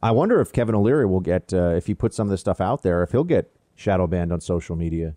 I 0.02 0.12
wonder 0.12 0.42
if 0.42 0.52
Kevin 0.52 0.76
O'Leary 0.76 1.06
will 1.06 1.22
get, 1.22 1.54
uh, 1.54 1.70
if 1.70 1.88
he 1.88 1.96
puts 1.96 2.16
some 2.16 2.28
of 2.28 2.32
this 2.32 2.42
stuff 2.42 2.62
out 2.62 2.84
there, 2.84 3.02
if 3.02 3.12
he'll 3.12 3.24
get 3.24 3.52
shadow 3.76 4.06
banned 4.06 4.32
on 4.32 4.42
social 4.42 4.76
media. 4.76 5.16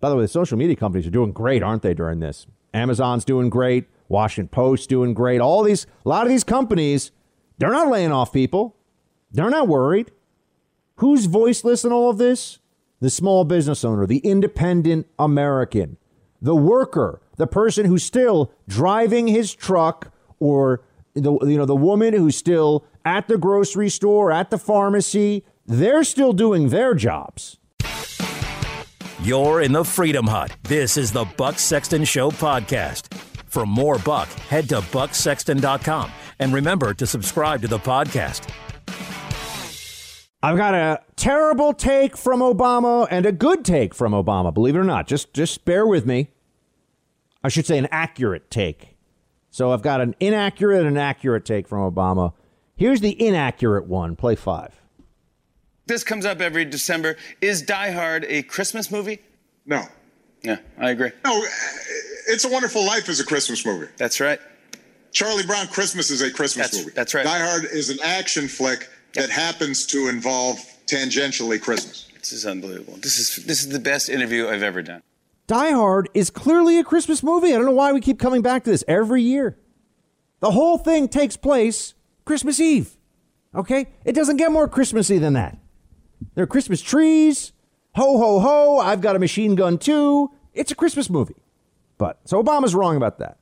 By 0.00 0.08
the 0.08 0.16
way, 0.16 0.22
the 0.22 0.28
social 0.28 0.56
media 0.56 0.76
companies 0.76 1.06
are 1.06 1.10
doing 1.10 1.32
great, 1.32 1.62
aren't 1.62 1.82
they, 1.82 1.94
during 1.94 2.20
this? 2.20 2.46
Amazon's 2.72 3.24
doing 3.24 3.50
great. 3.50 3.86
Washington 4.08 4.48
Post 4.48 4.88
doing 4.88 5.14
great. 5.14 5.40
All 5.40 5.62
these, 5.62 5.86
a 6.04 6.08
lot 6.08 6.22
of 6.22 6.28
these 6.28 6.44
companies, 6.44 7.10
they're 7.58 7.72
not 7.72 7.88
laying 7.88 8.12
off 8.12 8.32
people. 8.32 8.76
They're 9.32 9.50
not 9.50 9.68
worried. 9.68 10.12
Who's 10.96 11.26
voiceless 11.26 11.84
in 11.84 11.92
all 11.92 12.10
of 12.10 12.18
this? 12.18 12.58
The 13.00 13.10
small 13.10 13.44
business 13.44 13.84
owner, 13.84 14.06
the 14.06 14.18
independent 14.18 15.06
American, 15.18 15.98
the 16.40 16.56
worker, 16.56 17.20
the 17.36 17.46
person 17.46 17.84
who's 17.84 18.02
still 18.02 18.50
driving 18.66 19.26
his 19.26 19.54
truck 19.54 20.12
or 20.38 20.82
the 21.14 21.32
you 21.42 21.56
know 21.56 21.66
the 21.66 21.76
woman 21.76 22.14
who's 22.14 22.36
still 22.36 22.84
at 23.04 23.28
the 23.28 23.36
grocery 23.38 23.88
store, 23.88 24.32
at 24.32 24.50
the 24.50 24.58
pharmacy, 24.58 25.44
they're 25.66 26.04
still 26.04 26.32
doing 26.32 26.70
their 26.70 26.94
jobs. 26.94 27.58
You're 29.22 29.62
in 29.62 29.72
the 29.72 29.84
Freedom 29.84 30.26
Hut. 30.26 30.56
This 30.62 30.96
is 30.96 31.12
the 31.12 31.24
Buck 31.24 31.58
Sexton 31.58 32.04
Show 32.04 32.30
podcast. 32.30 33.15
For 33.56 33.64
more 33.64 33.98
Buck, 34.00 34.28
head 34.28 34.68
to 34.68 34.82
bucksexton.com 34.82 36.12
and 36.40 36.52
remember 36.52 36.92
to 36.92 37.06
subscribe 37.06 37.62
to 37.62 37.68
the 37.68 37.78
podcast. 37.78 38.50
I've 40.42 40.58
got 40.58 40.74
a 40.74 41.00
terrible 41.16 41.72
take 41.72 42.18
from 42.18 42.40
Obama 42.40 43.08
and 43.10 43.24
a 43.24 43.32
good 43.32 43.64
take 43.64 43.94
from 43.94 44.12
Obama, 44.12 44.52
believe 44.52 44.76
it 44.76 44.78
or 44.78 44.84
not. 44.84 45.06
Just 45.06 45.32
just 45.32 45.64
bear 45.64 45.86
with 45.86 46.04
me. 46.04 46.28
I 47.42 47.48
should 47.48 47.64
say 47.64 47.78
an 47.78 47.88
accurate 47.90 48.50
take. 48.50 48.98
So 49.48 49.72
I've 49.72 49.80
got 49.80 50.02
an 50.02 50.14
inaccurate 50.20 50.80
and 50.80 50.88
an 50.88 50.98
accurate 50.98 51.46
take 51.46 51.66
from 51.66 51.78
Obama. 51.90 52.34
Here's 52.76 53.00
the 53.00 53.18
inaccurate 53.26 53.86
one. 53.86 54.16
Play 54.16 54.34
5. 54.34 54.82
This 55.86 56.04
comes 56.04 56.26
up 56.26 56.42
every 56.42 56.66
December. 56.66 57.16
Is 57.40 57.62
Die 57.62 57.90
Hard 57.92 58.26
a 58.28 58.42
Christmas 58.42 58.90
movie? 58.90 59.20
No. 59.64 59.82
Yeah, 60.42 60.58
I 60.78 60.90
agree. 60.90 61.12
No, 61.24 61.42
It's 62.26 62.44
a 62.44 62.48
Wonderful 62.48 62.84
Life 62.84 63.08
is 63.08 63.20
a 63.20 63.24
Christmas 63.24 63.64
movie. 63.64 63.86
That's 63.96 64.20
right. 64.20 64.40
Charlie 65.12 65.44
Brown 65.46 65.66
Christmas 65.68 66.10
is 66.10 66.20
a 66.22 66.30
Christmas 66.30 66.66
That's- 66.66 66.84
movie. 66.84 66.92
that's 66.94 67.14
right. 67.14 67.24
Die 67.24 67.38
Hard 67.38 67.64
is 67.64 67.88
an 67.90 67.98
action 68.04 68.48
flick 68.48 68.88
that 69.14 69.30
happens 69.30 69.86
to 69.86 70.08
involve 70.08 70.58
tangentially 70.86 71.60
Christmas. 71.60 72.08
This 72.18 72.32
is 72.32 72.44
unbelievable. 72.46 72.98
This 73.00 73.18
is 73.18 73.44
this 73.46 73.60
is 73.60 73.68
the 73.68 73.78
best 73.78 74.08
interview 74.08 74.48
I've 74.48 74.62
ever 74.62 74.82
done. 74.82 75.02
Die 75.46 75.70
Hard 75.70 76.08
is 76.12 76.28
clearly 76.28 76.78
a 76.78 76.84
Christmas 76.84 77.22
movie. 77.22 77.48
I 77.54 77.56
don't 77.56 77.64
know 77.66 77.70
why 77.72 77.92
we 77.92 78.00
keep 78.00 78.18
coming 78.18 78.42
back 78.42 78.64
to 78.64 78.70
this 78.70 78.82
every 78.88 79.22
year. 79.22 79.56
The 80.40 80.50
whole 80.50 80.76
thing 80.76 81.08
takes 81.08 81.36
place 81.36 81.94
Christmas 82.24 82.58
Eve. 82.60 82.96
Okay? 83.54 83.86
It 84.04 84.12
doesn't 84.12 84.36
get 84.36 84.50
more 84.52 84.68
Christmassy 84.68 85.18
than 85.18 85.32
that. 85.34 85.56
There 86.34 86.42
are 86.44 86.48
Christmas 86.48 86.82
trees. 86.82 87.52
Ho, 87.94 88.18
ho, 88.18 88.40
ho. 88.40 88.78
I've 88.78 89.00
got 89.00 89.16
a 89.16 89.18
machine 89.20 89.54
gun 89.54 89.78
too. 89.78 90.30
It's 90.52 90.72
a 90.72 90.74
Christmas 90.74 91.08
movie. 91.08 91.36
But 91.98 92.18
so 92.24 92.42
Obama's 92.42 92.74
wrong 92.74 92.96
about 92.96 93.18
that. 93.18 93.38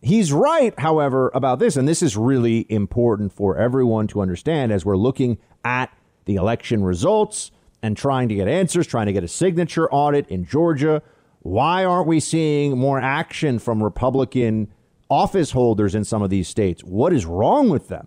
He's 0.00 0.32
right, 0.32 0.78
however, 0.78 1.30
about 1.34 1.58
this, 1.58 1.76
and 1.76 1.88
this 1.88 2.02
is 2.02 2.16
really 2.16 2.66
important 2.68 3.32
for 3.32 3.56
everyone 3.56 4.06
to 4.08 4.20
understand 4.20 4.70
as 4.70 4.84
we're 4.84 4.96
looking 4.96 5.38
at 5.64 5.92
the 6.24 6.36
election 6.36 6.84
results 6.84 7.50
and 7.82 7.96
trying 7.96 8.28
to 8.28 8.34
get 8.34 8.46
answers, 8.46 8.86
trying 8.86 9.06
to 9.06 9.12
get 9.12 9.24
a 9.24 9.28
signature 9.28 9.90
audit 9.90 10.28
in 10.28 10.44
Georgia. 10.44 11.02
Why 11.40 11.84
aren't 11.84 12.06
we 12.06 12.20
seeing 12.20 12.78
more 12.78 13.00
action 13.00 13.58
from 13.58 13.82
Republican 13.82 14.72
office 15.10 15.50
holders 15.50 15.94
in 15.94 16.04
some 16.04 16.22
of 16.22 16.30
these 16.30 16.46
states? 16.46 16.84
What 16.84 17.12
is 17.12 17.26
wrong 17.26 17.68
with 17.68 17.88
them? 17.88 18.06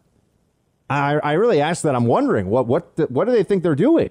I, 0.89 1.16
I 1.16 1.34
really 1.34 1.62
ask 1.62 1.84
that. 1.84 1.95
I'm 1.95 2.06
wondering 2.06 2.47
what 2.47 2.68
what 2.68 2.95
the, 2.97 3.06
what 3.06 3.26
do 3.26 3.32
they 3.32 3.43
think 3.43 3.64
they're 3.64 3.76
doing? 3.76 4.10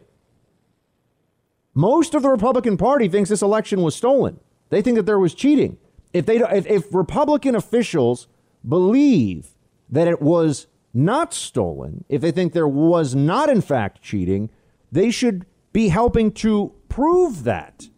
Most 1.74 2.14
of 2.14 2.22
the 2.22 2.30
Republican 2.30 2.76
Party 2.76 3.08
thinks 3.08 3.30
this 3.30 3.42
election 3.42 3.82
was 3.82 3.94
stolen. 3.94 4.40
They 4.70 4.82
think 4.82 4.96
that 4.96 5.06
there 5.06 5.18
was 5.18 5.34
cheating. 5.34 5.76
If 6.12 6.26
they 6.26 6.38
if, 6.38 6.66
if 6.66 6.94
Republican 6.94 7.54
officials 7.54 8.26
believe 8.66 9.50
that 9.88 10.08
it 10.08 10.22
was 10.22 10.66
not 10.94 11.34
stolen, 11.34 12.04
if 12.08 12.20
they 12.20 12.32
think 12.32 12.52
there 12.52 12.68
was 12.68 13.14
not 13.14 13.48
in 13.48 13.60
fact 13.60 14.02
cheating, 14.02 14.50
they 14.90 15.10
should 15.10 15.46
be 15.72 15.88
helping 15.88 16.32
to 16.32 16.72
prove 16.88 17.44
that. 17.44 17.88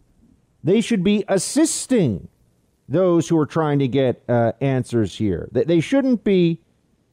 They 0.63 0.81
should 0.81 1.03
be 1.03 1.23
assisting 1.27 2.27
those 2.87 3.27
who 3.27 3.37
are 3.39 3.45
trying 3.45 3.79
to 3.79 3.87
get 3.87 4.23
uh, 4.29 4.53
answers 4.61 5.15
here. 5.15 5.49
They, 5.51 5.63
they 5.63 5.79
shouldn't 5.79 6.23
be 6.23 6.61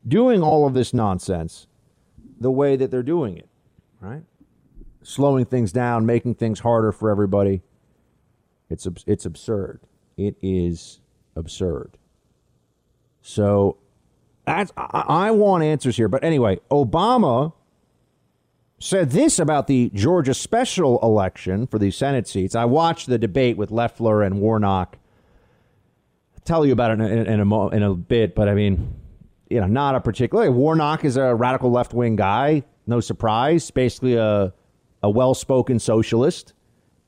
doing 0.06 0.42
all 0.42 0.66
of 0.66 0.74
this 0.74 0.92
nonsense 0.92 1.66
the 2.38 2.50
way 2.50 2.76
that 2.76 2.90
they're 2.90 3.02
doing 3.02 3.36
it, 3.36 3.48
right? 4.00 4.22
Slowing 5.02 5.44
things 5.44 5.72
down, 5.72 6.06
making 6.06 6.34
things 6.34 6.60
harder 6.60 6.92
for 6.92 7.10
everybody. 7.10 7.62
It's 8.70 8.86
it's 9.06 9.26
absurd. 9.26 9.80
It 10.16 10.36
is 10.40 11.00
absurd. 11.36 11.98
So 13.22 13.76
that's, 14.46 14.72
I, 14.76 15.04
I 15.08 15.30
want 15.32 15.62
answers 15.64 15.96
here. 15.96 16.08
But 16.08 16.24
anyway, 16.24 16.60
Obama 16.70 17.52
said 18.78 19.10
this 19.10 19.38
about 19.38 19.66
the 19.66 19.90
Georgia 19.92 20.32
special 20.34 20.98
election 21.02 21.66
for 21.66 21.78
the 21.78 21.90
Senate 21.90 22.26
seats. 22.26 22.54
I 22.54 22.64
watched 22.64 23.08
the 23.08 23.18
debate 23.18 23.56
with 23.56 23.70
Loeffler 23.70 24.22
and 24.22 24.40
Warnock. 24.40 24.96
I'll 26.34 26.40
tell 26.44 26.64
you 26.64 26.72
about 26.72 26.92
it 26.92 27.00
in, 27.00 27.06
in, 27.06 27.26
in 27.26 27.40
a, 27.40 27.44
mo- 27.44 27.68
in 27.68 27.82
a 27.82 27.94
bit, 27.94 28.34
but 28.34 28.48
I 28.48 28.54
mean, 28.54 28.94
you 29.50 29.60
know, 29.60 29.66
not 29.66 29.94
a 29.96 30.00
particular. 30.00 30.50
Warnock 30.50 31.04
is 31.04 31.16
a 31.16 31.34
radical 31.34 31.70
left 31.70 31.92
wing 31.92 32.16
guy. 32.16 32.62
No 32.86 33.00
surprise. 33.00 33.70
Basically, 33.70 34.14
a 34.14 34.54
a 35.02 35.10
well 35.10 35.34
spoken 35.34 35.78
socialist, 35.78 36.52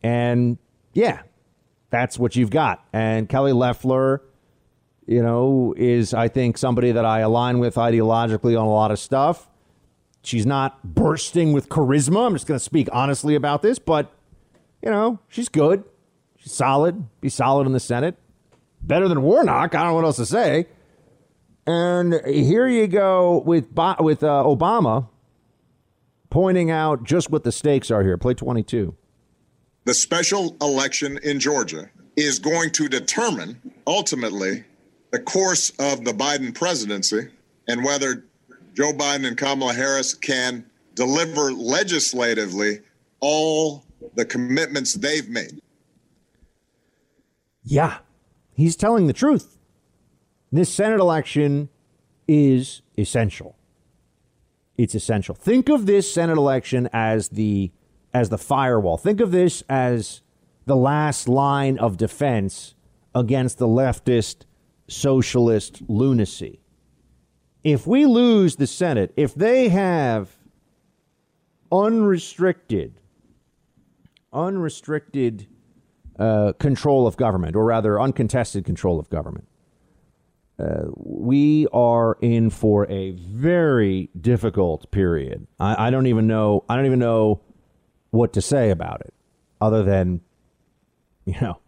and 0.02 0.58
yeah, 0.92 1.22
that's 1.92 2.18
what 2.18 2.34
you've 2.34 2.50
got. 2.50 2.84
And 2.92 3.28
Kelly 3.28 3.52
Loeffler, 3.52 4.22
you 5.06 5.22
know, 5.22 5.74
is 5.76 6.14
I 6.14 6.26
think 6.26 6.58
somebody 6.58 6.90
that 6.90 7.04
I 7.04 7.20
align 7.20 7.60
with 7.60 7.76
ideologically 7.76 8.58
on 8.58 8.66
a 8.66 8.72
lot 8.72 8.90
of 8.90 8.98
stuff. 8.98 9.48
She's 10.24 10.46
not 10.46 10.82
bursting 10.94 11.52
with 11.52 11.68
charisma. 11.68 12.26
I'm 12.26 12.32
just 12.32 12.46
going 12.46 12.58
to 12.58 12.64
speak 12.64 12.88
honestly 12.92 13.34
about 13.34 13.62
this, 13.62 13.78
but 13.78 14.10
you 14.82 14.90
know, 14.90 15.20
she's 15.28 15.48
good. 15.48 15.84
She's 16.38 16.52
solid. 16.52 17.04
Be 17.20 17.28
solid 17.28 17.66
in 17.66 17.72
the 17.72 17.80
Senate. 17.80 18.16
Better 18.80 19.06
than 19.06 19.22
Warnock. 19.22 19.74
I 19.74 19.78
don't 19.78 19.88
know 19.88 19.94
what 19.94 20.04
else 20.04 20.16
to 20.16 20.26
say. 20.26 20.66
And 21.66 22.20
here 22.26 22.66
you 22.66 22.88
go 22.88 23.38
with 23.38 23.66
with 24.00 24.24
uh, 24.24 24.42
Obama 24.44 25.08
pointing 26.30 26.70
out 26.70 27.04
just 27.04 27.30
what 27.30 27.44
the 27.44 27.52
stakes 27.52 27.90
are 27.90 28.02
here. 28.02 28.16
Play 28.16 28.34
22. 28.34 28.96
The 29.84 29.94
special 29.94 30.56
election 30.60 31.18
in 31.24 31.40
Georgia 31.40 31.90
is 32.16 32.38
going 32.38 32.70
to 32.70 32.88
determine 32.88 33.60
ultimately 33.86 34.64
the 35.10 35.18
course 35.18 35.70
of 35.78 36.04
the 36.04 36.12
Biden 36.12 36.54
presidency 36.54 37.28
and 37.66 37.84
whether 37.84 38.24
Joe 38.74 38.92
Biden 38.92 39.26
and 39.26 39.36
Kamala 39.36 39.74
Harris 39.74 40.14
can 40.14 40.64
deliver 40.94 41.52
legislatively 41.52 42.80
all 43.20 43.84
the 44.14 44.24
commitments 44.24 44.94
they've 44.94 45.28
made. 45.28 45.60
Yeah, 47.64 47.98
he's 48.54 48.76
telling 48.76 49.06
the 49.06 49.12
truth. 49.12 49.58
This 50.50 50.72
Senate 50.72 51.00
election 51.00 51.70
is 52.28 52.82
essential. 52.98 53.56
It's 54.76 54.94
essential. 54.94 55.34
Think 55.34 55.68
of 55.68 55.86
this 55.86 56.12
Senate 56.12 56.36
election 56.36 56.88
as 56.92 57.30
the 57.30 57.72
as 58.14 58.28
the 58.28 58.38
firewall. 58.38 58.96
Think 58.96 59.20
of 59.20 59.30
this 59.30 59.62
as 59.68 60.22
the 60.66 60.76
last 60.76 61.28
line 61.28 61.78
of 61.78 61.96
defense 61.96 62.74
against 63.14 63.58
the 63.58 63.66
leftist 63.66 64.44
socialist 64.88 65.82
lunacy. 65.88 66.60
If 67.64 67.86
we 67.86 68.06
lose 68.06 68.56
the 68.56 68.66
Senate, 68.66 69.12
if 69.16 69.34
they 69.34 69.68
have 69.68 70.36
unrestricted 71.70 73.00
unrestricted 74.32 75.46
uh, 76.18 76.52
control 76.58 77.06
of 77.06 77.16
government, 77.16 77.54
or 77.54 77.64
rather 77.64 78.00
uncontested 78.00 78.64
control 78.64 78.98
of 78.98 79.10
government, 79.10 79.46
uh, 80.58 80.84
we 80.96 81.66
are 81.72 82.16
in 82.20 82.50
for 82.50 82.90
a 82.90 83.10
very 83.10 84.08
difficult 84.18 84.90
period. 84.90 85.46
I, 85.58 85.88
I 85.88 85.90
don't 85.90 86.06
even 86.06 86.26
know. 86.26 86.64
I 86.68 86.76
don't 86.76 86.86
even 86.86 86.98
know 86.98 87.40
what 88.12 88.32
to 88.34 88.40
say 88.40 88.70
about 88.70 89.00
it, 89.00 89.12
other 89.60 89.82
than 89.82 90.20
you 91.24 91.34
know, 91.40 91.58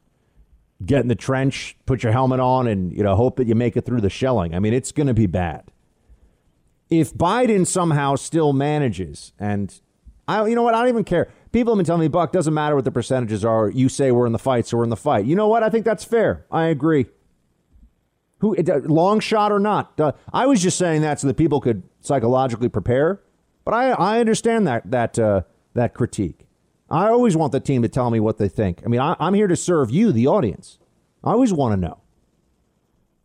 get 0.84 1.00
in 1.00 1.08
the 1.08 1.14
trench, 1.14 1.76
put 1.86 2.02
your 2.02 2.12
helmet 2.12 2.40
on, 2.40 2.66
and 2.66 2.92
you 2.92 3.02
know, 3.02 3.16
hope 3.16 3.36
that 3.36 3.46
you 3.46 3.54
make 3.54 3.76
it 3.76 3.84
through 3.84 4.00
the 4.00 4.10
shelling. 4.10 4.54
I 4.54 4.58
mean, 4.58 4.72
it's 4.72 4.92
going 4.92 5.06
to 5.06 5.14
be 5.14 5.26
bad. 5.26 5.70
If 6.90 7.14
Biden 7.14 7.66
somehow 7.66 8.16
still 8.16 8.52
manages, 8.52 9.32
and 9.38 9.80
I, 10.28 10.46
you 10.46 10.54
know 10.54 10.62
what, 10.62 10.74
I 10.74 10.80
don't 10.80 10.88
even 10.88 11.04
care. 11.04 11.28
People 11.50 11.72
have 11.72 11.78
been 11.78 11.86
telling 11.86 12.02
me, 12.02 12.08
Buck, 12.08 12.32
doesn't 12.32 12.54
matter 12.54 12.74
what 12.74 12.84
the 12.84 12.92
percentages 12.92 13.44
are. 13.44 13.68
You 13.68 13.88
say 13.88 14.10
we're 14.10 14.26
in 14.26 14.32
the 14.32 14.38
fight, 14.38 14.66
so 14.66 14.76
we're 14.76 14.84
in 14.84 14.90
the 14.90 14.96
fight. 14.96 15.24
You 15.24 15.36
know 15.36 15.48
what? 15.48 15.62
I 15.62 15.70
think 15.70 15.84
that's 15.84 16.04
fair. 16.04 16.44
I 16.50 16.66
agree. 16.66 17.06
Who 18.38 18.54
long 18.56 19.20
shot 19.20 19.52
or 19.52 19.58
not? 19.58 19.98
Uh, 19.98 20.12
I 20.32 20.46
was 20.46 20.62
just 20.62 20.76
saying 20.76 21.00
that 21.02 21.20
so 21.20 21.28
that 21.28 21.36
people 21.36 21.60
could 21.60 21.82
psychologically 22.00 22.68
prepare. 22.68 23.20
But 23.64 23.72
I 23.72 23.92
I 23.92 24.20
understand 24.20 24.66
that 24.66 24.90
that 24.90 25.18
uh, 25.18 25.42
that 25.74 25.94
critique. 25.94 26.46
I 26.90 27.08
always 27.08 27.36
want 27.36 27.52
the 27.52 27.60
team 27.60 27.82
to 27.82 27.88
tell 27.88 28.10
me 28.10 28.20
what 28.20 28.38
they 28.38 28.48
think. 28.48 28.82
I 28.84 28.88
mean, 28.88 29.00
I, 29.00 29.16
I'm 29.18 29.34
here 29.34 29.48
to 29.48 29.56
serve 29.56 29.90
you, 29.90 30.12
the 30.12 30.26
audience. 30.26 30.78
I 31.22 31.32
always 31.32 31.52
want 31.52 31.72
to 31.72 31.76
know. 31.76 31.98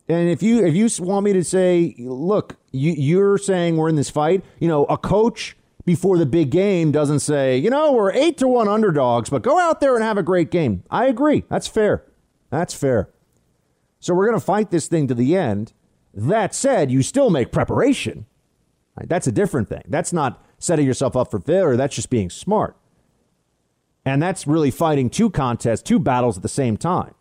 And 0.08 0.28
if 0.30 0.41
you 0.41 0.66
if 0.66 0.74
you 0.74 0.89
want 1.06 1.24
me 1.24 1.34
to 1.34 1.43
say, 1.43 1.95
look, 2.00 2.58
you, 2.72 2.93
you're 2.93 3.38
saying 3.38 3.78
we're 3.78 3.89
in 3.89 3.95
this 3.95 4.10
fight, 4.10 4.43
you 4.60 4.68
know, 4.68 4.86
a 4.86 4.97
coach 4.97 5.56
before 5.86 6.18
the 6.18 6.26
big 6.26 6.50
game 6.50 6.91
doesn't 6.91 7.20
say, 7.20 7.58
you 7.58 7.70
know, 7.70 7.91
we're 7.91 8.12
eight 8.14 8.38
to 8.39 8.47
one 8.47 8.68
underdogs, 8.68 9.30
but 9.30 9.43
go 9.43 9.60
out 9.60 9.82
there 9.82 9.95
and 9.95 10.04
have 10.04 10.18
a 10.18 10.24
great 10.24 10.50
game. 10.50 10.84
I 10.89 11.06
agree. 11.06 11.43
That's 11.50 11.68
fair. 11.68 12.06
That's 12.50 12.74
fair. 12.74 13.10
So 14.00 14.14
we're 14.14 14.28
going 14.28 14.39
to 14.39 14.45
fight 14.45 14.72
this 14.72 14.88
thing 14.88 15.08
to 15.08 15.14
the 15.14 15.36
end. 15.36 15.74
That 16.14 16.56
said, 16.56 16.89
you 16.89 17.02
still 17.04 17.30
make 17.30 17.52
preparation. 17.52 18.26
Right? 18.95 19.08
That's 19.08 19.28
a 19.28 19.32
different 19.32 19.70
thing. 19.70 19.84
That's 19.88 20.12
not 20.12 20.43
setting 20.60 20.86
yourself 20.86 21.16
up 21.16 21.32
for 21.32 21.39
failure. 21.39 21.76
That's 21.76 21.95
just 21.95 22.10
being 22.10 22.30
smart. 22.30 22.76
And 24.05 24.22
that's 24.22 24.45
really 24.47 24.72
fighting 24.72 25.10
two 25.10 25.30
contests, 25.30 25.82
two 25.82 25.99
battles 25.99 26.38
at 26.38 26.43
the 26.43 26.49
same 26.49 26.78
time. 26.78 27.16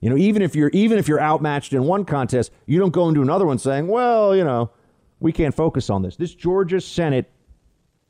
You 0.00 0.10
know, 0.10 0.16
even 0.16 0.42
if 0.42 0.54
you're 0.54 0.68
even 0.70 0.98
if 0.98 1.08
you're 1.08 1.20
outmatched 1.20 1.72
in 1.72 1.84
one 1.84 2.04
contest, 2.04 2.52
you 2.66 2.78
don't 2.78 2.92
go 2.92 3.08
into 3.08 3.22
another 3.22 3.46
one 3.46 3.58
saying, 3.58 3.88
"Well, 3.88 4.36
you 4.36 4.44
know, 4.44 4.70
we 5.18 5.32
can't 5.32 5.54
focus 5.54 5.90
on 5.90 6.02
this." 6.02 6.16
This 6.16 6.34
Georgia 6.34 6.80
Senate 6.80 7.30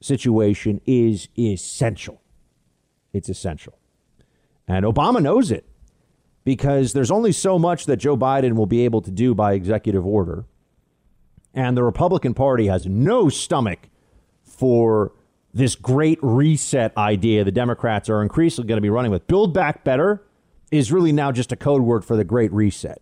situation 0.00 0.80
is 0.84 1.28
essential. 1.38 2.20
It's 3.12 3.28
essential. 3.28 3.78
And 4.66 4.84
Obama 4.84 5.22
knows 5.22 5.50
it 5.50 5.64
because 6.44 6.92
there's 6.92 7.10
only 7.10 7.32
so 7.32 7.58
much 7.58 7.86
that 7.86 7.96
Joe 7.96 8.16
Biden 8.16 8.52
will 8.52 8.66
be 8.66 8.84
able 8.84 9.00
to 9.02 9.10
do 9.10 9.34
by 9.34 9.54
executive 9.54 10.06
order. 10.06 10.44
And 11.54 11.76
the 11.76 11.82
Republican 11.82 12.34
Party 12.34 12.66
has 12.66 12.86
no 12.86 13.30
stomach 13.30 13.88
for 14.58 15.12
this 15.54 15.74
great 15.74 16.18
reset 16.22 16.96
idea 16.96 17.44
the 17.44 17.52
Democrats 17.52 18.08
are 18.08 18.22
increasingly 18.22 18.68
going 18.68 18.76
to 18.76 18.82
be 18.82 18.90
running 18.90 19.10
with. 19.10 19.26
Build 19.26 19.54
back 19.54 19.84
better 19.84 20.22
is 20.70 20.92
really 20.92 21.12
now 21.12 21.32
just 21.32 21.52
a 21.52 21.56
code 21.56 21.82
word 21.82 22.04
for 22.04 22.16
the 22.16 22.24
great 22.24 22.52
reset. 22.52 23.00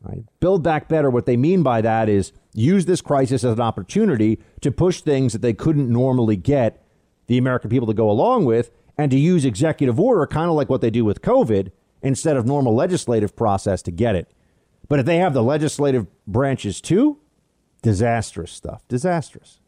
Right? 0.00 0.24
Build 0.40 0.62
back 0.62 0.88
better. 0.88 1.10
What 1.10 1.26
they 1.26 1.36
mean 1.36 1.62
by 1.62 1.80
that 1.80 2.08
is 2.08 2.32
use 2.52 2.86
this 2.86 3.00
crisis 3.00 3.44
as 3.44 3.52
an 3.52 3.60
opportunity 3.60 4.38
to 4.60 4.70
push 4.70 5.00
things 5.00 5.32
that 5.32 5.42
they 5.42 5.52
couldn't 5.52 5.90
normally 5.90 6.36
get 6.36 6.82
the 7.26 7.38
American 7.38 7.70
people 7.70 7.88
to 7.88 7.94
go 7.94 8.08
along 8.08 8.44
with 8.44 8.70
and 8.96 9.10
to 9.10 9.18
use 9.18 9.44
executive 9.44 10.00
order, 10.00 10.26
kind 10.26 10.48
of 10.48 10.54
like 10.54 10.70
what 10.70 10.80
they 10.80 10.90
do 10.90 11.04
with 11.04 11.22
COVID, 11.22 11.70
instead 12.02 12.36
of 12.36 12.46
normal 12.46 12.74
legislative 12.74 13.34
process 13.36 13.82
to 13.82 13.90
get 13.90 14.14
it. 14.14 14.30
But 14.88 15.00
if 15.00 15.06
they 15.06 15.18
have 15.18 15.34
the 15.34 15.42
legislative 15.42 16.06
branches 16.26 16.80
too, 16.80 17.18
disastrous 17.82 18.52
stuff. 18.52 18.86
Disastrous. 18.88 19.60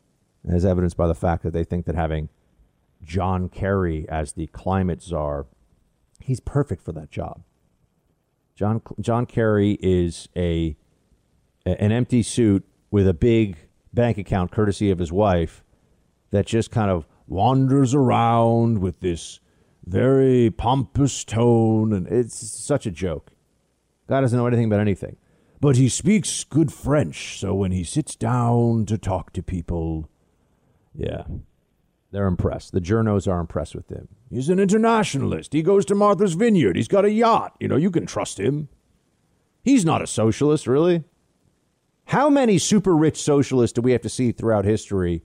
As 0.49 0.65
evidenced 0.65 0.97
by 0.97 1.07
the 1.07 1.15
fact 1.15 1.43
that 1.43 1.53
they 1.53 1.65
think 1.65 1.85
that 1.87 1.95
having 1.95 2.31
John 3.05 3.49
Kerry 3.49 4.09
as 4.09 4.33
the 4.33 4.47
climate 4.49 5.03
czar, 5.03 5.47
he's 6.21 6.41
perfect 6.41 6.83
for 6.83 6.93
that 6.93 7.11
job. 7.11 7.43
John 8.55 8.83
John 9.01 9.27
Kerry 9.27 9.79
is 9.83 10.29
a 10.37 10.77
an 11.67 11.93
empty 11.93 12.23
suit 12.23 12.65
with 12.91 13.07
a 13.07 13.15
big 13.15 13.57
bank 13.93 14.19
account 14.19 14.51
courtesy 14.51 14.91
of 14.91 14.99
his 14.99 15.13
wife 15.13 15.63
that 16.31 16.47
just 16.47 16.71
kind 16.71 16.91
of 16.91 17.07
wanders 17.27 17.95
around 17.95 18.79
with 18.79 19.01
this 19.01 19.41
very 19.85 20.51
pompous 20.51 21.25
tone 21.25 21.93
and 21.93 22.07
it's 22.09 22.35
such 22.35 22.87
a 22.87 22.91
joke. 22.91 23.33
God 24.09 24.23
doesn't 24.23 24.39
know 24.39 24.47
anything 24.47 24.67
about 24.67 24.81
anything. 24.81 25.17
But 25.61 25.77
he 25.77 25.89
speaks 25.89 26.45
good 26.45 26.73
French, 26.73 27.39
so 27.39 27.53
when 27.55 27.73
he 27.73 27.83
sits 27.83 28.15
down 28.15 28.87
to 28.87 28.97
talk 28.97 29.33
to 29.33 29.43
people, 29.43 30.09
yeah, 30.95 31.25
they're 32.11 32.27
impressed. 32.27 32.73
The 32.73 32.81
journos 32.81 33.31
are 33.31 33.41
impressed 33.41 33.75
with 33.75 33.89
him. 33.89 34.09
He's 34.31 34.49
an 34.49 34.59
internationalist. 34.59 35.53
He 35.53 35.63
goes 35.63 35.85
to 35.87 35.95
Martha's 35.95 36.35
Vineyard. 36.35 36.77
He's 36.77 36.89
got 36.89 37.05
a 37.05 37.11
yacht. 37.11 37.55
You 37.61 37.69
know, 37.69 37.77
you 37.77 37.91
can 37.91 38.07
trust 38.07 38.39
him. 38.39 38.69
He's 39.63 39.85
not 39.85 40.03
a 40.03 40.07
socialist, 40.07 40.67
really. 40.67 41.05
How 42.07 42.31
many 42.31 42.57
super 42.57 42.97
rich 42.97 43.21
socialists 43.21 43.75
do 43.75 43.83
we 43.83 43.93
have 43.93 44.01
to 44.03 44.09
see 44.09 44.33
throughout 44.33 44.65
history 44.65 45.23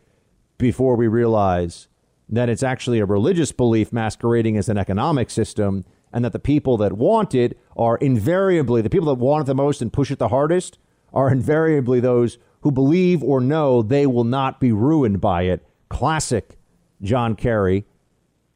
before 0.57 0.95
we 0.95 1.07
realize 1.07 1.87
that 2.27 2.49
it's 2.49 2.63
actually 2.63 2.99
a 2.99 3.05
religious 3.05 3.51
belief 3.51 3.93
masquerading 3.93 4.57
as 4.57 4.67
an 4.67 4.77
economic 4.77 5.29
system 5.29 5.85
and 6.11 6.23
that 6.23 6.33
the 6.33 6.39
people 6.39 6.77
that 6.77 6.93
want 6.93 7.33
it 7.33 7.57
are 7.75 7.97
invariably 7.97 8.81
the 8.81 8.89
people 8.89 9.07
that 9.07 9.23
want 9.23 9.43
it 9.43 9.47
the 9.47 9.55
most 9.55 9.81
and 9.81 9.91
push 9.91 10.11
it 10.11 10.19
the 10.19 10.27
hardest 10.27 10.77
are 11.13 11.31
invariably 11.31 11.99
those 11.99 12.37
who 12.63 12.71
believe 12.71 13.21
or 13.23 13.39
know 13.39 13.81
they 13.81 14.07
will 14.07 14.23
not 14.23 14.59
be 14.59 14.71
ruined 14.71 15.21
by 15.21 15.43
it. 15.43 15.65
Classic 15.89 16.57
John 17.01 17.35
Kerry 17.35 17.85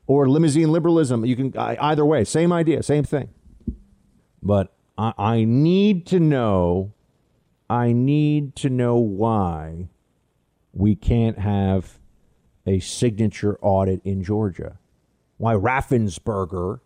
or 0.08 0.30
limousine 0.30 0.72
liberalism. 0.72 1.26
You 1.26 1.36
can 1.36 1.58
either 1.58 2.05
way, 2.05 2.24
same 2.24 2.51
idea, 2.51 2.82
same 2.82 3.03
thing. 3.03 3.30
But 4.41 4.74
I, 4.97 5.14
I 5.18 5.43
need 5.43 6.05
to 6.08 6.20
know 6.20 6.93
I 7.70 7.91
need 7.91 8.55
to 8.58 8.70
know 8.70 8.95
why 8.95 9.89
we 10.72 10.95
can't 10.95 11.38
have 11.38 11.99
a 12.66 12.80
signature 12.80 13.58
audit 13.62 14.01
in 14.05 14.24
Georgia. 14.24 14.80
Why 15.36 15.53
Raffensperger 15.53 16.80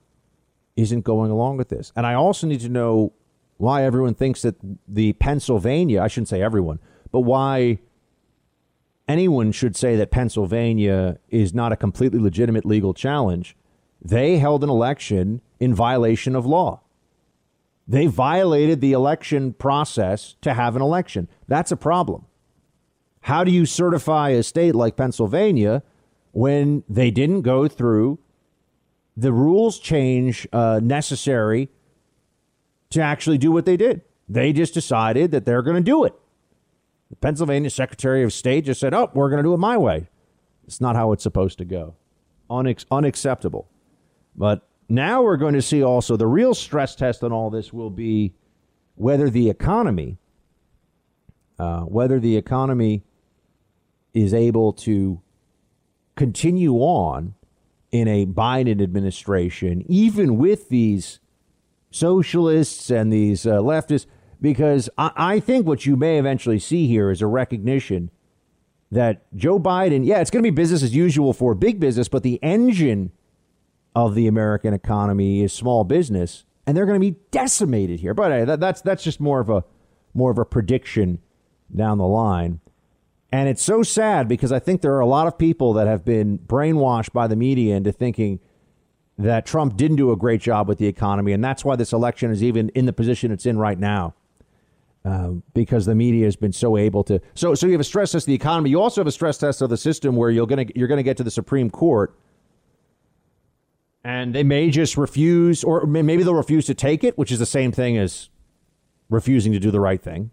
isn't 0.75 1.01
going 1.01 1.29
along 1.29 1.57
with 1.57 1.69
this. 1.69 1.91
And 1.95 2.07
I 2.07 2.15
also 2.15 2.47
need 2.47 2.61
to 2.61 2.69
know 2.69 3.13
why 3.57 3.83
everyone 3.83 4.15
thinks 4.15 4.41
that 4.41 4.55
the 4.87 5.13
Pennsylvania, 5.13 6.01
I 6.01 6.07
shouldn't 6.07 6.29
say 6.29 6.41
everyone, 6.41 6.79
but 7.11 7.21
why 7.21 7.79
anyone 9.07 9.51
should 9.51 9.75
say 9.75 9.95
that 9.97 10.11
Pennsylvania 10.11 11.17
is 11.29 11.53
not 11.53 11.71
a 11.71 11.75
completely 11.75 12.19
legitimate 12.19 12.65
legal 12.65 12.93
challenge. 12.93 13.55
They 14.01 14.37
held 14.37 14.63
an 14.63 14.69
election 14.69 15.41
in 15.59 15.75
violation 15.75 16.35
of 16.35 16.45
law. 16.45 16.81
They 17.87 18.07
violated 18.07 18.79
the 18.79 18.93
election 18.93 19.53
process 19.53 20.35
to 20.41 20.53
have 20.53 20.75
an 20.75 20.81
election. 20.81 21.27
That's 21.47 21.71
a 21.71 21.77
problem. 21.77 22.25
How 23.21 23.43
do 23.43 23.51
you 23.51 23.65
certify 23.65 24.29
a 24.29 24.43
state 24.43 24.73
like 24.73 24.95
Pennsylvania 24.95 25.83
when 26.31 26.83
they 26.89 27.11
didn't 27.11 27.41
go 27.41 27.67
through 27.67 28.17
the 29.17 29.33
rules 29.33 29.77
change 29.77 30.47
uh, 30.53 30.79
necessary 30.81 31.69
to 32.91 33.01
actually 33.01 33.37
do 33.37 33.51
what 33.51 33.65
they 33.65 33.77
did? 33.77 34.01
They 34.27 34.53
just 34.53 34.73
decided 34.73 35.31
that 35.31 35.45
they're 35.45 35.61
going 35.61 35.75
to 35.75 35.81
do 35.81 36.05
it. 36.05 36.13
The 37.11 37.17
Pennsylvania 37.17 37.69
Secretary 37.69 38.23
of 38.23 38.31
State 38.31 38.65
just 38.65 38.79
said, 38.79 38.93
oh, 38.93 39.11
we're 39.13 39.29
going 39.29 39.43
to 39.43 39.43
do 39.43 39.53
it 39.53 39.57
my 39.57 39.77
way. 39.77 40.07
It's 40.65 40.79
not 40.79 40.95
how 40.95 41.11
it's 41.11 41.23
supposed 41.23 41.57
to 41.57 41.65
go. 41.65 41.95
Unacceptable. 42.49 43.67
But 44.35 44.65
now 44.87 45.21
we're 45.21 45.37
going 45.37 45.53
to 45.53 45.61
see 45.61 45.83
also 45.83 46.15
the 46.15 46.25
real 46.25 46.53
stress 46.53 46.95
test 46.95 47.21
on 47.21 47.33
all 47.33 47.49
this 47.49 47.73
will 47.73 47.89
be 47.89 48.33
whether 48.95 49.29
the 49.29 49.49
economy, 49.49 50.19
uh, 51.59 51.81
whether 51.81 52.17
the 52.17 52.37
economy 52.37 53.03
is 54.13 54.33
able 54.33 54.71
to 54.73 55.21
continue 56.15 56.75
on 56.75 57.35
in 57.91 58.07
a 58.07 58.25
Biden 58.25 58.81
administration, 58.81 59.83
even 59.89 60.37
with 60.37 60.69
these 60.69 61.19
socialists 61.89 62.89
and 62.89 63.11
these 63.11 63.45
uh, 63.45 63.57
leftists, 63.59 64.05
because 64.41 64.89
I, 64.97 65.11
I 65.15 65.39
think 65.39 65.65
what 65.65 65.85
you 65.85 65.95
may 65.95 66.17
eventually 66.17 66.59
see 66.59 66.87
here 66.87 67.11
is 67.11 67.21
a 67.21 67.27
recognition 67.27 68.09
that 68.91 69.23
Joe 69.35 69.59
Biden, 69.59 70.05
yeah, 70.05 70.19
it's 70.19 70.29
going 70.29 70.43
to 70.43 70.51
be 70.51 70.55
business 70.55 70.83
as 70.83 70.95
usual 70.95 71.31
for 71.31 71.55
big 71.55 71.79
business, 71.79 72.09
but 72.09 72.23
the 72.23 72.39
engine 72.43 73.11
of 73.95 74.15
the 74.15 74.27
American 74.27 74.73
economy 74.73 75.43
is 75.43 75.53
small 75.53 75.83
business, 75.83 76.43
and 76.65 76.75
they're 76.75 76.85
going 76.85 76.99
to 76.99 77.11
be 77.11 77.17
decimated 77.31 77.99
here. 77.99 78.13
But 78.13 78.31
hey, 78.31 78.45
that, 78.45 78.59
that's 78.59 78.81
that's 78.81 79.03
just 79.03 79.19
more 79.19 79.39
of 79.39 79.49
a 79.49 79.63
more 80.13 80.31
of 80.31 80.37
a 80.37 80.45
prediction 80.45 81.19
down 81.73 81.97
the 81.97 82.07
line. 82.07 82.59
And 83.33 83.47
it's 83.47 83.63
so 83.63 83.81
sad 83.81 84.27
because 84.27 84.51
I 84.51 84.59
think 84.59 84.81
there 84.81 84.93
are 84.95 84.99
a 84.99 85.05
lot 85.05 85.25
of 85.25 85.37
people 85.37 85.71
that 85.73 85.87
have 85.87 86.03
been 86.03 86.37
brainwashed 86.37 87.13
by 87.13 87.27
the 87.27 87.37
media 87.37 87.77
into 87.77 87.93
thinking 87.93 88.41
that 89.17 89.45
Trump 89.45 89.77
didn't 89.77 89.97
do 89.97 90.11
a 90.11 90.17
great 90.17 90.41
job 90.41 90.67
with 90.67 90.79
the 90.79 90.87
economy, 90.87 91.31
and 91.31 91.43
that's 91.43 91.63
why 91.63 91.77
this 91.77 91.93
election 91.93 92.31
is 92.31 92.43
even 92.43 92.69
in 92.69 92.85
the 92.85 92.93
position 92.93 93.31
it's 93.31 93.45
in 93.45 93.57
right 93.57 93.79
now. 93.79 94.15
Um, 95.03 95.41
because 95.55 95.87
the 95.87 95.95
media 95.95 96.25
has 96.25 96.35
been 96.35 96.53
so 96.53 96.77
able 96.77 97.03
to. 97.05 97.19
So, 97.33 97.55
so 97.55 97.65
you 97.65 97.71
have 97.71 97.81
a 97.81 97.83
stress 97.83 98.11
test 98.11 98.25
of 98.25 98.27
the 98.27 98.35
economy. 98.35 98.69
You 98.69 98.79
also 98.79 99.01
have 99.01 99.07
a 99.07 99.11
stress 99.11 99.39
test 99.39 99.63
of 99.63 99.71
the 99.71 99.77
system 99.77 100.15
where 100.15 100.29
you're 100.29 100.45
going 100.45 100.67
to 100.67 100.77
you're 100.77 100.87
going 100.87 100.99
to 100.99 101.03
get 101.03 101.17
to 101.17 101.23
the 101.23 101.31
Supreme 101.31 101.71
Court 101.71 102.15
and 104.03 104.33
they 104.33 104.43
may 104.43 104.69
just 104.69 104.97
refuse, 104.97 105.63
or 105.63 105.85
maybe 105.85 106.23
they'll 106.23 106.33
refuse 106.33 106.65
to 106.65 106.73
take 106.73 107.03
it, 107.03 107.17
which 107.17 107.31
is 107.31 107.39
the 107.39 107.45
same 107.45 107.71
thing 107.71 107.97
as 107.97 108.29
refusing 109.09 109.51
to 109.53 109.59
do 109.59 109.69
the 109.69 109.79
right 109.79 110.01
thing. 110.01 110.31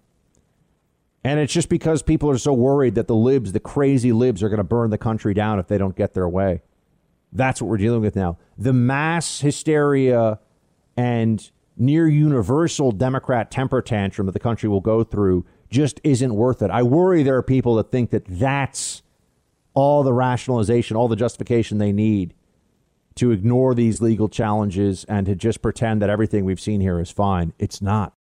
And 1.23 1.39
it's 1.39 1.53
just 1.53 1.69
because 1.69 2.03
people 2.03 2.31
are 2.31 2.39
so 2.39 2.53
worried 2.53 2.95
that 2.95 3.09
the 3.09 3.15
libs, 3.15 3.53
the 3.53 3.61
crazy 3.61 4.13
libs, 4.13 4.43
are 4.43 4.49
going 4.49 4.59
to 4.59 4.65
burn 4.65 4.91
the 4.91 4.99
country 4.99 5.35
down 5.35 5.59
if 5.59 5.67
they 5.67 5.77
don't 5.77 5.97
get 5.97 6.15
their 6.15 6.29
way. 6.29 6.63
That's 7.33 7.61
what 7.61 7.69
we're 7.69 7.77
dealing 7.77 8.01
with 8.01 8.17
now. 8.17 8.39
The 8.57 8.73
mass 8.73 9.41
hysteria 9.41 10.39
and 10.97 11.51
near 11.81 12.07
universal 12.07 12.93
Democrat 12.93 13.51
temper 13.51 13.81
tantrum 13.83 14.27
that 14.27 14.33
the 14.33 14.41
country 14.41 14.69
will 14.69 14.81
go 14.81 15.05
through 15.05 15.45
just 15.71 16.01
isn't 16.03 16.35
worth 16.35 16.63
it. 16.63 16.71
I 16.71 16.83
worry 16.83 17.23
there 17.23 17.37
are 17.37 17.43
people 17.43 17.75
that 17.77 17.93
think 17.93 18.11
that 18.11 18.25
that's 18.27 19.03
all 19.75 20.03
the 20.03 20.13
rationalization, 20.13 20.97
all 20.97 21.09
the 21.09 21.17
justification 21.17 21.79
they 21.79 21.93
need 21.93 22.35
to 23.17 23.31
ignore 23.33 23.75
these 23.75 24.01
legal 24.01 24.29
challenges 24.29 25.05
and 25.05 25.27
to 25.27 25.35
just 25.35 25.61
pretend 25.61 26.01
that 26.01 26.11
everything 26.11 26.45
we've 26.45 26.61
seen 26.61 26.81
here 26.81 27.01
is 27.01 27.11
fine. 27.11 27.53
It's 27.59 27.83
not. 27.83 28.15